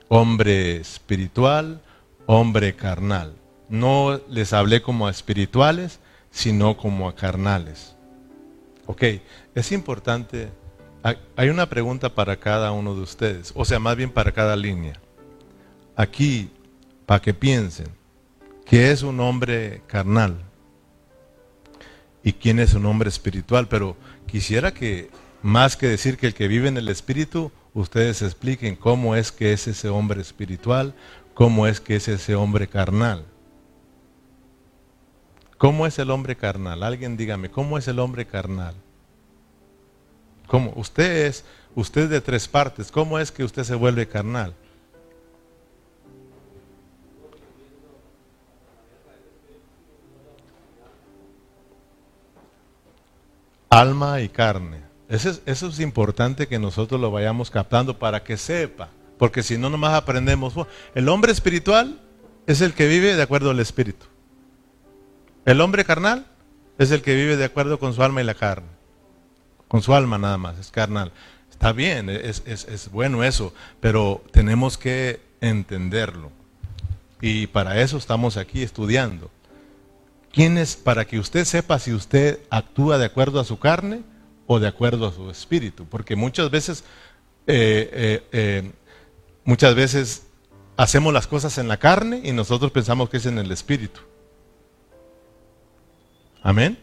hombre 0.08 0.76
espiritual, 0.76 1.80
hombre 2.26 2.76
carnal. 2.76 3.34
No 3.70 4.20
les 4.28 4.52
hablé 4.52 4.82
como 4.82 5.06
a 5.06 5.10
espirituales, 5.10 6.00
sino 6.30 6.76
como 6.76 7.08
a 7.08 7.14
carnales. 7.14 7.94
Ok, 8.86 9.04
es 9.54 9.72
importante, 9.72 10.50
hay 11.36 11.48
una 11.48 11.68
pregunta 11.68 12.14
para 12.14 12.38
cada 12.38 12.72
uno 12.72 12.94
de 12.94 13.02
ustedes, 13.02 13.52
o 13.54 13.64
sea, 13.64 13.78
más 13.78 13.96
bien 13.96 14.10
para 14.10 14.32
cada 14.32 14.56
línea. 14.56 15.00
Aquí, 15.94 16.50
para 17.06 17.20
que 17.20 17.34
piensen, 17.34 17.86
¿qué 18.66 18.90
es 18.90 19.02
un 19.02 19.20
hombre 19.20 19.82
carnal? 19.86 20.36
¿Y 22.24 22.32
quién 22.32 22.58
es 22.58 22.74
un 22.74 22.86
hombre 22.86 23.08
espiritual? 23.08 23.68
Pero 23.68 23.96
quisiera 24.26 24.72
que, 24.72 25.10
más 25.42 25.76
que 25.76 25.88
decir 25.88 26.16
que 26.16 26.28
el 26.28 26.34
que 26.34 26.48
vive 26.48 26.68
en 26.68 26.76
el 26.76 26.88
espíritu, 26.88 27.52
ustedes 27.74 28.22
expliquen 28.22 28.76
cómo 28.76 29.16
es 29.16 29.32
que 29.32 29.52
es 29.52 29.66
ese 29.68 29.88
hombre 29.88 30.20
espiritual, 30.20 30.94
cómo 31.34 31.66
es 31.66 31.80
que 31.80 31.96
es 31.96 32.08
ese 32.08 32.34
hombre 32.34 32.68
carnal. 32.68 33.26
¿Cómo 35.62 35.86
es 35.86 35.96
el 36.00 36.10
hombre 36.10 36.34
carnal? 36.34 36.82
Alguien 36.82 37.16
dígame, 37.16 37.48
¿cómo 37.48 37.78
es 37.78 37.86
el 37.86 38.00
hombre 38.00 38.26
carnal? 38.26 38.74
¿Cómo? 40.48 40.72
Usted 40.74 41.26
es, 41.26 41.44
usted 41.76 42.10
de 42.10 42.20
tres 42.20 42.48
partes, 42.48 42.90
¿cómo 42.90 43.16
es 43.20 43.30
que 43.30 43.44
usted 43.44 43.62
se 43.62 43.76
vuelve 43.76 44.08
carnal? 44.08 44.56
Alma 53.70 54.20
y 54.20 54.28
carne. 54.30 54.80
Eso 55.08 55.30
es, 55.30 55.42
eso 55.46 55.68
es 55.68 55.78
importante 55.78 56.48
que 56.48 56.58
nosotros 56.58 57.00
lo 57.00 57.12
vayamos 57.12 57.52
captando 57.52 58.00
para 58.00 58.24
que 58.24 58.36
sepa, 58.36 58.88
porque 59.16 59.44
si 59.44 59.56
no 59.56 59.70
nomás 59.70 59.94
aprendemos. 59.94 60.54
El 60.96 61.08
hombre 61.08 61.30
espiritual 61.30 62.00
es 62.48 62.62
el 62.62 62.74
que 62.74 62.88
vive 62.88 63.14
de 63.14 63.22
acuerdo 63.22 63.50
al 63.50 63.60
espíritu. 63.60 64.06
El 65.44 65.60
hombre 65.60 65.84
carnal 65.84 66.26
es 66.78 66.90
el 66.90 67.02
que 67.02 67.14
vive 67.14 67.36
de 67.36 67.44
acuerdo 67.44 67.78
con 67.78 67.94
su 67.94 68.02
alma 68.02 68.20
y 68.20 68.24
la 68.24 68.34
carne. 68.34 68.68
Con 69.66 69.82
su 69.82 69.94
alma 69.94 70.18
nada 70.18 70.38
más, 70.38 70.58
es 70.58 70.70
carnal. 70.70 71.12
Está 71.50 71.72
bien, 71.72 72.08
es, 72.10 72.90
bueno 72.92 73.24
eso, 73.24 73.54
pero 73.80 74.22
tenemos 74.32 74.78
que 74.78 75.20
entenderlo. 75.40 76.30
Y 77.20 77.46
para 77.48 77.80
eso 77.80 77.96
estamos 77.96 78.36
aquí 78.36 78.62
estudiando. 78.62 79.30
¿Quién 80.32 80.58
es? 80.58 80.76
Para 80.76 81.04
que 81.06 81.18
usted 81.18 81.44
sepa 81.44 81.78
si 81.78 81.92
usted 81.92 82.40
actúa 82.50 82.98
de 82.98 83.06
acuerdo 83.06 83.38
a 83.38 83.44
su 83.44 83.58
carne 83.58 84.02
o 84.46 84.58
de 84.60 84.68
acuerdo 84.68 85.06
a 85.06 85.12
su 85.12 85.30
espíritu. 85.30 85.86
Porque 85.86 86.16
muchas 86.16 86.50
veces, 86.50 86.84
eh, 87.46 87.90
eh, 87.92 88.28
eh, 88.32 88.72
muchas 89.44 89.74
veces 89.74 90.26
hacemos 90.76 91.12
las 91.12 91.26
cosas 91.26 91.58
en 91.58 91.68
la 91.68 91.76
carne 91.76 92.22
y 92.24 92.32
nosotros 92.32 92.72
pensamos 92.72 93.08
que 93.08 93.18
es 93.18 93.26
en 93.26 93.38
el 93.38 93.50
espíritu. 93.52 94.00
Amén. 96.42 96.78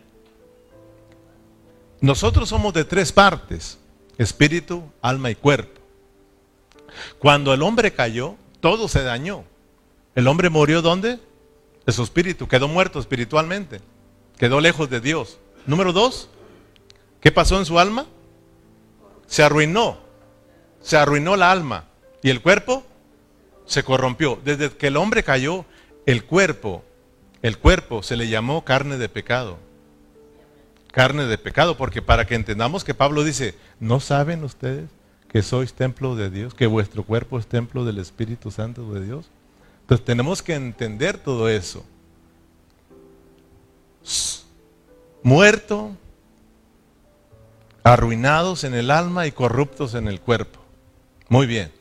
Nosotros 2.01 2.47
somos 2.47 2.73
de 2.73 2.85
tres 2.85 3.11
partes, 3.11 3.77
espíritu, 4.17 4.83
alma 5.01 5.31
y 5.31 5.35
cuerpo. 5.35 5.79
Cuando 7.19 7.53
el 7.53 7.61
hombre 7.61 7.93
cayó, 7.93 8.35
todo 8.61 8.87
se 8.87 9.03
dañó. 9.03 9.43
El 10.15 10.27
hombre 10.27 10.49
murió 10.49 10.81
¿dónde? 10.81 11.19
De 11.85 11.93
su 11.93 12.03
espíritu, 12.03 12.47
quedó 12.47 12.67
muerto 12.67 12.99
espiritualmente, 12.99 13.81
quedó 14.37 14.61
lejos 14.61 14.89
de 14.89 15.01
Dios. 15.01 15.39
Número 15.65 15.91
dos, 15.91 16.29
¿qué 17.19 17.31
pasó 17.31 17.57
en 17.57 17.65
su 17.65 17.79
alma? 17.79 18.05
Se 19.27 19.43
arruinó, 19.43 19.97
se 20.81 20.97
arruinó 20.97 21.35
la 21.35 21.51
alma 21.51 21.85
y 22.21 22.29
el 22.29 22.41
cuerpo 22.41 22.83
se 23.65 23.83
corrompió. 23.83 24.39
Desde 24.43 24.71
que 24.71 24.87
el 24.87 24.97
hombre 24.97 25.23
cayó, 25.23 25.65
el 26.05 26.25
cuerpo 26.25 26.83
el 27.41 27.57
cuerpo 27.57 28.03
se 28.03 28.15
le 28.15 28.27
llamó 28.27 28.65
carne 28.65 28.97
de 28.97 29.09
pecado. 29.09 29.57
Carne 30.91 31.25
de 31.25 31.37
pecado, 31.37 31.77
porque 31.77 32.01
para 32.01 32.25
que 32.25 32.35
entendamos 32.35 32.83
que 32.83 32.93
Pablo 32.93 33.23
dice, 33.23 33.55
¿no 33.79 33.99
saben 33.99 34.43
ustedes 34.43 34.89
que 35.29 35.43
sois 35.43 35.73
templo 35.73 36.15
de 36.15 36.29
Dios, 36.29 36.53
que 36.53 36.67
vuestro 36.67 37.03
cuerpo 37.03 37.37
es 37.37 37.47
templo 37.47 37.85
del 37.85 37.99
Espíritu 37.99 38.51
Santo 38.51 38.91
de 38.93 39.05
Dios? 39.05 39.29
Entonces 39.81 40.05
tenemos 40.05 40.41
que 40.41 40.55
entender 40.55 41.17
todo 41.17 41.47
eso. 41.47 41.85
Muerto, 45.21 45.91
arruinados 47.83 48.63
en 48.63 48.73
el 48.73 48.91
alma 48.91 49.27
y 49.27 49.31
corruptos 49.31 49.93
en 49.93 50.07
el 50.07 50.19
cuerpo. 50.19 50.59
Muy 51.27 51.45
bien. 51.45 51.71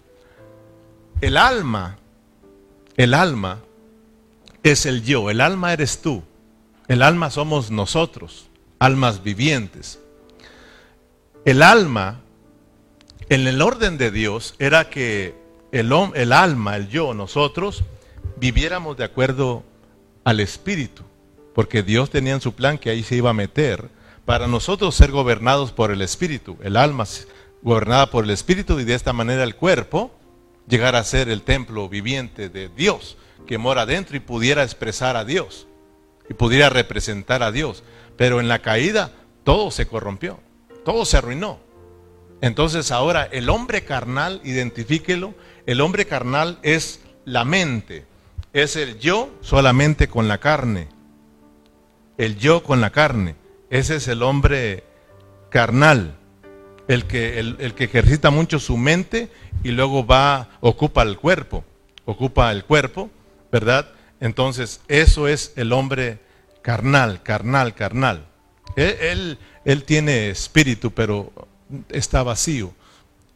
El 1.20 1.36
alma, 1.36 1.98
el 2.96 3.14
alma 3.14 3.61
es 4.70 4.86
el 4.86 5.02
yo, 5.04 5.30
el 5.30 5.40
alma 5.40 5.72
eres 5.72 6.00
tú, 6.00 6.22
el 6.88 7.02
alma 7.02 7.30
somos 7.30 7.70
nosotros, 7.70 8.48
almas 8.78 9.22
vivientes. 9.22 10.00
El 11.44 11.62
alma, 11.62 12.20
en 13.28 13.46
el 13.46 13.62
orden 13.62 13.98
de 13.98 14.10
Dios, 14.10 14.54
era 14.58 14.90
que 14.90 15.34
el, 15.72 15.92
el 16.14 16.32
alma, 16.32 16.76
el 16.76 16.88
yo, 16.88 17.14
nosotros, 17.14 17.84
viviéramos 18.36 18.96
de 18.96 19.04
acuerdo 19.04 19.62
al 20.24 20.40
espíritu, 20.40 21.02
porque 21.54 21.82
Dios 21.82 22.10
tenía 22.10 22.34
en 22.34 22.40
su 22.40 22.54
plan 22.54 22.78
que 22.78 22.90
ahí 22.90 23.02
se 23.02 23.16
iba 23.16 23.30
a 23.30 23.34
meter 23.34 23.88
para 24.24 24.46
nosotros 24.46 24.94
ser 24.94 25.10
gobernados 25.10 25.72
por 25.72 25.90
el 25.90 26.02
espíritu, 26.02 26.58
el 26.62 26.76
alma 26.76 27.04
gobernada 27.62 28.10
por 28.10 28.24
el 28.24 28.30
espíritu 28.30 28.78
y 28.78 28.84
de 28.84 28.94
esta 28.94 29.12
manera 29.12 29.42
el 29.42 29.56
cuerpo 29.56 30.10
llegar 30.68 30.96
a 30.96 31.04
ser 31.04 31.28
el 31.28 31.42
templo 31.42 31.88
viviente 31.88 32.48
de 32.48 32.68
Dios 32.68 33.16
que 33.49 33.57
mora 33.57 33.86
dentro 33.86 34.14
y 34.14 34.20
pudiera 34.20 34.62
expresar 34.62 35.16
a 35.16 35.24
Dios 35.24 35.66
y 36.28 36.34
pudiera 36.34 36.68
representar 36.68 37.42
a 37.42 37.51
Dios. 37.51 37.82
Pero 38.18 38.40
en 38.40 38.46
la 38.46 38.59
caída 38.61 39.11
todo 39.42 39.70
se 39.70 39.86
corrompió, 39.86 40.38
todo 40.84 41.07
se 41.07 41.16
arruinó. 41.16 41.59
Entonces 42.42 42.92
ahora 42.92 43.26
el 43.32 43.49
hombre 43.49 43.84
carnal, 43.84 44.42
identifíquelo, 44.44 45.34
el 45.64 45.80
hombre 45.80 46.05
carnal 46.05 46.59
es 46.62 47.01
la 47.24 47.46
mente, 47.46 48.05
es 48.53 48.76
el 48.76 48.99
yo 48.99 49.30
solamente 49.40 50.09
con 50.09 50.28
la 50.28 50.38
carne, 50.38 50.88
el 52.18 52.36
yo 52.36 52.62
con 52.62 52.82
la 52.82 52.90
carne, 52.90 53.34
ese 53.70 53.96
es 53.96 54.09
el 54.09 54.22
hombre 54.22 54.84
carnal, 55.49 56.16
el 56.86 57.07
que, 57.07 57.38
el, 57.38 57.57
el 57.61 57.72
que 57.72 57.84
ejercita 57.84 58.30
mucho 58.30 58.59
su 58.59 58.76
mente 58.76 59.30
y 59.64 59.70
luego 59.70 60.07
va, 60.07 60.51
ocupa 60.61 61.03
el 61.03 61.16
cuerpo, 61.16 61.64
ocupa 62.05 62.53
el 62.53 62.64
cuerpo 62.64 63.11
¿verdad? 63.51 63.90
Entonces, 64.20 64.80
eso 64.88 65.28
es 65.28 65.53
el 65.57 65.72
hombre 65.72 66.18
carnal, 66.62 67.22
carnal, 67.22 67.74
carnal. 67.74 68.26
Él, 68.76 69.38
él, 69.64 69.84
tiene 69.84 70.30
espíritu, 70.30 70.92
pero 70.92 71.32
está 71.88 72.22
vacío, 72.22 72.72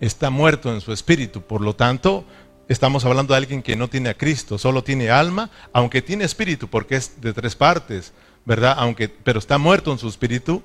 está 0.00 0.30
muerto 0.30 0.72
en 0.72 0.80
su 0.80 0.92
espíritu. 0.92 1.42
Por 1.42 1.60
lo 1.60 1.74
tanto, 1.74 2.24
estamos 2.68 3.04
hablando 3.04 3.34
de 3.34 3.38
alguien 3.38 3.62
que 3.62 3.76
no 3.76 3.88
tiene 3.88 4.10
a 4.10 4.18
Cristo, 4.18 4.58
solo 4.58 4.84
tiene 4.84 5.10
alma, 5.10 5.50
aunque 5.72 6.02
tiene 6.02 6.24
espíritu, 6.24 6.68
porque 6.68 6.96
es 6.96 7.20
de 7.20 7.32
tres 7.32 7.56
partes, 7.56 8.12
¿verdad? 8.44 8.74
Aunque, 8.78 9.08
pero 9.08 9.38
está 9.38 9.58
muerto 9.58 9.92
en 9.92 9.98
su 9.98 10.08
espíritu, 10.08 10.62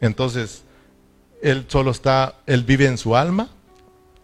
entonces 0.00 0.62
él 1.42 1.64
solo 1.68 1.90
está, 1.90 2.36
él 2.46 2.64
vive 2.64 2.86
en 2.86 2.98
su 2.98 3.16
alma 3.16 3.48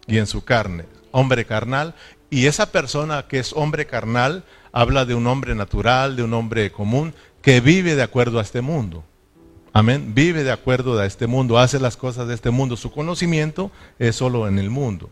y 0.07 0.19
en 0.19 0.27
su 0.27 0.45
carne, 0.45 0.85
hombre 1.13 1.45
carnal, 1.47 1.95
y 2.31 2.47
esa 2.47 2.73
persona 2.73 3.27
que 3.29 3.39
es 3.39 3.53
hombre 3.53 3.87
carnal 3.87 4.45
habla 4.73 5.05
de 5.05 5.15
un 5.15 5.27
hombre 5.27 5.55
natural, 5.55 6.17
de 6.17 6.23
un 6.23 6.35
hombre 6.35 6.73
común, 6.73 7.15
que 7.43 7.61
vive 7.61 7.95
de 7.95 8.03
acuerdo 8.03 8.39
a 8.39 8.43
este 8.43 8.61
mundo. 8.61 9.05
Amén. 9.73 10.15
Vive 10.15 10.43
de 10.43 10.53
acuerdo 10.53 10.99
a 10.99 11.05
este 11.05 11.27
mundo, 11.27 11.59
hace 11.59 11.79
las 11.79 11.97
cosas 11.97 12.27
de 12.29 12.35
este 12.35 12.51
mundo. 12.51 12.77
Su 12.77 12.91
conocimiento 12.91 13.71
es 13.99 14.17
solo 14.17 14.49
en 14.49 14.59
el 14.59 14.71
mundo, 14.71 15.11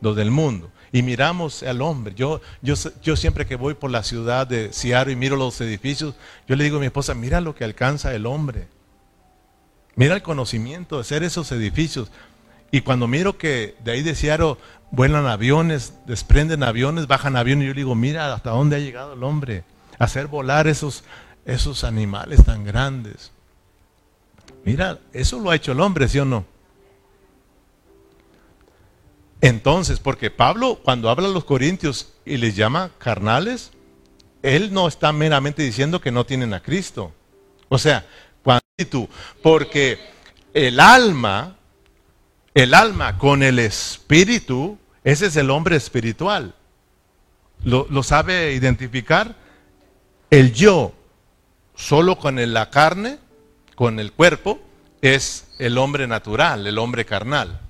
lo 0.00 0.14
del 0.14 0.30
mundo. 0.30 0.70
Y 0.90 1.02
miramos 1.02 1.62
al 1.62 1.80
hombre. 1.80 2.14
Yo, 2.16 2.40
yo, 2.60 2.74
yo 3.02 3.16
siempre 3.16 3.46
que 3.46 3.56
voy 3.56 3.74
por 3.74 3.90
la 3.90 4.02
ciudad 4.02 4.46
de 4.46 4.72
Seattle 4.72 5.12
y 5.12 5.16
miro 5.16 5.36
los 5.36 5.60
edificios, 5.60 6.14
yo 6.48 6.56
le 6.56 6.64
digo 6.64 6.78
a 6.78 6.80
mi 6.80 6.86
esposa, 6.86 7.14
mira 7.14 7.40
lo 7.40 7.54
que 7.54 7.62
alcanza 7.64 8.14
el 8.14 8.26
hombre. 8.26 8.66
Mira 9.96 10.16
el 10.16 10.22
conocimiento 10.22 10.96
de 10.96 11.02
hacer 11.02 11.22
esos 11.22 11.52
edificios. 11.52 12.10
Y 12.72 12.80
cuando 12.80 13.06
miro 13.06 13.38
que 13.38 13.76
de 13.84 13.92
ahí 13.92 14.02
de 14.02 14.16
Seattle 14.16 14.56
vuelan 14.94 15.26
aviones, 15.26 15.94
desprenden 16.06 16.62
aviones, 16.62 17.06
bajan 17.06 17.36
aviones. 17.36 17.64
Y 17.64 17.68
yo 17.68 17.74
digo, 17.74 17.94
mira 17.94 18.32
hasta 18.32 18.50
dónde 18.50 18.76
ha 18.76 18.80
llegado 18.80 19.14
el 19.14 19.22
hombre. 19.22 19.64
Hacer 19.98 20.26
volar 20.26 20.66
esos, 20.66 21.04
esos 21.44 21.84
animales 21.84 22.44
tan 22.44 22.64
grandes. 22.64 23.32
Mira, 24.64 24.98
eso 25.12 25.38
lo 25.38 25.50
ha 25.50 25.56
hecho 25.56 25.72
el 25.72 25.80
hombre, 25.80 26.08
¿sí 26.08 26.18
o 26.18 26.24
no? 26.24 26.46
Entonces, 29.40 30.00
porque 30.00 30.30
Pablo 30.30 30.80
cuando 30.82 31.10
habla 31.10 31.28
a 31.28 31.30
los 31.30 31.44
corintios 31.44 32.14
y 32.24 32.38
les 32.38 32.56
llama 32.56 32.90
carnales, 32.98 33.72
él 34.42 34.72
no 34.72 34.88
está 34.88 35.12
meramente 35.12 35.62
diciendo 35.62 36.00
que 36.00 36.10
no 36.10 36.24
tienen 36.24 36.54
a 36.54 36.60
Cristo. 36.60 37.12
O 37.68 37.76
sea, 37.76 38.06
cuando 38.42 38.62
tú, 38.90 39.08
porque 39.42 39.98
el 40.54 40.80
alma, 40.80 41.56
el 42.54 42.72
alma 42.72 43.18
con 43.18 43.42
el 43.42 43.58
espíritu 43.58 44.78
ese 45.04 45.26
es 45.26 45.36
el 45.36 45.50
hombre 45.50 45.76
espiritual. 45.76 46.54
lo, 47.62 48.02
sabe 48.02 48.52
identificar. 48.54 49.36
El 50.30 50.52
yo, 50.52 50.92
solo 51.76 52.18
con 52.18 52.52
la 52.52 52.70
carne, 52.70 53.18
con 53.76 54.00
el 54.00 54.12
cuerpo, 54.12 54.60
es 55.00 55.46
el 55.58 55.78
hombre 55.78 56.06
natural, 56.06 56.66
el 56.66 56.78
hombre 56.78 57.04
carnal. 57.04 57.60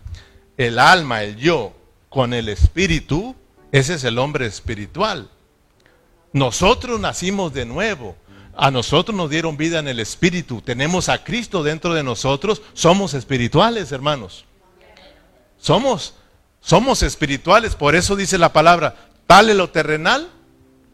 El 0.56 0.78
alma, 0.78 1.22
el 1.24 1.36
yo, 1.36 1.74
con 2.08 2.32
el 2.32 2.48
espíritu, 2.48 3.34
ese 3.72 3.94
es 3.94 4.04
el 4.04 4.18
hombre 4.18 4.46
espiritual. 4.46 5.28
Nosotros 6.32 7.00
nacimos 7.00 7.52
de 7.52 7.64
nuevo. 7.64 8.16
A 8.56 8.70
nosotros 8.70 9.16
nos 9.16 9.30
dieron 9.30 9.56
vida 9.56 9.80
en 9.80 9.88
el 9.88 9.98
espíritu. 9.98 10.60
Tenemos 10.60 11.08
a 11.08 11.24
Cristo 11.24 11.64
dentro 11.64 11.92
de 11.92 12.04
nosotros. 12.04 12.62
Somos 12.72 13.14
espirituales, 13.14 13.90
hermanos. 13.90 14.44
Somos, 15.58 16.14
somos 16.64 17.02
espirituales. 17.02 17.76
Por 17.76 17.94
eso 17.94 18.16
dice 18.16 18.38
la 18.38 18.52
palabra, 18.52 18.96
tal 19.26 19.50
es 19.50 19.56
lo 19.56 19.70
terrenal, 19.70 20.30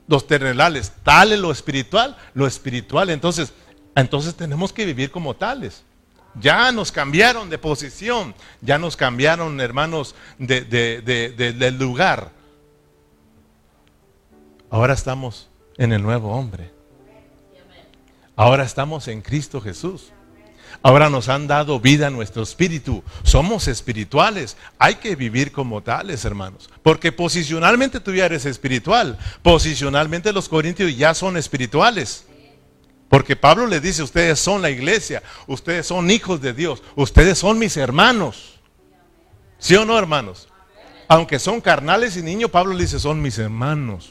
los 0.09 0.27
terrenales, 0.27 0.93
tal 1.05 1.33
es 1.33 1.39
lo 1.39 1.53
espiritual, 1.53 2.16
lo 2.35 2.47
espiritual. 2.47 3.09
Entonces, 3.09 3.53
entonces 3.95 4.35
tenemos 4.35 4.73
que 4.73 4.85
vivir 4.85 5.11
como 5.11 5.35
tales. 5.35 5.85
Ya 6.35 6.71
nos 6.73 6.93
cambiaron 6.93 7.51
de 7.51 7.59
posición, 7.59 8.35
ya 8.61 8.79
nos 8.79 8.97
cambiaron, 8.97 9.61
hermanos, 9.61 10.14
de, 10.39 10.64
del 11.57 11.79
lugar. 11.79 12.33
Ahora 14.71 14.95
estamos 14.95 15.49
en 15.77 15.93
el 15.93 16.03
nuevo 16.03 16.33
hombre. 16.33 16.73
Ahora 18.37 18.64
estamos 18.64 19.07
en 19.09 19.23
Cristo 19.23 19.61
Jesús. 19.61 20.12
Ahora 20.83 21.11
nos 21.11 21.28
han 21.28 21.47
dado 21.47 21.78
vida 21.78 22.07
a 22.07 22.11
nuestro 22.11 22.43
espíritu. 22.43 23.05
Somos 23.22 23.68
espirituales. 23.68 24.57
Hay 24.78 24.95
que 24.95 25.14
vivir 25.14 25.53
como 25.53 25.83
tales, 25.83 26.24
hermanos. 26.24 26.70
Porque 26.83 27.12
posicionalmente 27.12 28.01
tú 28.01 28.14
ya 28.14 28.24
eres 28.24 28.47
espiritual. 28.47 29.18
Posicionalmente 29.43 30.33
los 30.33 30.49
corintios 30.49 30.97
ya 30.97 31.12
son 31.12 31.37
espirituales. 31.37 32.24
Porque 33.11 33.37
Pablo 33.37 33.66
le 33.66 33.81
dice, 33.81 34.03
ustedes 34.03 34.39
son 34.39 34.62
la 34.62 34.70
iglesia, 34.70 35.22
ustedes 35.49 35.85
son 35.87 36.11
hijos 36.11 36.41
de 36.41 36.53
Dios, 36.53 36.81
ustedes 36.95 37.39
son 37.39 37.59
mis 37.59 37.76
hermanos. 37.76 38.61
¿Sí 39.59 39.74
o 39.74 39.85
no, 39.85 39.99
hermanos? 39.99 40.49
Aunque 41.09 41.41
son 41.41 41.61
carnales 41.61 42.16
y 42.16 42.22
niños, 42.22 42.53
Pablo 42.53 42.72
le 42.72 42.85
dice, 42.85 43.01
son 43.01 43.20
mis 43.20 43.37
hermanos. 43.39 44.11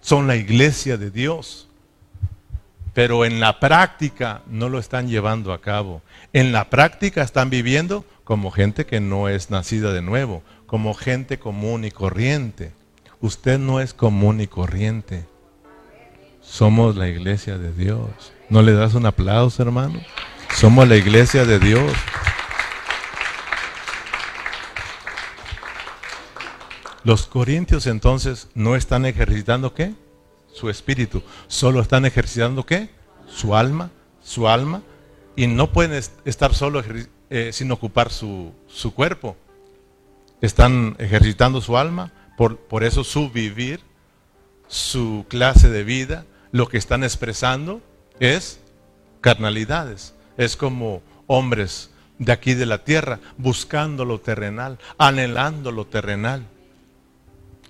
Son 0.00 0.28
la 0.28 0.36
iglesia 0.36 0.96
de 0.96 1.10
Dios 1.10 1.67
pero 2.98 3.24
en 3.24 3.38
la 3.38 3.60
práctica 3.60 4.42
no 4.48 4.68
lo 4.68 4.80
están 4.80 5.06
llevando 5.06 5.52
a 5.52 5.60
cabo. 5.60 6.02
En 6.32 6.50
la 6.50 6.68
práctica 6.68 7.22
están 7.22 7.48
viviendo 7.48 8.04
como 8.24 8.50
gente 8.50 8.86
que 8.86 8.98
no 8.98 9.28
es 9.28 9.50
nacida 9.50 9.92
de 9.92 10.02
nuevo, 10.02 10.42
como 10.66 10.94
gente 10.94 11.38
común 11.38 11.84
y 11.84 11.92
corriente. 11.92 12.72
Usted 13.20 13.60
no 13.60 13.78
es 13.78 13.94
común 13.94 14.40
y 14.40 14.48
corriente. 14.48 15.26
Somos 16.40 16.96
la 16.96 17.06
iglesia 17.06 17.56
de 17.56 17.72
Dios. 17.72 18.32
¿No 18.48 18.62
le 18.62 18.72
das 18.72 18.94
un 18.94 19.06
aplauso, 19.06 19.62
hermano? 19.62 20.00
Somos 20.56 20.88
la 20.88 20.96
iglesia 20.96 21.44
de 21.44 21.60
Dios. 21.60 21.92
Los 27.04 27.26
corintios 27.28 27.86
entonces 27.86 28.48
no 28.56 28.74
están 28.74 29.06
ejercitando 29.06 29.72
qué? 29.72 29.94
Su 30.58 30.68
espíritu. 30.68 31.22
Solo 31.46 31.80
están 31.80 32.04
ejercitando 32.04 32.66
qué? 32.66 32.90
Su 33.28 33.54
alma, 33.54 33.90
su 34.22 34.48
alma. 34.48 34.82
Y 35.36 35.46
no 35.46 35.72
pueden 35.72 35.92
estar 36.24 36.54
solo 36.54 36.82
eh, 37.30 37.50
sin 37.52 37.70
ocupar 37.70 38.10
su, 38.10 38.52
su, 38.66 38.92
cuerpo. 38.92 39.36
Están 40.40 40.96
ejercitando 40.98 41.60
su 41.60 41.76
alma, 41.76 42.12
por, 42.36 42.58
por 42.58 42.82
eso 42.82 43.04
su 43.04 43.30
vivir, 43.30 43.80
su 44.66 45.24
clase 45.28 45.70
de 45.70 45.84
vida, 45.84 46.26
lo 46.50 46.68
que 46.68 46.78
están 46.78 47.04
expresando 47.04 47.80
es 48.18 48.58
carnalidades. 49.20 50.14
Es 50.36 50.56
como 50.56 51.02
hombres 51.28 51.90
de 52.18 52.32
aquí 52.32 52.54
de 52.54 52.66
la 52.66 52.82
tierra, 52.82 53.20
buscando 53.36 54.04
lo 54.04 54.20
terrenal, 54.20 54.78
anhelando 54.98 55.70
lo 55.70 55.86
terrenal. 55.86 56.46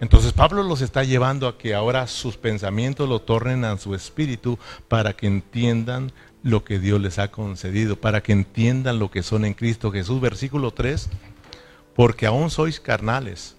Entonces 0.00 0.32
Pablo 0.32 0.62
los 0.62 0.80
está 0.80 1.02
llevando 1.02 1.48
a 1.48 1.58
que 1.58 1.74
ahora 1.74 2.06
sus 2.06 2.36
pensamientos 2.36 3.08
lo 3.08 3.20
tornen 3.20 3.64
a 3.64 3.76
su 3.78 3.94
espíritu 3.94 4.58
para 4.86 5.14
que 5.14 5.26
entiendan 5.26 6.12
lo 6.42 6.62
que 6.62 6.78
Dios 6.78 7.00
les 7.00 7.18
ha 7.18 7.32
concedido, 7.32 7.96
para 7.96 8.22
que 8.22 8.32
entiendan 8.32 9.00
lo 9.00 9.10
que 9.10 9.24
son 9.24 9.44
en 9.44 9.54
Cristo 9.54 9.90
Jesús. 9.90 10.20
Versículo 10.20 10.70
3, 10.70 11.08
porque 11.96 12.26
aún 12.26 12.50
sois 12.50 12.78
carnales, 12.78 13.56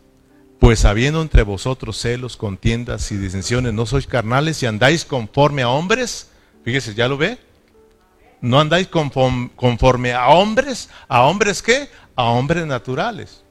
pues 0.59 0.85
habiendo 0.85 1.21
entre 1.21 1.43
vosotros 1.43 1.97
celos, 1.97 2.37
contiendas 2.37 3.11
y 3.11 3.17
disensiones, 3.17 3.73
no 3.73 3.85
sois 3.85 4.07
carnales 4.07 4.63
y 4.63 4.65
andáis 4.65 5.03
conforme 5.03 5.61
a 5.61 5.69
hombres. 5.69 6.29
Fíjese, 6.63 6.93
¿ya 6.93 7.09
lo 7.09 7.17
ve? 7.17 7.37
No 8.39 8.61
andáis 8.61 8.87
conforme, 8.87 9.49
conforme 9.57 10.13
a 10.13 10.29
hombres, 10.29 10.89
a 11.09 11.23
hombres 11.23 11.61
qué? 11.61 11.89
A 12.15 12.23
hombres 12.23 12.65
naturales 12.65 13.43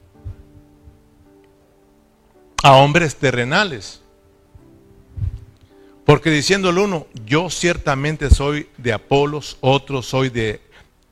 a 2.63 2.73
hombres 2.73 3.17
terrenales. 3.17 4.01
Porque 6.05 6.31
diciendo 6.31 6.71
el 6.71 6.79
uno, 6.79 7.07
yo 7.27 7.51
ciertamente 7.51 8.31
soy 8.31 8.69
de 8.79 8.93
Apolos, 8.93 9.59
otro 9.61 10.03
soy 10.03 10.31
de, 10.31 10.61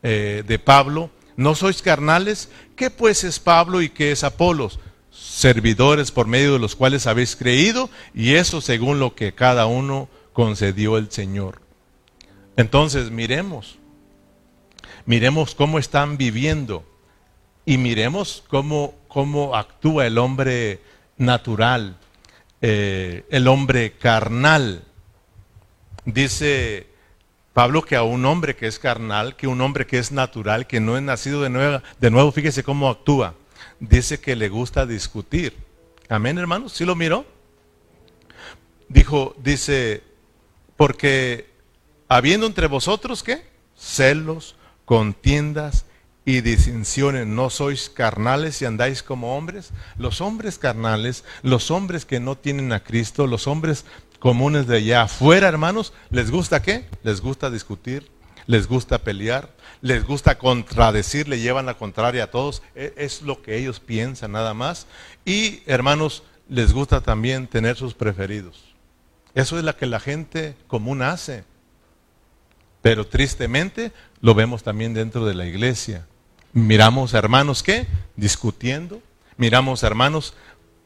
eh, 0.03 0.43
de 0.47 0.59
Pablo, 0.59 1.11
¿no 1.37 1.55
sois 1.55 1.83
carnales? 1.83 2.49
¿Qué 2.77 2.91
pues 2.91 3.23
es 3.25 3.39
Pablo 3.39 3.83
y 3.83 3.91
qué 3.91 4.13
es 4.13 4.25
Apolos? 4.25 4.79
Servidores 5.11 6.11
por 6.11 6.27
medio 6.27 6.55
de 6.55 6.59
los 6.59 6.75
cuales 6.77 7.07
habéis 7.07 7.37
creído 7.37 7.91
y 8.15 8.35
eso 8.35 8.61
según 8.61 8.99
lo 8.99 9.15
que 9.15 9.35
cada 9.35 9.67
uno 9.67 10.09
concedió 10.33 10.97
el 10.97 11.11
Señor. 11.11 11.61
Entonces 12.57 13.11
miremos, 13.11 13.79
miremos 15.05 15.55
cómo 15.55 15.79
están 15.79 16.17
viviendo 16.17 16.85
y 17.67 17.77
miremos 17.77 18.45
cómo, 18.49 18.95
cómo 19.09 19.55
actúa 19.55 20.07
el 20.07 20.17
hombre 20.17 20.81
natural, 21.19 21.97
eh, 22.61 23.25
el 23.31 23.49
hombre 23.49 23.93
carnal. 23.93 24.85
Dice 26.05 26.87
Pablo 27.53 27.83
que 27.83 27.97
a 27.97 28.03
un 28.03 28.25
hombre 28.25 28.55
que 28.55 28.67
es 28.67 28.79
carnal, 28.79 29.37
que 29.37 29.47
un 29.47 29.61
hombre 29.61 29.87
que 29.87 29.99
es 29.99 30.13
natural, 30.13 30.67
que 30.67 30.81
no 30.81 30.97
es 30.97 31.03
nacido 31.03 31.43
de 31.43 31.51
nuevo, 31.51 31.83
de 31.99 32.11
nuevo 32.11 32.33
fíjese 32.33 32.63
cómo 32.63 32.89
actúa. 32.89 33.35
Dice 33.81 34.21
que 34.21 34.37
le 34.37 34.49
gusta 34.49 34.87
discutir. 34.87 35.57
Amén, 36.09 36.39
hermanos. 36.39 36.73
¿Sí 36.73 36.85
lo 36.85 36.95
miró? 36.95 37.27
Dijo, 38.89 39.35
dice, 39.39 40.03
porque 40.77 41.51
habiendo 42.09 42.47
entre 42.47 42.69
vosotros, 42.69 43.23
¿qué? 43.23 43.49
Celos, 43.77 44.57
contiendas, 44.85 45.87
y 46.27 46.41
disensiones, 46.41 47.25
no 47.25 47.51
sois 47.51 47.89
carnales 47.89 48.61
y 48.61 48.65
andáis 48.65 49.05
como 49.05 49.37
hombres. 49.37 49.71
Los 49.97 50.21
hombres 50.21 50.59
carnales, 50.59 51.25
los 51.43 51.71
hombres 51.71 52.05
que 52.05 52.19
no 52.19 52.37
tienen 52.37 52.73
a 52.73 52.83
Cristo, 52.83 53.29
los 53.29 53.47
hombres 53.47 53.85
comunes 54.19 54.67
de 54.67 54.79
allá 54.79 55.03
afuera, 55.03 55.47
hermanos, 55.47 55.93
¿les 56.11 56.33
gusta 56.33 56.61
qué? 56.61 56.85
Les 57.05 57.21
gusta 57.21 57.49
discutir, 57.49 58.11
les 58.49 58.67
gusta 58.67 58.99
pelear, 58.99 59.55
les 59.81 60.05
gusta 60.05 60.37
contradecir, 60.37 61.29
le 61.29 61.39
llevan 61.39 61.67
la 61.67 61.79
contraria 61.79 62.25
a 62.25 62.31
todos. 62.33 62.61
E, 62.75 62.93
es 62.97 63.23
lo 63.23 63.41
que 63.41 63.57
ellos 63.57 63.79
piensan 63.79 64.33
nada 64.33 64.53
más. 64.53 64.89
Y, 65.25 65.63
hermanos, 65.67 66.25
les 66.49 66.73
gusta 66.73 67.03
también 67.03 67.47
tener 67.47 67.77
sus 67.77 67.95
preferidos. 67.95 68.75
Eso 69.37 69.59
es 69.59 69.65
lo 69.65 69.77
que 69.77 69.87
la 69.87 70.01
gente 70.01 70.57
común 70.67 71.03
hace. 71.03 71.45
Pero 72.83 73.07
tristemente 73.07 73.93
lo 74.21 74.35
vemos 74.35 74.65
también 74.65 74.93
dentro 74.93 75.25
de 75.25 75.35
la 75.35 75.47
iglesia. 75.47 76.05
Miramos 76.57 77.13
hermanos 77.13 77.63
¿qué? 77.63 77.87
discutiendo, 78.17 79.03
miramos 79.37 79.83
hermanos 79.83 80.33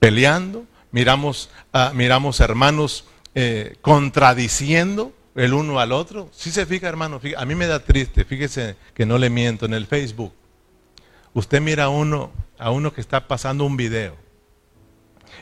peleando, 0.01 0.65
miramos, 0.91 1.49
uh, 1.73 1.95
miramos 1.95 2.41
hermanos 2.41 3.05
eh, 3.37 3.77
contradiciendo 3.81 5.13
el 5.37 5.55
uno 5.55 5.79
al 5.79 5.93
otro. 5.93 6.29
Si 6.33 6.51
se 6.51 6.67
fija, 6.67 6.89
hermano, 6.89 7.21
a 7.37 7.45
mí 7.45 7.55
me 7.55 7.69
da 7.69 7.85
triste, 7.85 8.25
fíjese 8.25 8.75
que 8.95 9.07
no 9.07 9.17
le 9.17 9.31
miento, 9.31 9.65
en 9.65 9.75
el 9.75 9.87
Facebook, 9.87 10.33
usted 11.35 11.61
mira 11.61 11.85
a 11.85 11.89
uno, 11.89 12.33
a 12.59 12.73
uno 12.73 12.93
que 12.93 13.01
está 13.01 13.29
pasando 13.29 13.65
un 13.65 13.77
video 13.77 14.17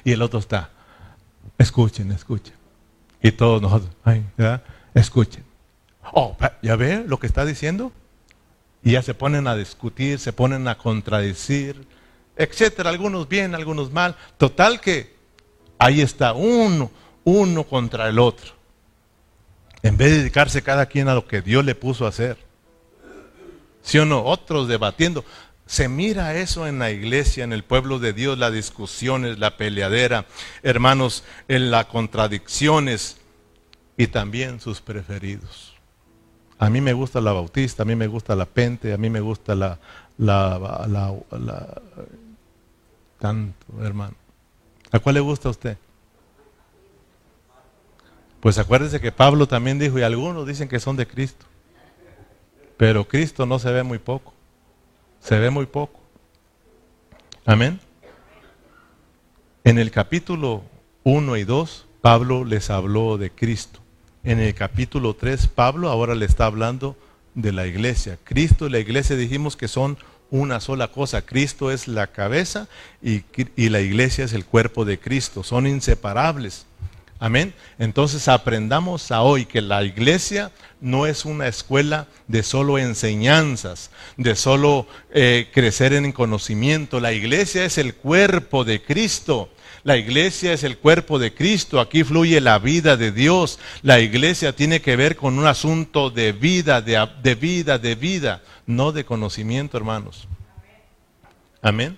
y 0.05 0.13
el 0.13 0.21
otro 0.21 0.41
está, 0.41 0.69
escuchen, 1.57 2.13
escuchen. 2.13 2.55
Y 3.23 3.33
todos 3.33 3.63
nosotros, 3.63 3.91
ay, 4.05 4.27
escuchen. 4.93 5.43
Oh, 6.13 6.37
¿ya 6.61 6.77
ve 6.77 7.03
lo 7.07 7.19
que 7.19 7.27
está 7.27 7.47
diciendo? 7.47 7.93
Y 8.89 8.93
ya 8.93 9.03
se 9.03 9.13
ponen 9.13 9.47
a 9.47 9.55
discutir, 9.55 10.19
se 10.19 10.33
ponen 10.33 10.67
a 10.67 10.79
contradecir, 10.79 11.87
etcétera. 12.39 12.89
Algunos 12.89 13.29
bien, 13.29 13.55
algunos 13.55 13.93
mal. 13.93 14.17
Total 14.39 14.81
que 14.81 15.15
ahí 15.79 16.01
está 16.01 16.33
uno, 16.33 16.91
uno 17.23 17.65
contra 17.65 18.09
el 18.09 18.19
otro. 18.19 18.55
En 19.83 19.99
vez 19.99 20.13
de 20.13 20.19
dedicarse 20.21 20.63
cada 20.63 20.87
quien 20.87 21.07
a 21.09 21.15
lo 21.15 21.29
que 21.29 21.43
Dios 21.43 21.67
le 21.67 21.75
puso 21.75 22.07
a 22.07 22.09
hacer. 22.09 22.39
¿Sí 23.83 23.99
o 23.99 24.07
no? 24.07 24.25
Otros 24.25 24.69
debatiendo. 24.69 25.23
Se 25.67 25.91
mira 25.91 26.37
eso 26.37 26.67
en 26.67 26.79
la 26.79 26.91
iglesia, 26.91 27.45
en 27.45 27.53
el 27.53 27.65
pueblo 27.65 27.99
de 27.99 28.15
Dios, 28.15 28.39
las 28.39 28.55
discusiones, 28.55 29.39
la 29.39 29.59
peleadera, 29.59 30.25
hermanos, 30.63 31.25
en 31.49 31.71
las 31.71 31.85
contradicciones 31.85 33.19
y 33.99 34.07
también 34.07 34.61
sus 34.61 34.81
preferidos. 34.81 35.78
A 36.59 36.71
mí 36.71 36.81
me 36.81 36.93
gusta 36.93 37.21
la 37.21 37.33
bautista, 37.33 37.83
a 37.83 37.87
mí 37.87 37.95
me 37.95 38.07
gusta 38.07 38.35
la 38.35 38.47
pente, 38.47 38.93
a 38.93 38.97
mí 38.97 39.11
me 39.11 39.21
gusta 39.21 39.55
la, 39.55 39.79
la, 40.19 40.87
la, 40.89 41.15
la 41.39 41.83
tanto, 43.19 43.67
hermano. 43.83 44.15
¿A 44.91 44.99
cuál 44.99 45.15
le 45.17 45.21
gusta 45.21 45.49
a 45.49 45.51
usted? 45.53 45.77
Pues 48.41 48.59
acuérdese 48.59 49.01
que 49.01 49.13
Pablo 49.13 49.47
también 49.47 49.79
dijo, 49.79 49.99
y 49.99 50.03
algunos 50.03 50.47
dicen 50.47 50.69
que 50.69 50.81
son 50.81 50.97
de 50.97 51.07
Cristo. 51.07 51.47
Pero 52.77 53.07
Cristo 53.07 53.45
no 53.47 53.59
se 53.59 53.71
ve 53.73 53.83
muy 53.83 53.99
poco. 53.99 54.33
Se 55.21 55.39
ve 55.39 55.51
muy 55.51 55.67
poco. 55.67 56.01
Amén. 57.45 57.81
En 59.65 59.79
el 59.79 59.91
capítulo 59.91 60.63
1 61.03 61.37
y 61.37 61.45
2, 61.45 61.87
Pablo 62.01 62.45
les 62.45 62.71
habló 62.71 63.19
de 63.19 63.31
Cristo. 63.31 63.81
En 64.25 64.41
el 64.41 64.55
capítulo 64.55 65.15
3, 65.15 65.49
Pablo 65.49 65.89
ahora 65.91 66.15
le 66.15 66.27
está 66.27 66.47
hablando 66.47 66.97
de 67.35 67.53
la 67.53 67.67
iglesia. 67.67 68.19
Cristo 68.25 68.67
y 68.67 68.71
la 68.71 68.79
iglesia 68.81 69.17
dijimos 69.17 69.57
que 69.57 69.69
son 69.69 69.97
una 70.31 70.61
sola 70.61 70.89
cosa. 70.89 71.23
Cristo 71.23 71.71
es 71.71 71.89
la 71.89 72.09
cabeza 72.09 72.69
y, 73.03 73.23
y, 73.57 73.69
la 73.69 73.81
iglesia 73.81 74.25
es 74.25 74.33
el 74.33 74.45
cuerpo 74.45 74.85
de 74.85 74.99
Cristo. 74.99 75.45
Son 75.45 75.67
inseparables. 75.67 76.67
Amén. 77.21 77.53
Entonces 77.79 78.29
aprendamos 78.29 79.11
a 79.11 79.23
hoy 79.23 79.47
que 79.47 79.61
la 79.61 79.83
iglesia 79.83 80.53
no 80.81 81.07
es 81.07 81.25
una 81.25 81.49
escuela 81.49 82.07
de 82.29 82.45
solo 82.45 82.79
enseñanzas, 82.79 83.91
de 84.17 84.37
solo 84.37 84.87
eh, 85.11 85.49
crecer 85.53 85.93
en 85.93 86.13
conocimiento. 86.13 87.01
La 87.01 87.13
iglesia 87.13 87.65
es 87.65 87.77
el 87.79 87.95
cuerpo 87.95 88.65
de 88.65 88.83
Cristo. 88.83 89.49
La 89.85 89.97
iglesia 89.97 90.53
es 90.53 90.65
el 90.65 90.79
cuerpo 90.79 91.19
de 91.19 91.35
Cristo. 91.35 91.81
Aquí 91.81 92.05
fluye 92.05 92.41
la 92.41 92.59
vida 92.59 92.97
de 92.97 93.13
Dios. 93.13 93.59
La 93.83 94.01
iglesia 94.01 94.55
tiene 94.55 94.81
que 94.81 94.97
ver 94.97 95.17
con 95.17 95.39
un 95.39 95.47
asunto 95.47 96.11
de 96.11 96.33
vida, 96.33 96.83
de, 96.83 97.35
vida, 97.35 97.79
de 97.79 97.95
vida, 97.95 98.43
no 98.67 98.93
de 98.93 99.05
conocimiento, 99.05 99.77
hermanos. 99.77 100.29
Amén. 101.63 101.97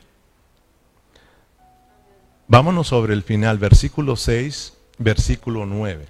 Vámonos 2.49 2.89
sobre 2.89 3.15
el 3.15 3.23
final, 3.23 3.59
versículo 3.59 4.17
6 4.17 4.75
versículo 5.01 5.67
9, 5.67 6.07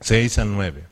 6 0.00 0.38
al 0.38 0.52
9. 0.52 0.84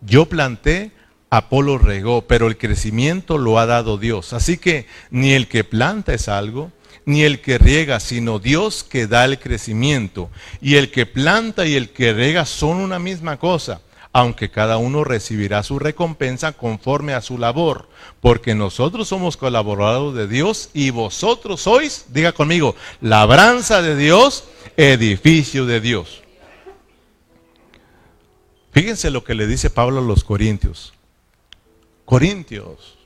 Yo 0.00 0.26
planté, 0.26 0.92
Apolo 1.28 1.76
regó, 1.76 2.22
pero 2.22 2.46
el 2.46 2.56
crecimiento 2.56 3.36
lo 3.36 3.58
ha 3.58 3.66
dado 3.66 3.98
Dios. 3.98 4.32
Así 4.32 4.56
que 4.56 4.86
ni 5.10 5.32
el 5.32 5.48
que 5.48 5.64
planta 5.64 6.14
es 6.14 6.28
algo, 6.28 6.72
ni 7.08 7.22
el 7.22 7.40
que 7.40 7.56
riega, 7.56 8.00
sino 8.00 8.38
Dios 8.38 8.84
que 8.84 9.06
da 9.06 9.24
el 9.24 9.38
crecimiento. 9.38 10.28
Y 10.60 10.74
el 10.74 10.90
que 10.90 11.06
planta 11.06 11.64
y 11.64 11.74
el 11.74 11.88
que 11.88 12.12
riega 12.12 12.44
son 12.44 12.76
una 12.76 12.98
misma 12.98 13.38
cosa 13.38 13.80
aunque 14.10 14.50
cada 14.50 14.78
uno 14.78 15.04
recibirá 15.04 15.62
su 15.62 15.78
recompensa 15.78 16.52
conforme 16.52 17.12
a 17.12 17.20
su 17.20 17.38
labor, 17.38 17.88
porque 18.20 18.54
nosotros 18.54 19.06
somos 19.06 19.36
colaboradores 19.36 20.16
de 20.16 20.26
Dios 20.26 20.70
y 20.72 20.90
vosotros 20.90 21.60
sois, 21.60 22.06
diga 22.08 22.32
conmigo, 22.32 22.74
labranza 23.00 23.80
de 23.80 23.94
Dios, 23.94 24.44
edificio 24.76 25.66
de 25.66 25.80
Dios. 25.80 26.22
Fíjense 28.72 29.10
lo 29.10 29.22
que 29.22 29.34
le 29.34 29.46
dice 29.46 29.70
Pablo 29.70 30.00
a 30.00 30.02
los 30.02 30.24
Corintios. 30.24 30.94
Corintios, 32.04 32.97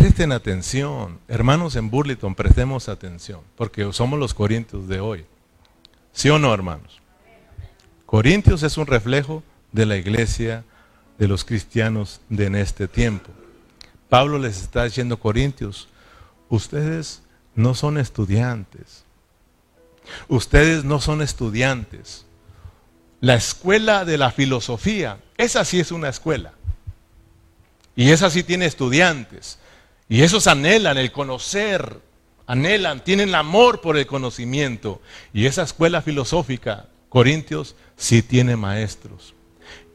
presten 0.00 0.32
atención. 0.32 1.20
Hermanos 1.28 1.76
en 1.76 1.90
Burlington, 1.90 2.34
prestemos 2.34 2.88
atención, 2.88 3.40
porque 3.54 3.92
somos 3.92 4.18
los 4.18 4.32
Corintios 4.32 4.88
de 4.88 4.98
hoy. 4.98 5.26
¿Sí 6.14 6.30
o 6.30 6.38
no, 6.38 6.54
hermanos? 6.54 7.02
Corintios 8.06 8.62
es 8.62 8.78
un 8.78 8.86
reflejo 8.86 9.42
de 9.72 9.84
la 9.84 9.98
iglesia 9.98 10.64
de 11.18 11.28
los 11.28 11.44
cristianos 11.44 12.22
de 12.30 12.46
en 12.46 12.54
este 12.54 12.88
tiempo. 12.88 13.30
Pablo 14.08 14.38
les 14.38 14.62
está 14.62 14.84
diciendo, 14.84 15.18
Corintios, 15.18 15.86
ustedes 16.48 17.20
no 17.54 17.74
son 17.74 17.98
estudiantes. 17.98 19.04
Ustedes 20.28 20.82
no 20.82 21.02
son 21.02 21.20
estudiantes. 21.20 22.24
La 23.20 23.34
escuela 23.34 24.06
de 24.06 24.16
la 24.16 24.30
filosofía, 24.30 25.18
esa 25.36 25.62
sí 25.66 25.78
es 25.78 25.92
una 25.92 26.08
escuela. 26.08 26.54
Y 27.94 28.12
esa 28.12 28.30
sí 28.30 28.42
tiene 28.42 28.64
estudiantes. 28.64 29.58
Y 30.10 30.22
esos 30.22 30.48
anhelan 30.48 30.98
el 30.98 31.12
conocer, 31.12 32.00
anhelan, 32.48 33.04
tienen 33.04 33.32
amor 33.36 33.80
por 33.80 33.96
el 33.96 34.08
conocimiento. 34.08 35.00
Y 35.32 35.46
esa 35.46 35.62
escuela 35.62 36.02
filosófica, 36.02 36.88
Corintios, 37.08 37.76
sí 37.96 38.20
tiene 38.20 38.56
maestros 38.56 39.34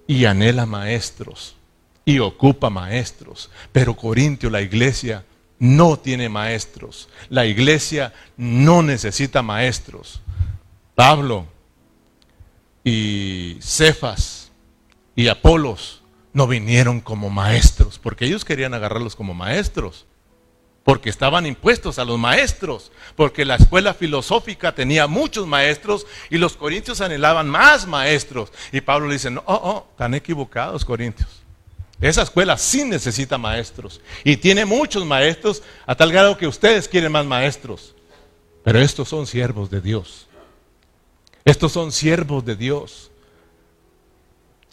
y 0.08 0.24
anhela 0.24 0.66
maestros 0.66 1.58
y 2.06 2.20
ocupa 2.20 2.70
maestros. 2.70 3.52
Pero 3.74 3.98
Corintio, 3.98 4.50
la 4.50 4.62
iglesia, 4.62 5.26
no 5.60 5.98
tiene 5.98 6.30
maestros. 6.30 7.10
La 7.28 7.46
iglesia 7.46 8.14
no 8.38 8.84
necesita 8.84 9.42
maestros. 9.42 10.22
Pablo 10.96 11.46
y 12.86 13.58
Cefas 13.60 14.50
y 15.14 15.28
Apolos 15.28 16.04
no 16.36 16.48
vinieron 16.48 17.00
como 17.00 17.30
maestros, 17.30 17.98
porque 17.98 18.26
ellos 18.26 18.44
querían 18.44 18.74
agarrarlos 18.74 19.16
como 19.16 19.34
maestros 19.34 20.06
porque 20.84 21.10
estaban 21.10 21.48
impuestos 21.48 21.98
a 21.98 22.06
los 22.06 22.20
maestros, 22.20 22.92
porque 23.16 23.44
la 23.44 23.56
escuela 23.56 23.96
filosófica 23.96 24.76
tenía 24.76 25.08
muchos 25.08 25.48
maestros 25.48 26.06
y 26.30 26.38
los 26.38 26.56
corintios 26.56 27.02
anhelaban 27.02 27.50
más 27.50 27.88
maestros. 27.88 28.52
Y 28.72 28.82
Pablo 28.82 29.08
le 29.08 29.14
dice, 29.14 29.32
no, 29.32 29.42
oh, 29.48 29.60
oh, 29.64 29.88
están 29.90 30.14
equivocados 30.14 30.86
corintios. 30.86 31.42
Esa 32.00 32.22
escuela 32.22 32.56
sí 32.60 32.84
necesita 32.84 33.40
maestros 33.40 34.00
y 34.24 34.38
tiene 34.38 34.64
muchos 34.64 35.04
maestros 35.06 35.64
a 35.88 35.96
tal 35.96 36.12
grado 36.12 36.38
que 36.38 36.46
ustedes 36.46 36.88
quieren 36.88 37.12
más 37.12 37.26
maestros. 37.26 37.96
Pero 38.64 38.80
estos 38.80 39.10
son 39.10 39.26
siervos 39.26 39.72
de 39.72 39.82
Dios. 39.82 40.28
Estos 41.46 41.72
son 41.72 41.92
siervos 41.92 42.46
de 42.46 42.56
Dios. 42.58 43.10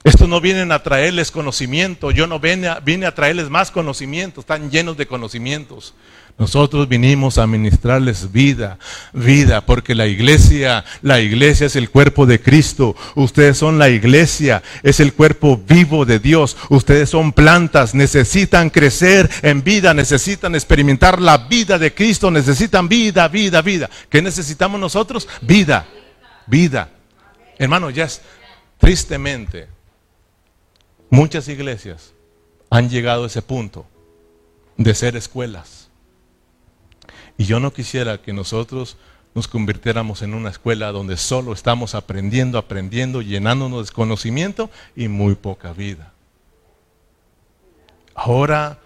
Estos 0.05 0.29
no 0.29 0.41
vienen 0.41 0.73
a 0.73 0.83
traerles 0.83 1.31
conocimiento, 1.31 2.11
yo 2.11 2.27
no 2.27 2.41
vine 2.41 2.67
a, 2.67 3.09
a 3.09 3.15
traerles 3.15 3.49
más 3.51 3.71
conocimiento, 3.71 4.41
están 4.41 4.71
llenos 4.71 4.97
de 4.97 5.07
conocimientos. 5.07 5.95
Nosotros 6.39 6.89
vinimos 6.89 7.39
a 7.39 7.47
ministrarles 7.47 8.33
vida, 8.33 8.79
vida, 9.13 9.65
porque 9.65 9.95
la 9.95 10.07
iglesia, 10.07 10.85
la 11.03 11.21
iglesia 11.21 11.67
es 11.67 11.77
el 11.77 11.91
cuerpo 11.91 12.27
de 12.27 12.41
Cristo. 12.41 12.97
Ustedes 13.15 13.59
son 13.59 13.79
la 13.79 13.91
iglesia, 13.91 14.63
es 14.83 14.99
el 14.99 15.13
cuerpo 15.13 15.57
vivo 15.57 16.05
de 16.05 16.19
Dios. 16.19 16.57
Ustedes 16.71 17.11
son 17.11 17.33
plantas, 17.33 17.95
necesitan 17.95 18.71
crecer 18.71 19.31
en 19.43 19.63
vida, 19.63 19.95
necesitan 19.95 20.55
experimentar 20.55 21.21
la 21.21 21.37
vida 21.39 21.79
de 21.79 21.95
Cristo, 21.95 22.31
necesitan 22.31 22.89
vida, 22.89 23.29
vida, 23.29 23.63
vida. 23.63 23.91
¿Qué 24.09 24.23
necesitamos 24.23 24.81
nosotros? 24.81 25.29
Vida, 25.43 25.87
vida. 26.47 26.89
Hermano, 27.59 27.91
ya 27.91 28.05
es, 28.07 28.23
tristemente, 28.79 29.69
Muchas 31.13 31.47
iglesias 31.49 32.15
han 32.71 32.89
llegado 32.89 33.25
a 33.25 33.27
ese 33.27 33.43
punto 33.43 33.85
de 34.79 34.95
ser 34.95 35.15
escuelas. 35.15 35.91
Y 37.37 37.45
yo 37.45 37.61
no 37.61 37.71
quisiera 37.71 38.23
que 38.23 38.33
nosotros 38.33 38.97
nos 39.35 39.47
convirtiéramos 39.47 40.23
en 40.23 40.33
una 40.33 40.49
escuela 40.49 40.91
donde 40.91 41.19
solo 41.19 41.53
estamos 41.53 41.95
aprendiendo, 41.95 42.57
aprendiendo, 42.57 43.21
llenándonos 43.21 43.89
de 43.89 43.93
conocimiento 43.93 44.71
y 44.97 45.09
muy 45.09 45.35
poca 45.35 45.75
vida. 45.75 46.15
Ahora 48.15 48.79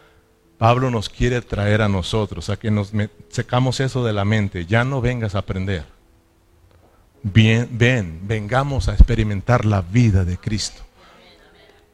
Pablo 0.59 0.91
nos 0.91 1.09
quiere 1.09 1.43
traer 1.43 1.81
a 1.81 1.89
nosotros, 1.89 2.51
a 2.51 2.57
que 2.57 2.72
nos 2.72 2.91
secamos 3.29 3.79
eso 3.79 4.05
de 4.05 4.12
la 4.12 4.24
mente. 4.24 4.66
Ya 4.66 4.83
no 4.83 5.01
vengas 5.01 5.37
a 5.37 5.39
aprender. 5.39 5.85
Bien, 7.22 7.68
ven, 7.70 8.22
vengamos 8.24 8.89
a 8.89 8.95
experimentar 8.95 9.64
la 9.64 9.81
vida 9.81 10.24
de 10.24 10.39
Cristo. 10.39 10.86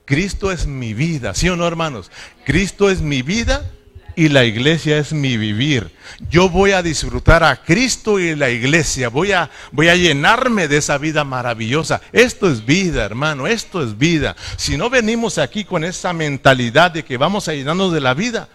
Cristo 0.04 0.50
es 0.50 0.66
mi 0.66 0.94
vida, 0.94 1.34
¿sí 1.34 1.48
o 1.48 1.56
no, 1.56 1.66
hermanos? 1.66 2.10
Cristo 2.44 2.90
es 2.90 3.00
mi 3.00 3.22
vida 3.22 3.70
y 4.14 4.28
la 4.28 4.44
iglesia 4.44 4.98
es 4.98 5.12
mi 5.12 5.36
vivir. 5.36 5.90
Yo 6.28 6.48
voy 6.48 6.72
a 6.72 6.82
disfrutar 6.82 7.44
a 7.44 7.62
Cristo 7.62 8.18
y 8.18 8.34
la 8.34 8.50
iglesia. 8.50 9.08
Voy 9.08 9.32
a, 9.32 9.50
voy 9.70 9.88
a 9.88 9.96
llenarme 9.96 10.68
de 10.68 10.78
esa 10.78 10.98
vida 10.98 11.24
maravillosa. 11.24 12.00
Esto 12.12 12.50
es 12.50 12.64
vida, 12.64 13.04
hermano. 13.04 13.46
Esto 13.46 13.82
es 13.82 13.96
vida. 13.96 14.36
Si 14.56 14.76
no 14.76 14.90
venimos 14.90 15.38
aquí 15.38 15.64
con 15.64 15.84
esa 15.84 16.12
mentalidad 16.12 16.90
de 16.90 17.04
que 17.04 17.16
vamos 17.16 17.48
a 17.48 17.54
llenarnos 17.54 17.92
de 17.92 18.00
la 18.00 18.14
vida, 18.14 18.48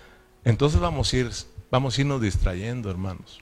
entonces 0.44 0.80
vamos 0.80 1.12
a, 1.14 1.18
ir, 1.18 1.32
vamos 1.72 1.98
a 1.98 2.02
irnos 2.02 2.22
distrayendo, 2.22 2.90
hermanos. 2.90 3.42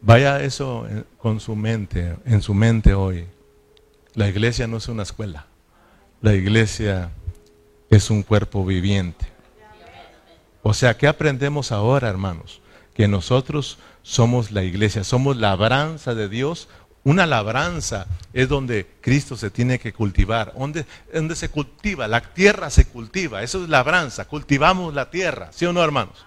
Vaya 0.00 0.40
eso 0.40 0.86
con 1.18 1.40
su 1.40 1.56
mente, 1.56 2.16
en 2.24 2.42
su 2.42 2.54
mente 2.54 2.94
hoy. 2.94 3.26
La 4.16 4.28
iglesia 4.28 4.66
no 4.66 4.78
es 4.78 4.88
una 4.88 5.02
escuela. 5.02 5.44
La 6.22 6.32
iglesia 6.32 7.10
es 7.90 8.08
un 8.08 8.22
cuerpo 8.22 8.64
viviente. 8.64 9.26
O 10.62 10.72
sea, 10.72 10.96
¿qué 10.96 11.06
aprendemos 11.06 11.70
ahora, 11.70 12.08
hermanos? 12.08 12.62
Que 12.94 13.08
nosotros 13.08 13.78
somos 14.02 14.52
la 14.52 14.64
iglesia, 14.64 15.04
somos 15.04 15.36
labranza 15.36 16.14
de 16.14 16.30
Dios. 16.30 16.68
Una 17.04 17.26
labranza 17.26 18.06
es 18.32 18.48
donde 18.48 18.86
Cristo 19.02 19.36
se 19.36 19.50
tiene 19.50 19.78
que 19.78 19.92
cultivar. 19.92 20.54
¿Dónde, 20.58 20.86
donde 21.12 21.36
se 21.36 21.50
cultiva? 21.50 22.08
La 22.08 22.22
tierra 22.22 22.70
se 22.70 22.86
cultiva. 22.86 23.42
Eso 23.42 23.64
es 23.64 23.68
labranza. 23.68 24.24
Cultivamos 24.24 24.94
la 24.94 25.10
tierra. 25.10 25.50
¿Sí 25.52 25.66
o 25.66 25.74
no, 25.74 25.84
hermanos? 25.84 26.24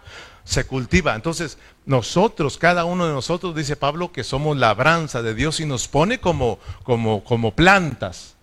Se 0.49 0.65
cultiva. 0.65 1.13
Entonces, 1.13 1.59
nosotros, 1.85 2.57
cada 2.57 2.83
uno 2.83 3.05
de 3.05 3.13
nosotros, 3.13 3.53
dice 3.55 3.75
Pablo, 3.75 4.11
que 4.11 4.23
somos 4.23 4.57
labranza 4.57 5.21
de 5.21 5.35
Dios 5.35 5.59
y 5.59 5.65
nos 5.67 5.87
pone 5.87 6.19
como, 6.19 6.57
como, 6.81 7.23
como 7.23 7.53
plantas. 7.53 8.35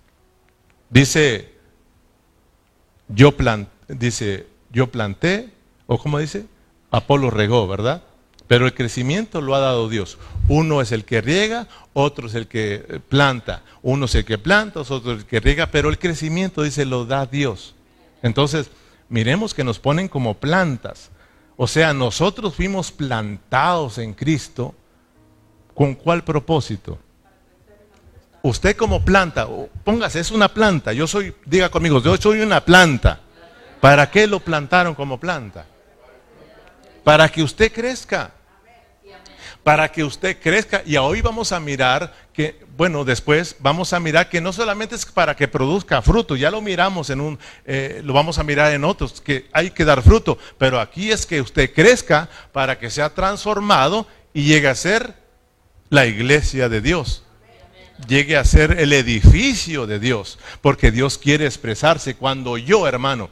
Dice, 0.89 1.53
yo, 3.09 3.35
dice, 3.89 4.47
yo 4.71 4.87
planté, 4.87 5.53
o 5.89 5.99
como 5.99 6.21
dice, 6.21 6.47
Apolo 6.93 7.29
regó, 7.31 7.67
¿verdad? 7.67 8.05
Pero 8.47 8.67
el 8.67 8.75
crecimiento 8.75 9.41
lo 9.41 9.57
ha 9.57 9.59
dado 9.59 9.89
Dios. 9.89 10.17
Uno 10.47 10.81
es 10.81 10.93
el 10.93 11.05
que 11.05 11.21
riega, 11.21 11.67
otro 11.93 12.29
es 12.29 12.37
el 12.37 12.47
que 12.47 13.01
planta. 13.09 13.65
Uno 13.83 14.05
es 14.05 14.15
el 14.15 14.25
que 14.25 14.39
planta, 14.39 14.79
otro 14.79 15.11
es 15.11 15.19
el 15.19 15.27
que 15.27 15.41
riega, 15.41 15.73
pero 15.73 15.89
el 15.89 15.99
crecimiento, 15.99 16.63
dice, 16.63 16.85
lo 16.85 17.05
da 17.05 17.27
Dios. 17.27 17.75
Entonces, 18.23 18.71
miremos 19.09 19.55
que 19.55 19.65
nos 19.65 19.81
ponen 19.81 20.07
como 20.07 20.35
plantas. 20.35 21.11
O 21.57 21.67
sea, 21.67 21.93
nosotros 21.95 22.55
fuimos 22.55 22.93
plantados 22.93 23.99
en 23.99 24.13
Cristo. 24.13 24.75
¿Con 25.75 25.95
cuál 25.95 26.25
propósito? 26.25 26.99
Usted 28.43 28.77
como 28.77 29.05
planta, 29.05 29.47
póngase, 29.85 30.21
es 30.21 30.31
una 30.31 30.49
planta. 30.49 30.93
Yo 30.93 31.07
soy, 31.07 31.35
diga 31.45 31.69
conmigo, 31.69 32.01
yo 32.01 32.17
soy 32.17 32.41
una 32.41 32.65
planta. 32.65 33.21
¿Para 33.81 34.11
qué 34.11 34.27
lo 34.27 34.41
plantaron 34.41 34.95
como 34.95 35.19
planta? 35.19 35.67
Para 37.03 37.29
que 37.29 37.43
usted 37.43 37.73
crezca. 37.73 38.33
Para 39.67 39.91
que 39.91 40.05
usted 40.05 40.39
crezca. 40.41 40.85
Y 40.87 40.97
hoy 40.97 41.23
vamos 41.23 41.51
a 41.51 41.59
mirar 41.59 42.15
que, 42.33 42.57
bueno, 42.77 43.05
después 43.05 43.57
vamos 43.59 43.93
a 43.93 43.99
mirar 43.99 44.29
que 44.29 44.41
no 44.41 44.53
solamente 44.53 44.95
es 44.95 45.05
para 45.05 45.35
que 45.35 45.49
produzca 45.49 46.01
fruto, 46.03 46.37
ya 46.37 46.53
lo 46.53 46.61
miramos 46.63 47.11
en 47.11 47.21
un, 47.21 47.37
eh, 47.65 48.01
lo 48.05 48.13
vamos 48.13 48.39
a 48.39 48.45
mirar 48.45 48.73
en 48.73 48.85
otros, 48.85 49.21
que 49.21 49.49
hay 49.51 49.71
que 49.71 49.85
dar 49.85 50.03
fruto. 50.03 50.39
Pero 50.57 50.79
aquí 50.79 51.11
es 51.11 51.27
que 51.27 51.41
usted 51.41 51.75
crezca 51.75 52.29
para 52.53 52.79
que 52.79 52.91
sea 52.91 53.13
transformado 53.13 54.07
y 54.33 54.45
llegue 54.45 54.69
a 54.69 54.77
ser 54.77 55.15
la 55.91 56.07
iglesia 56.07 56.69
de 56.69 56.81
Dios 56.81 57.25
llegue 58.07 58.37
a 58.37 58.45
ser 58.45 58.79
el 58.79 58.93
edificio 58.93 59.87
de 59.87 59.99
Dios, 59.99 60.39
porque 60.61 60.93
Dios 60.93 61.19
quiere 61.19 61.47
expresarse. 61.47 62.15
Cuando 62.15 62.59
yo, 62.59 62.87
hermano, 62.87 63.31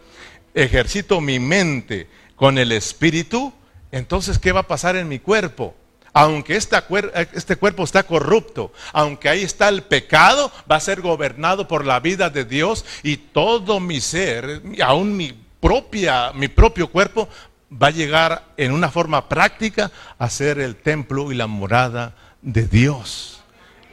ejercito 0.53 1.21
mi 1.21 1.39
mente 1.39 2.09
con 2.35 2.57
el 2.57 2.73
Espíritu, 2.73 3.53
entonces, 3.93 4.41
¿qué 4.41 4.51
va 4.51 4.61
a 4.61 4.67
pasar 4.67 4.97
en 4.97 5.07
mi 5.07 5.21
cuerpo? 5.21 5.77
Aunque 6.15 6.57
este 6.57 7.57
cuerpo 7.57 7.85
está 7.85 8.05
corrupto, 8.05 8.73
aunque 8.93 9.29
ahí 9.29 9.43
está 9.43 9.69
el 9.69 9.83
pecado, 9.83 10.51
va 10.71 10.77
a 10.77 10.81
ser 10.81 11.03
gobernado 11.03 11.69
por 11.69 11.85
la 11.85 12.01
vida 12.01 12.31
de 12.31 12.45
Dios 12.45 12.85
y 13.03 13.17
todo 13.17 13.81
mi 13.81 14.01
ser, 14.01 14.63
aún 14.83 15.17
mi 15.17 15.35
propia, 15.61 16.33
mi 16.33 16.49
propio 16.49 16.89
cuerpo, 16.89 17.29
va 17.71 17.89
a 17.89 17.91
llegar 17.91 18.45
en 18.57 18.73
una 18.73 18.91
forma 18.91 19.29
práctica 19.29 19.91
a 20.17 20.31
ser 20.31 20.61
el 20.61 20.77
templo 20.77 21.33
y 21.33 21.35
la 21.35 21.49
morada 21.49 22.15
de 22.41 22.69
Dios 22.69 23.35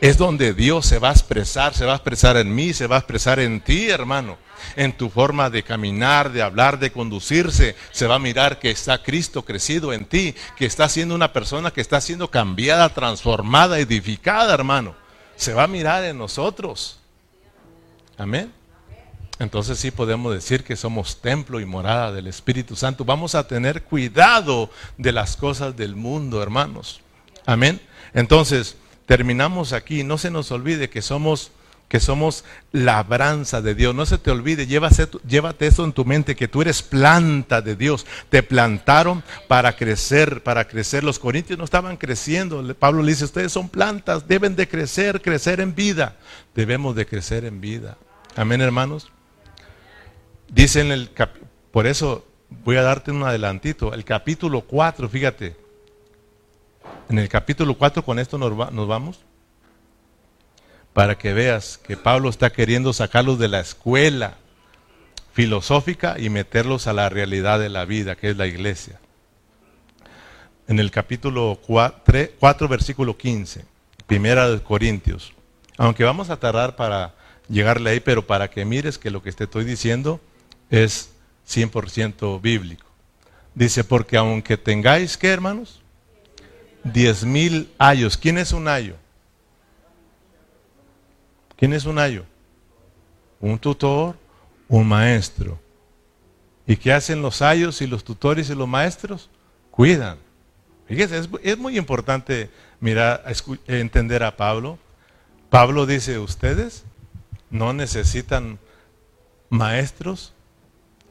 es 0.01 0.17
donde 0.17 0.53
Dios 0.53 0.87
se 0.87 0.97
va 0.97 1.09
a 1.09 1.13
expresar, 1.13 1.75
se 1.75 1.85
va 1.85 1.93
a 1.93 1.95
expresar 1.97 2.35
en 2.35 2.53
mí, 2.53 2.73
se 2.73 2.87
va 2.87 2.95
a 2.95 2.99
expresar 2.99 3.39
en 3.39 3.61
ti, 3.61 3.87
hermano. 3.89 4.37
En 4.75 4.93
tu 4.93 5.09
forma 5.09 5.49
de 5.49 5.63
caminar, 5.63 6.31
de 6.31 6.41
hablar, 6.41 6.79
de 6.79 6.91
conducirse, 6.91 7.75
se 7.91 8.07
va 8.07 8.15
a 8.15 8.19
mirar 8.19 8.59
que 8.59 8.71
está 8.71 9.01
Cristo 9.03 9.43
crecido 9.43 9.93
en 9.93 10.05
ti, 10.05 10.35
que 10.57 10.65
está 10.65 10.89
siendo 10.89 11.15
una 11.15 11.33
persona 11.33 11.71
que 11.71 11.81
está 11.81 12.01
siendo 12.01 12.29
cambiada, 12.29 12.89
transformada, 12.89 13.79
edificada, 13.79 14.53
hermano. 14.53 14.95
Se 15.35 15.53
va 15.53 15.63
a 15.63 15.67
mirar 15.67 16.03
en 16.03 16.17
nosotros. 16.17 16.99
Amén. 18.17 18.51
Entonces 19.39 19.79
sí 19.79 19.89
podemos 19.89 20.31
decir 20.31 20.63
que 20.63 20.75
somos 20.75 21.19
templo 21.19 21.59
y 21.59 21.65
morada 21.65 22.11
del 22.11 22.27
Espíritu 22.27 22.75
Santo. 22.75 23.05
Vamos 23.05 23.33
a 23.33 23.47
tener 23.47 23.81
cuidado 23.81 24.69
de 24.99 25.11
las 25.11 25.35
cosas 25.35 25.75
del 25.75 25.95
mundo, 25.95 26.43
hermanos. 26.43 27.01
Amén. 27.47 27.81
Entonces, 28.13 28.75
terminamos 29.07 29.73
aquí. 29.73 30.03
No 30.03 30.19
se 30.19 30.29
nos 30.29 30.51
olvide 30.51 30.91
que 30.91 31.01
somos 31.01 31.49
que 31.91 31.99
somos 31.99 32.45
labranza 32.71 33.61
de 33.61 33.75
Dios. 33.75 33.93
No 33.93 34.05
se 34.05 34.17
te 34.17 34.31
olvide, 34.31 34.65
llévate, 34.65 35.67
eso 35.67 35.83
en 35.83 35.91
tu 35.91 36.05
mente, 36.05 36.37
que 36.37 36.47
tú 36.47 36.61
eres 36.61 36.81
planta 36.81 37.61
de 37.61 37.75
Dios. 37.75 38.05
Te 38.29 38.43
plantaron 38.43 39.25
para 39.49 39.75
crecer, 39.75 40.41
para 40.41 40.69
crecer. 40.69 41.03
Los 41.03 41.19
corintios 41.19 41.59
no 41.59 41.65
estaban 41.65 41.97
creciendo. 41.97 42.73
Pablo 42.75 43.03
le 43.03 43.11
dice, 43.11 43.25
ustedes 43.25 43.51
son 43.51 43.67
plantas, 43.67 44.25
deben 44.25 44.55
de 44.55 44.69
crecer, 44.69 45.21
crecer 45.21 45.59
en 45.59 45.75
vida. 45.75 46.15
Debemos 46.55 46.95
de 46.95 47.05
crecer 47.05 47.43
en 47.43 47.59
vida. 47.59 47.97
Amén, 48.37 48.61
hermanos. 48.61 49.11
Dice 50.47 50.79
en 50.79 50.93
el 50.93 51.11
por 51.73 51.87
eso 51.87 52.25
voy 52.63 52.77
a 52.77 52.83
darte 52.83 53.11
un 53.11 53.23
adelantito. 53.23 53.93
El 53.93 54.05
capítulo 54.05 54.61
4, 54.61 55.09
fíjate, 55.09 55.57
en 57.09 57.19
el 57.19 57.27
capítulo 57.27 57.77
4, 57.77 58.05
con 58.05 58.17
esto 58.17 58.37
nos, 58.37 58.55
vamos, 58.87 59.25
para 60.93 61.17
que 61.17 61.33
veas 61.33 61.77
que 61.77 61.97
Pablo 61.97 62.29
está 62.29 62.51
queriendo 62.51 62.93
sacarlos 62.93 63.39
de 63.39 63.47
la 63.47 63.59
escuela 63.59 64.37
filosófica 65.33 66.17
y 66.19 66.29
meterlos 66.29 66.87
a 66.87 66.93
la 66.93 67.09
realidad 67.09 67.59
de 67.59 67.69
la 67.69 67.85
vida, 67.85 68.15
que 68.15 68.29
es 68.29 68.37
la 68.37 68.47
iglesia. 68.47 68.99
En 70.67 70.79
el 70.79 70.91
capítulo 70.91 71.59
4, 71.65 72.67
versículo 72.67 73.17
15, 73.17 73.65
primera 74.07 74.49
de 74.49 74.61
Corintios. 74.61 75.33
Aunque 75.77 76.03
vamos 76.03 76.29
a 76.29 76.37
tardar 76.37 76.75
para 76.75 77.15
llegarle 77.47 77.91
ahí, 77.91 77.99
pero 77.99 78.27
para 78.27 78.49
que 78.49 78.65
mires 78.65 78.97
que 78.97 79.11
lo 79.11 79.23
que 79.23 79.31
te 79.31 79.45
estoy 79.45 79.65
diciendo 79.65 80.19
es 80.69 81.11
100% 81.49 82.41
bíblico. 82.41 82.85
Dice, 83.55 83.83
porque 83.83 84.17
aunque 84.17 84.57
tengáis, 84.57 85.17
¿qué 85.17 85.29
hermanos? 85.29 85.81
diez 86.83 87.23
mil 87.23 87.71
ayos. 87.77 88.17
¿Quién 88.17 88.37
es 88.37 88.53
un 88.53 88.67
ayo? 88.67 88.95
¿Quién 91.61 91.73
es 91.73 91.85
un 91.85 91.99
ayo? 91.99 92.25
Un 93.39 93.59
tutor, 93.59 94.15
un 94.67 94.87
maestro. 94.87 95.59
¿Y 96.65 96.75
qué 96.75 96.91
hacen 96.91 97.21
los 97.21 97.43
ayos 97.43 97.83
y 97.83 97.85
los 97.85 98.03
tutores 98.03 98.49
y 98.49 98.55
los 98.55 98.67
maestros? 98.67 99.29
Cuidan. 99.69 100.17
Fíjese, 100.87 101.21
es, 101.43 101.57
muy 101.59 101.77
importante 101.77 102.49
mirar, 102.79 103.23
entender 103.67 104.23
a 104.23 104.35
Pablo. 104.35 104.79
Pablo 105.51 105.85
dice, 105.85 106.17
ustedes 106.17 106.83
no 107.51 107.73
necesitan 107.73 108.57
maestros 109.51 110.33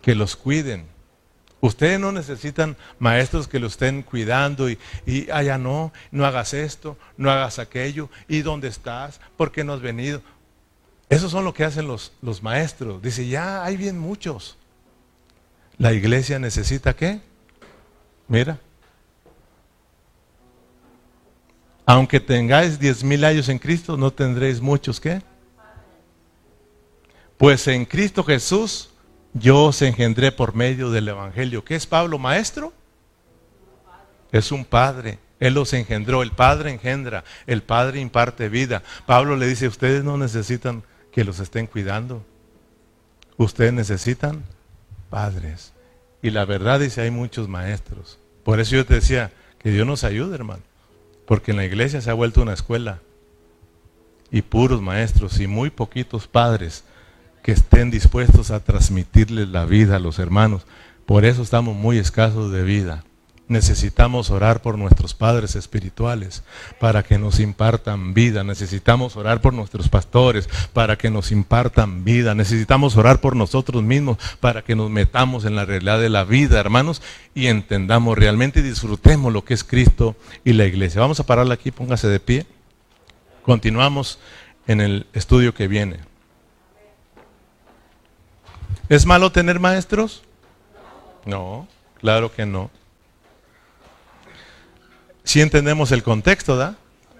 que 0.02 0.16
los 0.16 0.34
cuiden. 0.34 0.84
Ustedes 1.60 2.00
no 2.00 2.10
necesitan 2.10 2.76
maestros 2.98 3.46
que 3.46 3.60
lo 3.60 3.68
estén 3.68 4.02
cuidando 4.02 4.68
y, 4.68 4.80
y 5.06 5.30
allá 5.30 5.58
no, 5.58 5.92
no 6.10 6.26
hagas 6.26 6.54
esto, 6.54 6.98
no 7.16 7.30
hagas 7.30 7.60
aquello, 7.60 8.10
y 8.26 8.40
dónde 8.42 8.66
estás, 8.66 9.20
por 9.36 9.52
qué 9.52 9.62
no 9.62 9.74
has 9.74 9.80
venido. 9.80 10.22
Esos 11.10 11.32
son 11.32 11.44
lo 11.44 11.52
que 11.52 11.64
hacen 11.64 11.88
los, 11.88 12.12
los 12.22 12.40
maestros. 12.40 13.02
Dice, 13.02 13.26
ya 13.26 13.64
hay 13.64 13.76
bien 13.76 13.98
muchos. 13.98 14.56
La 15.76 15.92
iglesia 15.92 16.38
necesita 16.38 16.94
qué? 16.94 17.20
Mira. 18.28 18.60
Aunque 21.84 22.20
tengáis 22.20 22.78
diez 22.78 23.02
mil 23.02 23.24
años 23.24 23.48
en 23.48 23.58
Cristo, 23.58 23.96
no 23.96 24.12
tendréis 24.12 24.60
muchos 24.60 25.00
qué. 25.00 25.20
Pues 27.36 27.66
en 27.66 27.84
Cristo 27.86 28.22
Jesús 28.22 28.90
yo 29.32 29.64
os 29.64 29.82
engendré 29.82 30.30
por 30.30 30.54
medio 30.54 30.92
del 30.92 31.08
Evangelio. 31.08 31.64
¿Qué 31.64 31.74
es 31.74 31.88
Pablo, 31.88 32.18
maestro? 32.18 32.72
Es 34.30 34.52
un 34.52 34.64
padre. 34.64 35.18
Él 35.40 35.54
los 35.54 35.72
engendró. 35.72 36.22
El 36.22 36.30
padre 36.30 36.70
engendra. 36.70 37.24
El 37.48 37.64
padre 37.64 37.98
imparte 37.98 38.48
vida. 38.48 38.84
Pablo 39.06 39.34
le 39.34 39.48
dice, 39.48 39.66
ustedes 39.66 40.04
no 40.04 40.16
necesitan 40.16 40.84
que 41.12 41.24
los 41.24 41.40
estén 41.40 41.66
cuidando. 41.66 42.24
Ustedes 43.36 43.72
necesitan 43.72 44.44
padres. 45.08 45.72
Y 46.22 46.30
la 46.30 46.44
verdad 46.44 46.80
dice, 46.80 47.00
hay 47.00 47.10
muchos 47.10 47.48
maestros. 47.48 48.18
Por 48.44 48.60
eso 48.60 48.76
yo 48.76 48.86
te 48.86 48.94
decía, 48.94 49.32
que 49.60 49.70
Dios 49.70 49.86
nos 49.86 50.04
ayude, 50.04 50.34
hermano. 50.34 50.62
Porque 51.26 51.52
en 51.52 51.58
la 51.58 51.64
iglesia 51.64 52.00
se 52.00 52.10
ha 52.10 52.14
vuelto 52.14 52.42
una 52.42 52.54
escuela. 52.54 53.00
Y 54.32 54.42
puros 54.42 54.80
maestros 54.80 55.38
y 55.40 55.46
muy 55.46 55.70
poquitos 55.70 56.26
padres 56.26 56.84
que 57.42 57.52
estén 57.52 57.90
dispuestos 57.90 58.50
a 58.50 58.60
transmitirles 58.60 59.48
la 59.48 59.64
vida 59.66 59.96
a 59.96 60.00
los 60.00 60.18
hermanos. 60.18 60.66
Por 61.06 61.24
eso 61.24 61.42
estamos 61.42 61.76
muy 61.76 61.98
escasos 61.98 62.52
de 62.52 62.62
vida. 62.62 63.04
Necesitamos 63.50 64.30
orar 64.30 64.62
por 64.62 64.78
nuestros 64.78 65.12
padres 65.12 65.56
espirituales 65.56 66.44
para 66.78 67.02
que 67.02 67.18
nos 67.18 67.40
impartan 67.40 68.14
vida. 68.14 68.44
Necesitamos 68.44 69.16
orar 69.16 69.40
por 69.40 69.54
nuestros 69.54 69.88
pastores 69.88 70.48
para 70.72 70.96
que 70.96 71.10
nos 71.10 71.32
impartan 71.32 72.04
vida. 72.04 72.36
Necesitamos 72.36 72.96
orar 72.96 73.20
por 73.20 73.34
nosotros 73.34 73.82
mismos 73.82 74.18
para 74.38 74.62
que 74.62 74.76
nos 74.76 74.88
metamos 74.88 75.44
en 75.44 75.56
la 75.56 75.64
realidad 75.64 75.98
de 75.98 76.10
la 76.10 76.22
vida, 76.22 76.60
hermanos, 76.60 77.02
y 77.34 77.48
entendamos 77.48 78.16
realmente 78.16 78.60
y 78.60 78.62
disfrutemos 78.62 79.32
lo 79.32 79.44
que 79.44 79.54
es 79.54 79.64
Cristo 79.64 80.14
y 80.44 80.52
la 80.52 80.66
iglesia. 80.66 81.00
Vamos 81.00 81.18
a 81.18 81.26
pararla 81.26 81.54
aquí, 81.54 81.72
póngase 81.72 82.06
de 82.06 82.20
pie. 82.20 82.46
Continuamos 83.42 84.20
en 84.68 84.80
el 84.80 85.08
estudio 85.12 85.54
que 85.54 85.66
viene. 85.66 85.96
¿Es 88.88 89.06
malo 89.06 89.32
tener 89.32 89.58
maestros? 89.58 90.22
No, 91.26 91.66
claro 92.00 92.32
que 92.32 92.46
no 92.46 92.70
si 95.30 95.40
entendemos 95.40 95.92
el 95.92 96.02
contexto, 96.02 96.56
¿da? 96.56 96.74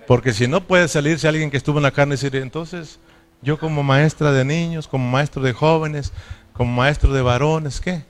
Porque 0.09 0.33
si 0.33 0.49
no 0.49 0.67
puede 0.67 0.89
salirse 0.89 1.29
alguien 1.29 1.49
que 1.49 1.57
estuvo 1.57 1.79
en 1.79 1.85
la 1.85 1.93
carne 1.93 2.15
y 2.15 2.17
decir, 2.17 2.35
entonces 2.35 2.99
yo 3.41 3.57
como 3.57 3.85
maestra 3.85 4.33
de 4.33 4.45
niños, 4.45 4.89
como 4.89 5.09
maestro 5.09 5.41
de 5.43 5.53
jóvenes, 5.53 6.13
como 6.53 6.73
maestro 6.73 7.13
de 7.13 7.23
varones, 7.23 7.81
¿qué? 7.81 8.03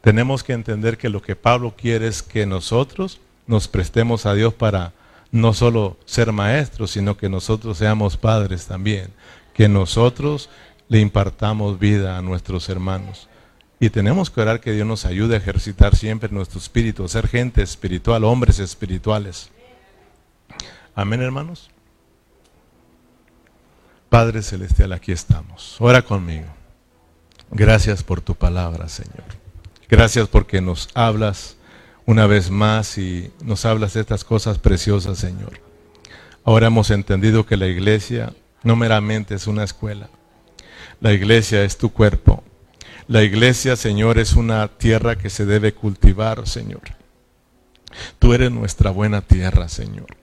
Tenemos 0.00 0.42
que 0.42 0.52
entender 0.52 0.98
que 0.98 1.08
lo 1.08 1.22
que 1.22 1.36
Pablo 1.36 1.74
quiere 1.76 2.08
es 2.08 2.24
que 2.24 2.44
nosotros 2.44 3.20
nos 3.46 3.68
prestemos 3.68 4.26
a 4.26 4.34
Dios 4.34 4.52
para 4.52 4.92
no 5.30 5.54
solo 5.54 5.96
ser 6.06 6.32
maestros, 6.32 6.90
sino 6.90 7.16
que 7.16 7.28
nosotros 7.28 7.78
seamos 7.78 8.16
padres 8.16 8.66
también, 8.66 9.12
que 9.54 9.68
nosotros 9.68 10.50
le 10.88 10.98
impartamos 10.98 11.78
vida 11.78 12.18
a 12.18 12.22
nuestros 12.22 12.68
hermanos. 12.68 13.28
Y 13.78 13.90
tenemos 13.90 14.30
que 14.30 14.40
orar 14.40 14.60
que 14.60 14.72
Dios 14.72 14.86
nos 14.86 15.04
ayude 15.04 15.34
a 15.34 15.38
ejercitar 15.38 15.94
siempre 15.94 16.30
nuestro 16.30 16.58
espíritu, 16.58 17.04
a 17.04 17.08
ser 17.08 17.28
gente 17.28 17.62
espiritual, 17.62 18.24
hombres 18.24 18.58
espirituales. 18.58 19.50
Amén, 20.94 21.20
hermanos. 21.20 21.68
Padre 24.08 24.42
Celestial, 24.42 24.92
aquí 24.92 25.12
estamos. 25.12 25.76
Ora 25.78 26.00
conmigo. 26.00 26.46
Gracias 27.50 28.02
por 28.02 28.22
tu 28.22 28.34
palabra, 28.34 28.88
Señor. 28.88 29.24
Gracias 29.88 30.26
porque 30.26 30.62
nos 30.62 30.88
hablas 30.94 31.56
una 32.06 32.26
vez 32.26 32.50
más 32.50 32.96
y 32.96 33.30
nos 33.42 33.66
hablas 33.66 33.92
de 33.92 34.00
estas 34.00 34.24
cosas 34.24 34.58
preciosas, 34.58 35.18
Señor. 35.18 35.60
Ahora 36.44 36.68
hemos 36.68 36.90
entendido 36.90 37.44
que 37.44 37.58
la 37.58 37.66
iglesia 37.66 38.32
no 38.62 38.74
meramente 38.74 39.34
es 39.34 39.46
una 39.46 39.64
escuela. 39.64 40.08
La 41.00 41.12
iglesia 41.12 41.62
es 41.62 41.76
tu 41.76 41.92
cuerpo 41.92 42.42
la 43.08 43.22
iglesia, 43.22 43.76
Señor, 43.76 44.18
es 44.18 44.34
una 44.34 44.68
tierra 44.68 45.16
que 45.16 45.30
se 45.30 45.46
debe 45.46 45.72
cultivar, 45.72 46.48
Señor. 46.48 46.82
Tú 48.18 48.34
eres 48.34 48.50
nuestra 48.50 48.90
buena 48.90 49.20
tierra, 49.20 49.68
Señor. 49.68 50.16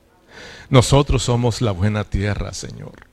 Nosotros 0.70 1.24
somos 1.24 1.62
la 1.62 1.72
buena 1.72 2.04
tierra, 2.04 2.54
Señor. 2.54 3.08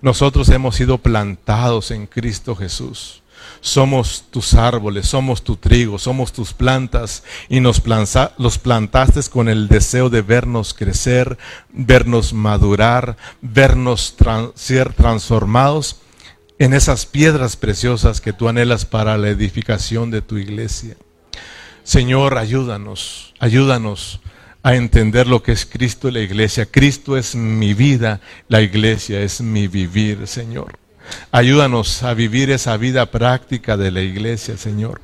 Nosotros 0.00 0.48
hemos 0.48 0.76
sido 0.76 0.98
plantados 0.98 1.90
en 1.90 2.06
Cristo 2.06 2.56
Jesús. 2.56 3.22
Somos 3.60 4.24
tus 4.30 4.54
árboles, 4.54 5.06
somos 5.06 5.42
tu 5.42 5.56
trigo, 5.56 5.98
somos 5.98 6.32
tus 6.32 6.52
plantas 6.52 7.22
y 7.48 7.60
nos 7.60 7.82
los 8.38 8.58
plantaste 8.58 9.20
con 9.30 9.48
el 9.48 9.68
deseo 9.68 10.10
de 10.10 10.22
vernos 10.22 10.74
crecer, 10.74 11.38
vernos 11.70 12.32
madurar, 12.32 13.16
vernos 13.40 14.14
ser 14.54 14.92
transformados 14.92 15.96
en 16.58 16.72
esas 16.72 17.06
piedras 17.06 17.56
preciosas 17.56 18.20
que 18.20 18.32
tú 18.32 18.48
anhelas 18.48 18.84
para 18.84 19.16
la 19.16 19.28
edificación 19.28 20.10
de 20.10 20.22
tu 20.22 20.38
iglesia. 20.38 20.96
Señor, 21.82 22.38
ayúdanos, 22.38 23.34
ayúdanos 23.38 24.20
a 24.62 24.76
entender 24.76 25.26
lo 25.26 25.42
que 25.42 25.52
es 25.52 25.66
Cristo 25.66 26.08
y 26.08 26.12
la 26.12 26.20
iglesia. 26.20 26.66
Cristo 26.66 27.18
es 27.18 27.34
mi 27.34 27.74
vida, 27.74 28.20
la 28.48 28.62
iglesia 28.62 29.20
es 29.20 29.40
mi 29.40 29.68
vivir, 29.68 30.26
Señor. 30.26 30.78
Ayúdanos 31.30 32.02
a 32.02 32.14
vivir 32.14 32.50
esa 32.50 32.76
vida 32.78 33.10
práctica 33.10 33.76
de 33.76 33.90
la 33.90 34.00
iglesia, 34.00 34.56
Señor. 34.56 35.02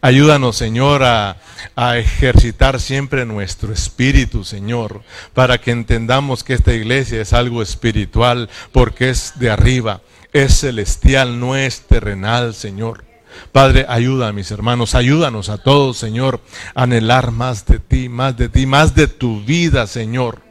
Ayúdanos, 0.00 0.56
Señor, 0.56 1.02
a, 1.04 1.36
a, 1.76 1.98
ejercitar 1.98 2.80
siempre 2.80 3.24
nuestro 3.24 3.72
espíritu, 3.72 4.44
Señor, 4.44 5.02
para 5.34 5.58
que 5.58 5.70
entendamos 5.70 6.44
que 6.44 6.54
esta 6.54 6.72
iglesia 6.74 7.20
es 7.20 7.32
algo 7.32 7.62
espiritual, 7.62 8.48
porque 8.72 9.10
es 9.10 9.34
de 9.38 9.50
arriba, 9.50 10.00
es 10.32 10.60
celestial, 10.60 11.40
no 11.40 11.56
es 11.56 11.82
terrenal, 11.82 12.54
Señor. 12.54 13.04
Padre, 13.52 13.86
ayuda 13.88 14.28
a 14.28 14.32
mis 14.32 14.50
hermanos, 14.50 14.94
ayúdanos 14.94 15.48
a 15.48 15.58
todos, 15.58 15.96
Señor, 15.96 16.40
a 16.74 16.82
anhelar 16.84 17.30
más 17.30 17.66
de 17.66 17.78
ti, 17.78 18.08
más 18.08 18.36
de 18.36 18.48
ti, 18.48 18.66
más 18.66 18.94
de 18.94 19.06
tu 19.06 19.40
vida, 19.42 19.86
Señor. 19.86 20.42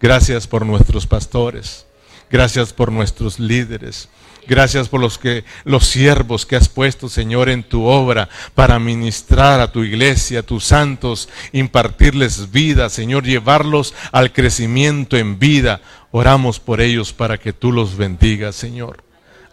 Gracias 0.00 0.46
por 0.46 0.66
nuestros 0.66 1.06
pastores, 1.06 1.86
gracias 2.30 2.72
por 2.72 2.92
nuestros 2.92 3.38
líderes, 3.38 4.08
Gracias 4.48 4.88
por 4.88 5.00
los 5.00 5.18
que 5.18 5.44
los 5.64 5.86
siervos 5.86 6.46
que 6.46 6.54
has 6.54 6.68
puesto, 6.68 7.08
Señor, 7.08 7.48
en 7.48 7.64
tu 7.64 7.84
obra 7.84 8.28
para 8.54 8.78
ministrar 8.78 9.60
a 9.60 9.72
tu 9.72 9.82
iglesia, 9.82 10.40
a 10.40 10.42
tus 10.44 10.64
santos, 10.64 11.28
impartirles 11.52 12.52
vida, 12.52 12.88
Señor, 12.88 13.24
llevarlos 13.24 13.92
al 14.12 14.32
crecimiento 14.32 15.16
en 15.16 15.40
vida. 15.40 15.80
Oramos 16.18 16.60
por 16.60 16.80
ellos 16.80 17.12
para 17.12 17.36
que 17.36 17.52
tú 17.52 17.72
los 17.72 17.98
bendigas, 17.98 18.56
Señor. 18.56 19.04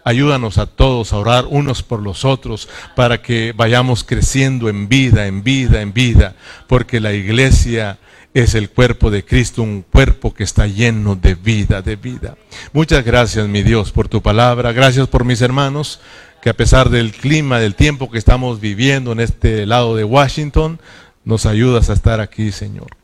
Ayúdanos 0.02 0.56
a 0.56 0.64
todos 0.64 1.12
a 1.12 1.18
orar 1.18 1.44
unos 1.46 1.82
por 1.82 2.00
los 2.00 2.24
otros 2.24 2.70
para 2.96 3.20
que 3.20 3.52
vayamos 3.54 4.02
creciendo 4.02 4.70
en 4.70 4.88
vida, 4.88 5.26
en 5.26 5.42
vida, 5.44 5.82
en 5.82 5.92
vida, 5.92 6.36
porque 6.66 7.00
la 7.00 7.12
iglesia 7.12 7.98
es 8.32 8.54
el 8.54 8.70
cuerpo 8.70 9.10
de 9.10 9.26
Cristo, 9.26 9.62
un 9.62 9.82
cuerpo 9.82 10.32
que 10.32 10.44
está 10.44 10.66
lleno 10.66 11.16
de 11.16 11.34
vida, 11.34 11.82
de 11.82 11.96
vida. 11.96 12.34
Muchas 12.72 13.04
gracias, 13.04 13.46
mi 13.46 13.62
Dios, 13.62 13.92
por 13.92 14.08
tu 14.08 14.22
palabra. 14.22 14.72
Gracias 14.72 15.06
por 15.06 15.26
mis 15.26 15.42
hermanos, 15.42 16.00
que 16.40 16.48
a 16.48 16.56
pesar 16.56 16.88
del 16.88 17.12
clima, 17.12 17.58
del 17.60 17.74
tiempo 17.74 18.10
que 18.10 18.16
estamos 18.16 18.58
viviendo 18.58 19.12
en 19.12 19.20
este 19.20 19.66
lado 19.66 19.96
de 19.96 20.04
Washington, 20.04 20.80
nos 21.26 21.44
ayudas 21.44 21.90
a 21.90 21.92
estar 21.92 22.20
aquí, 22.20 22.52
Señor. 22.52 23.03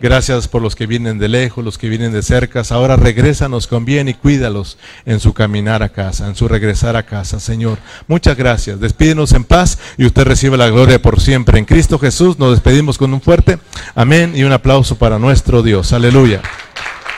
Gracias 0.00 0.48
por 0.48 0.62
los 0.62 0.76
que 0.76 0.86
vienen 0.86 1.18
de 1.18 1.28
lejos, 1.28 1.62
los 1.62 1.76
que 1.76 1.88
vienen 1.88 2.12
de 2.12 2.22
cerca. 2.22 2.62
Ahora 2.70 2.96
regrésanos 2.96 3.66
con 3.66 3.84
bien 3.84 4.08
y 4.08 4.14
cuídalos 4.14 4.78
en 5.04 5.20
su 5.20 5.34
caminar 5.34 5.82
a 5.82 5.90
casa, 5.90 6.26
en 6.26 6.34
su 6.34 6.48
regresar 6.48 6.96
a 6.96 7.02
casa, 7.02 7.38
Señor. 7.38 7.78
Muchas 8.08 8.36
gracias. 8.36 8.80
Despídenos 8.80 9.32
en 9.32 9.44
paz 9.44 9.78
y 9.98 10.06
usted 10.06 10.24
recibe 10.24 10.56
la 10.56 10.70
gloria 10.70 11.02
por 11.02 11.20
siempre. 11.20 11.58
En 11.58 11.66
Cristo 11.66 11.98
Jesús 11.98 12.38
nos 12.38 12.52
despedimos 12.52 12.96
con 12.96 13.12
un 13.12 13.20
fuerte 13.20 13.58
amén 13.94 14.32
y 14.34 14.44
un 14.44 14.52
aplauso 14.52 14.96
para 14.96 15.18
nuestro 15.18 15.62
Dios. 15.62 15.92
Aleluya. 15.92 16.40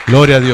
Gloria 0.07 0.35
a 0.35 0.39
Dios. 0.41 0.51